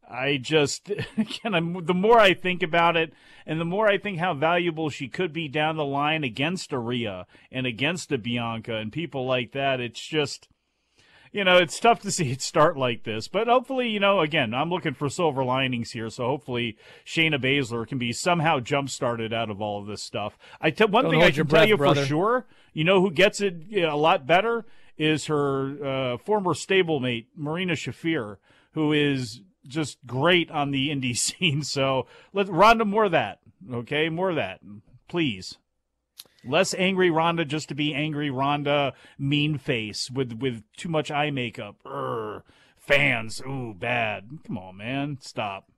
I 0.10 0.38
just, 0.38 0.90
again, 1.18 1.54
I'm, 1.54 1.86
the 1.86 1.94
more 1.94 2.18
I 2.18 2.34
think 2.34 2.64
about 2.64 2.96
it, 2.96 3.12
and 3.46 3.60
the 3.60 3.66
more 3.66 3.90
I 3.90 3.98
think 3.98 4.20
how 4.20 4.34
valuable 4.34 4.90
she 4.90 5.10
could 5.10 5.34
be 5.34 5.50
down 5.50 5.76
the 5.76 5.84
line 5.84 6.24
against 6.24 6.72
a 6.72 6.80
Rhea 6.80 7.28
and 7.52 7.68
against 7.68 8.14
a 8.14 8.18
Bianca 8.18 8.78
and 8.78 8.90
people 8.90 9.26
like 9.26 9.52
that, 9.52 9.82
it's 9.82 10.00
just, 10.00 10.48
you 11.38 11.44
know, 11.44 11.58
it's 11.58 11.80
tough 11.80 12.00
to 12.00 12.12
see 12.12 12.32
it 12.32 12.42
start 12.42 12.78
like 12.78 13.04
this. 13.04 13.28
But 13.28 13.48
hopefully, 13.48 13.90
you 13.90 14.00
know, 14.00 14.22
again, 14.22 14.56
I'm 14.56 14.72
looking 14.72 14.96
for 14.96 15.08
silver 15.08 15.44
linings 15.44 15.92
here. 15.92 16.10
So 16.10 16.26
hopefully, 16.26 16.78
Shayna 17.06 17.40
Baszler 17.40 17.88
can 17.88 18.00
be 18.00 18.12
somehow 18.12 18.60
jump 18.60 18.90
started 18.90 19.32
out 19.32 19.52
of 19.52 19.62
all 19.62 19.80
of 19.80 19.86
this 19.86 20.02
stuff. 20.02 20.38
I 20.60 20.72
t- 20.72 20.86
one 20.86 21.04
Don't 21.04 21.14
thing 21.14 21.22
I 21.22 21.28
can 21.28 21.36
your 21.36 21.46
tell 21.46 21.68
you 21.68 21.78
brother. 21.78 22.02
for 22.02 22.08
sure, 22.08 22.48
you 22.74 22.84
know, 22.84 23.02
who 23.02 23.12
gets 23.12 23.40
it 23.40 23.56
you 23.70 23.84
know, 23.84 23.94
a 23.94 23.98
lot 23.98 24.26
better 24.26 24.66
is 24.98 25.28
her 25.28 25.86
uh, 25.86 26.18
former 26.18 26.56
stablemate 26.56 27.28
Marina 27.36 27.74
Shafir, 27.74 28.38
who 28.72 28.92
is 28.92 29.42
just 29.68 30.00
great 30.08 30.50
on 30.50 30.72
the 30.72 30.90
indie 30.90 31.16
scene. 31.18 31.62
So 31.62 32.08
let's 32.34 32.50
Ronda 32.50 32.84
more 32.84 33.06
of 33.06 33.12
that. 33.12 33.40
Okay, 33.72 34.10
more 34.10 34.32
of 34.32 34.38
that, 34.38 34.60
please. 35.08 35.58
Less 36.46 36.74
angry 36.76 37.10
Ronda 37.10 37.46
just 37.46 37.70
to 37.70 37.76
be 37.76 37.94
angry 37.94 38.30
Ronda, 38.30 38.94
mean 39.18 39.58
face 39.58 40.10
with 40.12 40.34
with 40.34 40.64
too 40.76 40.90
much 40.90 41.12
eye 41.12 41.32
makeup. 41.32 41.78
Urgh. 41.86 42.44
Fans, 42.78 43.42
ooh, 43.42 43.74
bad. 43.78 44.30
Come 44.46 44.58
on, 44.58 44.78
man, 44.78 45.18
stop. 45.20 45.70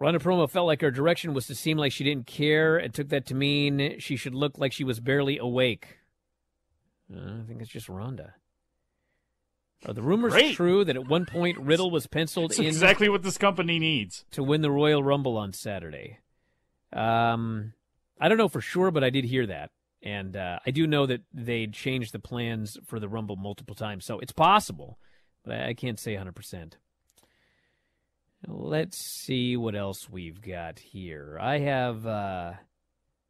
Ronda 0.00 0.18
promo 0.18 0.50
felt 0.50 0.66
like 0.66 0.80
her 0.80 0.90
direction 0.90 1.32
was 1.32 1.46
to 1.46 1.54
seem 1.54 1.78
like 1.78 1.92
she 1.92 2.02
didn't 2.02 2.26
care 2.26 2.76
and 2.76 2.92
took 2.92 3.08
that 3.10 3.24
to 3.26 3.36
mean 3.36 4.00
she 4.00 4.16
should 4.16 4.34
look 4.34 4.58
like 4.58 4.72
she 4.72 4.82
was 4.82 4.98
barely 4.98 5.38
awake. 5.38 5.98
Uh, 7.14 7.42
I 7.42 7.46
think 7.46 7.60
it's 7.60 7.70
just 7.70 7.88
Ronda. 7.88 8.34
Are 9.86 9.92
the 9.92 10.02
rumors 10.02 10.32
Great. 10.32 10.56
true 10.56 10.84
that 10.84 10.96
at 10.96 11.06
one 11.08 11.24
point 11.26 11.58
Riddle 11.58 11.90
was 11.90 12.06
penciled 12.08 12.50
That's 12.50 12.58
in 12.60 12.66
exactly 12.66 13.08
what 13.08 13.22
this 13.22 13.38
company 13.38 13.78
needs. 13.78 14.24
to 14.32 14.42
win 14.42 14.62
the 14.62 14.70
Royal 14.72 15.02
Rumble 15.04 15.36
on 15.36 15.52
Saturday? 15.52 16.18
Um, 16.92 17.72
I 18.20 18.28
don't 18.28 18.38
know 18.38 18.48
for 18.48 18.60
sure, 18.60 18.90
but 18.90 19.02
I 19.04 19.10
did 19.10 19.24
hear 19.24 19.46
that, 19.46 19.70
and 20.02 20.36
uh, 20.36 20.58
I 20.66 20.70
do 20.70 20.86
know 20.86 21.06
that 21.06 21.22
they'd 21.32 21.72
changed 21.72 22.12
the 22.12 22.18
plans 22.20 22.78
for 22.86 23.00
the 23.00 23.08
Rumble 23.08 23.36
multiple 23.36 23.74
times, 23.74 24.04
so 24.04 24.18
it's 24.20 24.32
possible, 24.32 24.98
but 25.44 25.54
I, 25.60 25.74
can't 25.74 25.98
say 25.98 26.12
100. 26.14 26.32
percent 26.34 26.76
Let's 28.46 28.98
see 28.98 29.56
what 29.56 29.76
else 29.76 30.08
we've 30.10 30.40
got 30.40 30.80
here. 30.80 31.38
I 31.40 31.58
have 31.58 32.04
uh, 32.06 32.52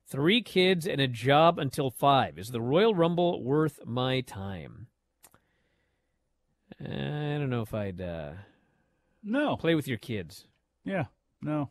three 0.08 0.40
kids 0.42 0.86
and 0.86 1.00
a 1.02 1.06
job 1.06 1.58
until 1.58 1.90
five. 1.90 2.38
Is 2.38 2.48
the 2.50 2.62
Royal 2.62 2.94
Rumble 2.94 3.42
worth 3.42 3.78
my 3.84 4.22
time? 4.22 4.86
I 6.80 6.84
don't 7.38 7.50
know 7.50 7.60
if 7.62 7.74
I'd 7.74 8.00
uh, 8.00 8.32
No. 9.22 9.56
play 9.56 9.74
with 9.74 9.86
your 9.86 9.98
kids. 9.98 10.46
Yeah, 10.84 11.04
no. 11.42 11.70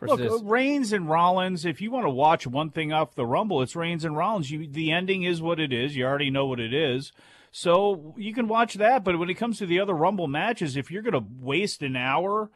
Look, 0.00 0.20
uh, 0.20 0.38
Reigns 0.44 0.92
and 0.92 1.08
Rollins. 1.08 1.64
If 1.64 1.80
you 1.80 1.90
want 1.90 2.06
to 2.06 2.10
watch 2.10 2.46
one 2.46 2.70
thing 2.70 2.92
off 2.92 3.14
the 3.14 3.26
Rumble, 3.26 3.62
it's 3.62 3.76
Reigns 3.76 4.04
and 4.04 4.16
Rollins. 4.16 4.50
You, 4.50 4.66
the 4.66 4.92
ending 4.92 5.22
is 5.22 5.40
what 5.40 5.60
it 5.60 5.72
is. 5.72 5.96
You 5.96 6.04
already 6.04 6.30
know 6.30 6.46
what 6.46 6.60
it 6.60 6.74
is, 6.74 7.12
so 7.50 8.14
you 8.16 8.34
can 8.34 8.48
watch 8.48 8.74
that. 8.74 9.04
But 9.04 9.18
when 9.18 9.30
it 9.30 9.34
comes 9.34 9.58
to 9.58 9.66
the 9.66 9.80
other 9.80 9.94
Rumble 9.94 10.28
matches, 10.28 10.76
if 10.76 10.90
you're 10.90 11.02
going 11.02 11.12
to 11.12 11.26
waste 11.40 11.82
an 11.82 11.96
hour 11.96 12.50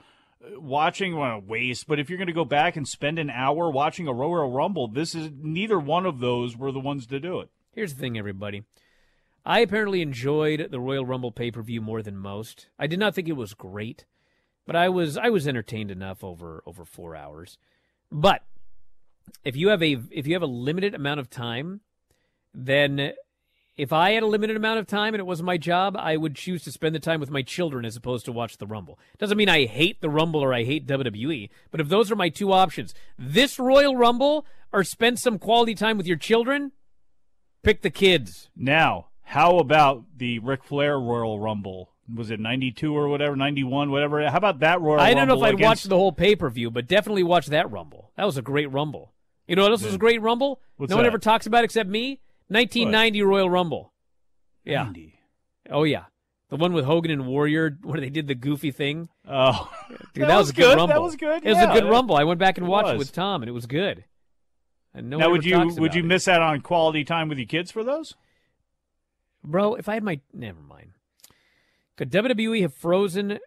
uh, 0.45 0.61
watching, 0.61 1.16
well, 1.16 1.41
waste, 1.41 1.86
but 1.86 1.99
if 1.99 2.09
you're 2.09 2.18
going 2.18 2.26
to 2.26 2.32
go 2.32 2.45
back 2.45 2.76
and 2.76 2.86
spend 2.86 3.18
an 3.18 3.30
hour 3.30 3.70
watching 3.70 4.09
a 4.09 4.12
Royal 4.12 4.51
Rumble, 4.51 4.89
this 4.89 5.14
is 5.14 5.30
neither 5.41 5.78
one 5.78 6.07
of 6.07 6.20
those 6.20 6.57
were 6.57 6.72
the 6.72 6.80
ones 6.80 7.07
to 7.07 7.20
do 7.20 7.41
it. 7.41 7.49
Here's 7.72 7.95
the 7.95 8.01
thing, 8.01 8.18
everybody. 8.18 8.64
I 9.45 9.61
apparently 9.61 10.03
enjoyed 10.03 10.68
the 10.70 10.80
Royal 10.80 11.07
Rumble 11.07 11.32
pay 11.32 11.51
per 11.51 11.62
view 11.62 11.80
more 11.80 12.03
than 12.03 12.18
most. 12.18 12.68
I 12.78 12.86
did 12.86 12.99
not 12.99 13.14
think 13.14 13.28
it 13.28 13.32
was 13.32 13.55
great, 13.55 14.05
but 14.69 14.77
I 14.77 14.91
was 14.91 15.16
I 15.16 15.31
was 15.31 15.49
entertained 15.49 15.91
enough 15.91 16.23
over 16.23 16.62
over 16.66 16.85
four 16.85 17.16
hours. 17.16 17.57
But 18.12 18.43
if 19.43 19.57
you 19.57 19.69
have 19.69 19.83
a 19.83 19.97
if 20.11 20.27
you 20.27 20.35
have 20.35 20.43
a 20.43 20.47
limited 20.47 20.95
amount 20.95 21.21
of 21.21 21.31
time, 21.31 21.81
then 22.53 23.14
if 23.79 23.95
I 23.95 24.11
had 24.11 24.23
a 24.23 24.27
limited 24.27 24.57
amount 24.57 24.79
of 24.79 24.87
time 24.87 25.14
and 25.14 25.21
it 25.21 25.27
wasn't 25.27 25.47
my 25.47 25.57
job, 25.57 25.97
I 25.97 26.19
would 26.19 26.35
choose 26.35 26.64
to 26.64 26.73
spend 26.73 26.95
the 26.95 27.01
time 27.01 27.19
with 27.19 27.31
my 27.31 27.41
children 27.41 27.87
as 27.87 27.97
opposed 27.97 28.27
to 28.27 28.33
watch 28.33 28.59
the 28.59 28.66
Rumble. 28.66 28.99
Doesn't 29.19 29.39
mean 29.39 29.49
I 29.49 29.64
hate 29.64 30.03
the 30.03 30.11
Rumble 30.11 30.41
or 30.41 30.53
I 30.53 30.64
hate 30.64 30.87
WWE, 30.87 31.49
but 31.71 31.81
if 31.81 31.89
those 31.89 32.11
are 32.12 32.16
my 32.16 32.29
two 32.29 32.53
options, 32.53 32.95
this 33.19 33.59
Royal 33.59 33.97
Rumble 33.97 34.45
or 34.71 34.85
spend 34.85 35.19
some 35.19 35.39
quality 35.39 35.75
time 35.75 35.97
with 35.97 36.07
your 36.07 36.19
children, 36.19 36.73
pick 37.62 37.81
the 37.81 37.89
kids. 37.89 38.51
Now, 38.55 39.07
how 39.23 39.57
about 39.57 40.05
the 40.14 40.41
Ric 40.41 40.62
Flair 40.62 41.01
Royal 41.01 41.41
Rumble? 41.41 41.93
Was 42.14 42.30
it 42.30 42.40
92 42.40 42.96
or 42.96 43.09
whatever, 43.09 43.36
91, 43.36 43.90
whatever? 43.90 44.28
How 44.30 44.36
about 44.38 44.61
that 44.61 44.80
Royal 44.80 44.98
I 45.00 45.09
Rumble? 45.12 45.14
don't 45.20 45.28
know 45.28 45.34
if 45.44 45.48
I'd 45.48 45.54
against- 45.54 45.68
watch 45.68 45.82
the 45.84 45.96
whole 45.96 46.12
pay 46.12 46.34
per 46.36 46.48
view, 46.48 46.70
but 46.70 46.86
definitely 46.86 47.22
watch 47.22 47.46
that 47.48 47.70
Rumble. 47.70 48.12
That 48.16 48.24
was 48.24 48.36
a 48.38 48.42
great 48.42 48.70
Rumble. 48.72 49.12
You 49.46 49.56
know 49.56 49.62
what 49.62 49.72
else 49.72 49.82
was 49.84 49.94
a 49.94 49.98
great 49.98 50.22
Rumble? 50.22 50.61
What's 50.76 50.90
no 50.90 50.96
one 50.96 51.06
ever 51.06 51.18
talks 51.18 51.46
about 51.46 51.64
except 51.64 51.88
me. 51.88 52.20
1990 52.48 53.22
Royal 53.22 53.50
Rumble. 53.50 53.92
Yeah. 54.64 54.84
90. 54.84 55.18
Oh 55.70 55.84
yeah, 55.84 56.04
the 56.48 56.56
one 56.56 56.72
with 56.72 56.86
Hogan 56.86 57.11
and 57.11 57.26
Warrior 57.26 57.76
where 57.82 58.00
they 58.00 58.09
did 58.11 58.26
the 58.26 58.34
goofy 58.34 58.70
thing. 58.70 59.09
Oh, 59.28 59.70
Dude, 59.88 59.98
that, 60.24 60.28
That 60.28 60.36
was, 60.38 60.46
was 60.46 60.50
a 60.50 60.52
good, 60.54 60.62
good. 60.62 60.76
Rumble. 60.78 60.86
That 60.94 61.02
was 61.02 61.16
good. 61.16 61.44
It 61.44 61.52
was 61.54 61.62
a 61.62 61.66
good 61.72 61.84
Rumble. 61.90 62.16
I 62.16 62.24
went 62.24 62.38
back 62.40 62.56
and 62.56 62.66
it 62.66 62.70
watched 62.70 62.88
it 62.90 62.98
with 62.98 63.12
Tom, 63.12 63.42
and 63.42 63.48
it 63.50 63.52
was 63.52 63.66
good. 63.66 64.04
And 64.94 65.11
no 65.11 65.18
now, 65.18 65.30
would 65.30 65.44
you 65.44 65.59
would 65.78 65.94
you 65.94 66.02
it. 66.02 66.06
miss 66.06 66.26
out 66.26 66.40
on 66.40 66.62
quality 66.62 67.04
time 67.04 67.28
with 67.28 67.36
your 67.38 67.46
kids 67.46 67.70
for 67.70 67.84
those? 67.84 68.14
Bro, 69.44 69.74
if 69.74 69.88
I 69.88 69.94
had 69.94 70.02
my 70.02 70.20
never 70.32 70.61
mind. 70.61 70.92
Could 71.99 72.12
WWE 72.12 72.62
have 72.62 72.72
frozen 72.72 73.40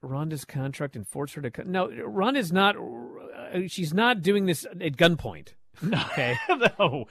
Ronda's 0.00 0.44
contract 0.44 0.94
and 0.94 1.06
forced 1.06 1.34
her 1.34 1.42
to 1.42 1.50
co- 1.50 1.64
No, 1.64 1.90
Ronda's 1.90 2.52
not 2.52 2.76
uh, 2.76 3.66
she's 3.66 3.92
not 3.92 4.22
doing 4.22 4.46
this 4.46 4.64
at 4.64 4.96
gunpoint. 4.96 5.48
Okay. 5.92 6.36
no. 6.48 7.06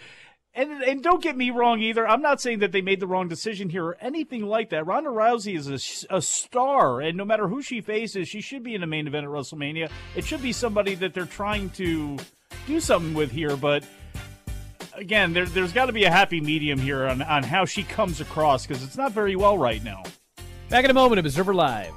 And 0.53 0.82
and 0.82 1.03
don't 1.03 1.22
get 1.22 1.36
me 1.36 1.51
wrong 1.51 1.82
either. 1.82 2.08
I'm 2.08 2.22
not 2.22 2.39
saying 2.39 2.60
that 2.60 2.72
they 2.72 2.82
made 2.82 3.01
the 3.01 3.06
wrong 3.06 3.28
decision 3.28 3.70
here 3.70 3.84
or 3.86 3.97
anything 3.99 4.45
like 4.45 4.70
that. 4.70 4.88
Ronda 4.88 5.10
Rousey 5.10 5.58
is 5.58 6.06
a, 6.10 6.16
a 6.16 6.22
star, 6.22 7.01
and 7.01 7.18
no 7.18 7.26
matter 7.26 7.49
who 7.49 7.62
she 7.62 7.82
faces, 7.82 8.30
she 8.30 8.39
should 8.39 8.64
be 8.64 8.74
in 8.74 8.82
the 8.82 8.88
main 8.88 9.06
event 9.06 9.26
at 9.26 9.32
WrestleMania. 9.32 9.91
It 10.16 10.26
should 10.26 10.41
be 10.41 10.53
somebody 10.53 10.95
that 10.95 11.14
they're 11.14 11.26
trying 11.26 11.70
to 11.72 12.18
do 12.66 12.80
something 12.80 13.14
with 13.14 13.32
here, 13.32 13.58
but. 13.58 13.84
Again, 14.93 15.34
there, 15.34 15.45
there's 15.45 15.74
got 15.74 15.88
to 15.88 15.91
be 15.91 16.06
a 16.06 16.10
happy 16.10 16.39
medium 16.39 16.80
here 16.80 17.06
on, 17.06 17.22
on 17.22 17.43
how 17.43 17.66
she 17.66 17.84
comes 17.84 18.22
across 18.22 18.66
because 18.66 18.82
it's 18.82 18.95
not 18.95 19.12
very 19.12 19.36
well 19.36 19.58
right 19.58 19.84
now. 19.84 20.03
Back 20.70 20.84
in 20.84 20.89
a 20.89 20.95
moment, 20.95 21.20
Observer 21.20 21.53
Live. 21.53 21.93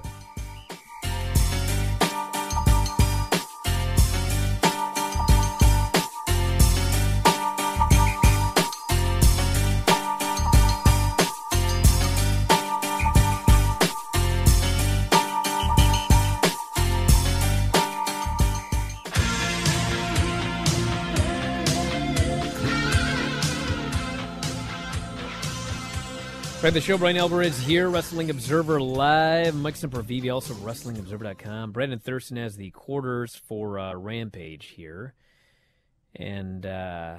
To 26.60 26.72
the 26.72 26.80
show, 26.80 26.98
Brian 26.98 27.16
Alvarez 27.16 27.56
here, 27.60 27.88
Wrestling 27.88 28.30
Observer 28.30 28.80
Live. 28.80 29.54
Mike 29.54 29.76
Sempervive, 29.76 30.34
also 30.34 30.54
WrestlingObserver.com. 30.54 31.70
Brandon 31.70 32.00
Thurston 32.00 32.36
has 32.36 32.56
the 32.56 32.70
quarters 32.72 33.40
for 33.46 33.78
uh, 33.78 33.94
Rampage 33.94 34.66
here. 34.66 35.14
And 36.16 36.66
uh, 36.66 37.18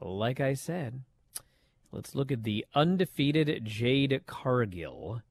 like 0.00 0.40
I 0.40 0.54
said, 0.54 1.02
let's 1.90 2.14
look 2.14 2.30
at 2.30 2.44
the 2.44 2.64
undefeated 2.72 3.64
Jade 3.64 4.22
Cargill. 4.26 5.22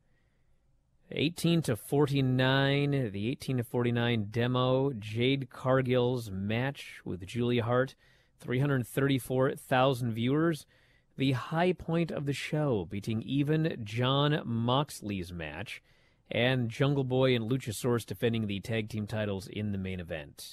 18 1.09 1.61
to 1.63 1.77
49, 1.77 3.11
the 3.11 3.29
18 3.29 3.57
to 3.57 3.63
49 3.63 4.27
demo. 4.29 4.91
Jade 4.91 5.49
Cargill's 5.49 6.29
match 6.29 6.99
with 7.05 7.25
Julia 7.25 7.63
Hart, 7.63 7.95
334,000 8.41 10.11
viewers. 10.11 10.65
The 11.17 11.33
high 11.33 11.73
point 11.73 12.11
of 12.11 12.25
the 12.25 12.33
show, 12.33 12.87
beating 12.89 13.21
even 13.21 13.81
Jon 13.83 14.41
Moxley's 14.45 15.31
match, 15.31 15.81
and 16.29 16.69
Jungle 16.69 17.03
Boy 17.03 17.35
and 17.35 17.49
Luchasaurus 17.49 18.05
defending 18.05 18.47
the 18.47 18.59
tag 18.61 18.89
team 18.89 19.05
titles 19.05 19.47
in 19.47 19.71
the 19.71 19.77
main 19.77 19.99
event. 19.99 20.47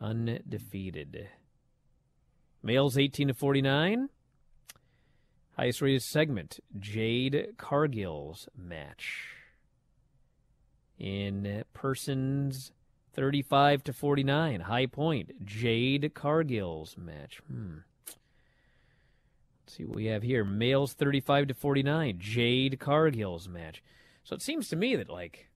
Undefeated. 0.00 1.28
Males 2.62 2.96
18 2.96 3.28
to 3.28 3.34
49. 3.34 4.08
Highest 5.56 5.82
rated 5.82 6.02
segment 6.02 6.60
Jade 6.78 7.54
Cargill's 7.58 8.48
match. 8.56 9.28
In 10.98 11.64
persons 11.74 12.72
35 13.12 13.84
to 13.84 13.92
49. 13.92 14.60
High 14.60 14.86
point 14.86 15.44
Jade 15.44 16.12
Cargill's 16.14 16.96
match. 16.96 17.40
Hmm. 17.48 17.78
Let's 19.68 19.76
see 19.76 19.84
what 19.84 19.96
we 19.96 20.06
have 20.06 20.22
here. 20.22 20.46
Males 20.46 20.94
35 20.94 21.48
to 21.48 21.54
49. 21.54 22.16
Jade 22.18 22.80
Cargill's 22.80 23.50
match. 23.50 23.82
So 24.24 24.34
it 24.34 24.40
seems 24.40 24.66
to 24.68 24.76
me 24.76 24.96
that, 24.96 25.10
like, 25.10 25.50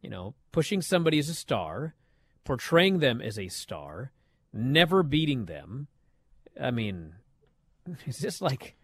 you 0.00 0.08
know, 0.08 0.36
pushing 0.52 0.80
somebody 0.80 1.18
as 1.18 1.28
a 1.28 1.34
star, 1.34 1.96
portraying 2.44 3.00
them 3.00 3.20
as 3.20 3.36
a 3.36 3.48
star, 3.48 4.12
never 4.52 5.02
beating 5.02 5.46
them. 5.46 5.88
I 6.60 6.70
mean, 6.70 7.14
it's 8.06 8.20
just 8.20 8.40
like. 8.40 8.76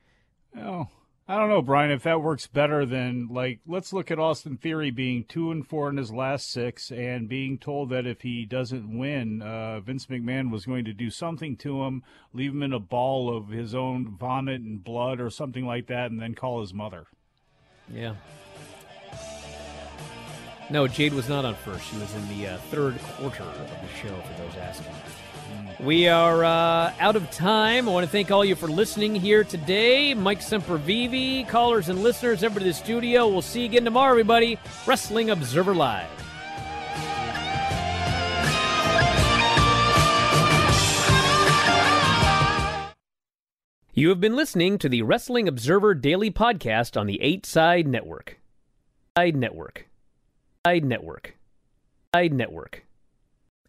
Oh, 0.58 0.88
I 1.26 1.38
don't 1.38 1.48
know, 1.48 1.62
Brian, 1.62 1.90
if 1.90 2.02
that 2.02 2.20
works 2.20 2.46
better 2.46 2.84
than, 2.84 3.28
like, 3.30 3.60
let's 3.66 3.94
look 3.94 4.10
at 4.10 4.18
Austin 4.18 4.58
Theory 4.58 4.90
being 4.90 5.24
two 5.24 5.50
and 5.50 5.66
four 5.66 5.88
in 5.88 5.96
his 5.96 6.12
last 6.12 6.52
six 6.52 6.90
and 6.90 7.30
being 7.30 7.56
told 7.56 7.88
that 7.90 8.06
if 8.06 8.20
he 8.20 8.44
doesn't 8.44 8.98
win, 8.98 9.40
uh, 9.40 9.80
Vince 9.80 10.04
McMahon 10.04 10.50
was 10.50 10.66
going 10.66 10.84
to 10.84 10.92
do 10.92 11.08
something 11.08 11.56
to 11.56 11.84
him, 11.84 12.02
leave 12.34 12.52
him 12.52 12.62
in 12.62 12.74
a 12.74 12.78
ball 12.78 13.34
of 13.34 13.48
his 13.48 13.74
own 13.74 14.14
vomit 14.18 14.60
and 14.60 14.84
blood 14.84 15.18
or 15.18 15.30
something 15.30 15.64
like 15.64 15.86
that, 15.86 16.10
and 16.10 16.20
then 16.20 16.34
call 16.34 16.60
his 16.60 16.74
mother. 16.74 17.06
Yeah. 17.90 18.16
No, 20.68 20.86
Jade 20.86 21.14
was 21.14 21.30
not 21.30 21.46
on 21.46 21.54
first. 21.54 21.86
She 21.90 21.96
was 21.96 22.14
in 22.14 22.38
the 22.38 22.48
uh, 22.48 22.58
third 22.70 22.98
quarter 23.00 23.44
of 23.44 23.70
the 23.70 23.88
show, 24.02 24.14
for 24.14 24.42
those 24.42 24.56
asking. 24.56 24.92
We 25.80 26.08
are 26.08 26.44
uh, 26.44 26.92
out 27.00 27.16
of 27.16 27.30
time. 27.30 27.88
I 27.88 27.92
want 27.92 28.06
to 28.06 28.10
thank 28.10 28.30
all 28.30 28.44
you 28.44 28.54
for 28.54 28.68
listening 28.68 29.14
here 29.14 29.42
today. 29.42 30.14
Mike 30.14 30.40
Sempervive, 30.40 31.48
callers 31.48 31.88
and 31.88 32.02
listeners, 32.02 32.44
over 32.44 32.58
to 32.58 32.64
the 32.64 32.72
studio. 32.72 33.28
We'll 33.28 33.42
see 33.42 33.60
you 33.60 33.66
again 33.66 33.84
tomorrow, 33.84 34.10
everybody. 34.10 34.58
Wrestling 34.86 35.30
Observer 35.30 35.74
Live. 35.74 36.08
You 43.96 44.08
have 44.08 44.20
been 44.20 44.34
listening 44.34 44.78
to 44.78 44.88
the 44.88 45.02
Wrestling 45.02 45.46
Observer 45.46 45.94
Daily 45.94 46.30
Podcast 46.30 46.98
on 46.98 47.06
the 47.06 47.20
8 47.20 47.46
Side 47.46 47.86
Network. 47.86 48.40
Side 49.16 49.36
Network. 49.36 49.86
Side 50.66 50.84
Network. 50.84 51.36
Side 52.12 52.32
Network. 52.32 52.84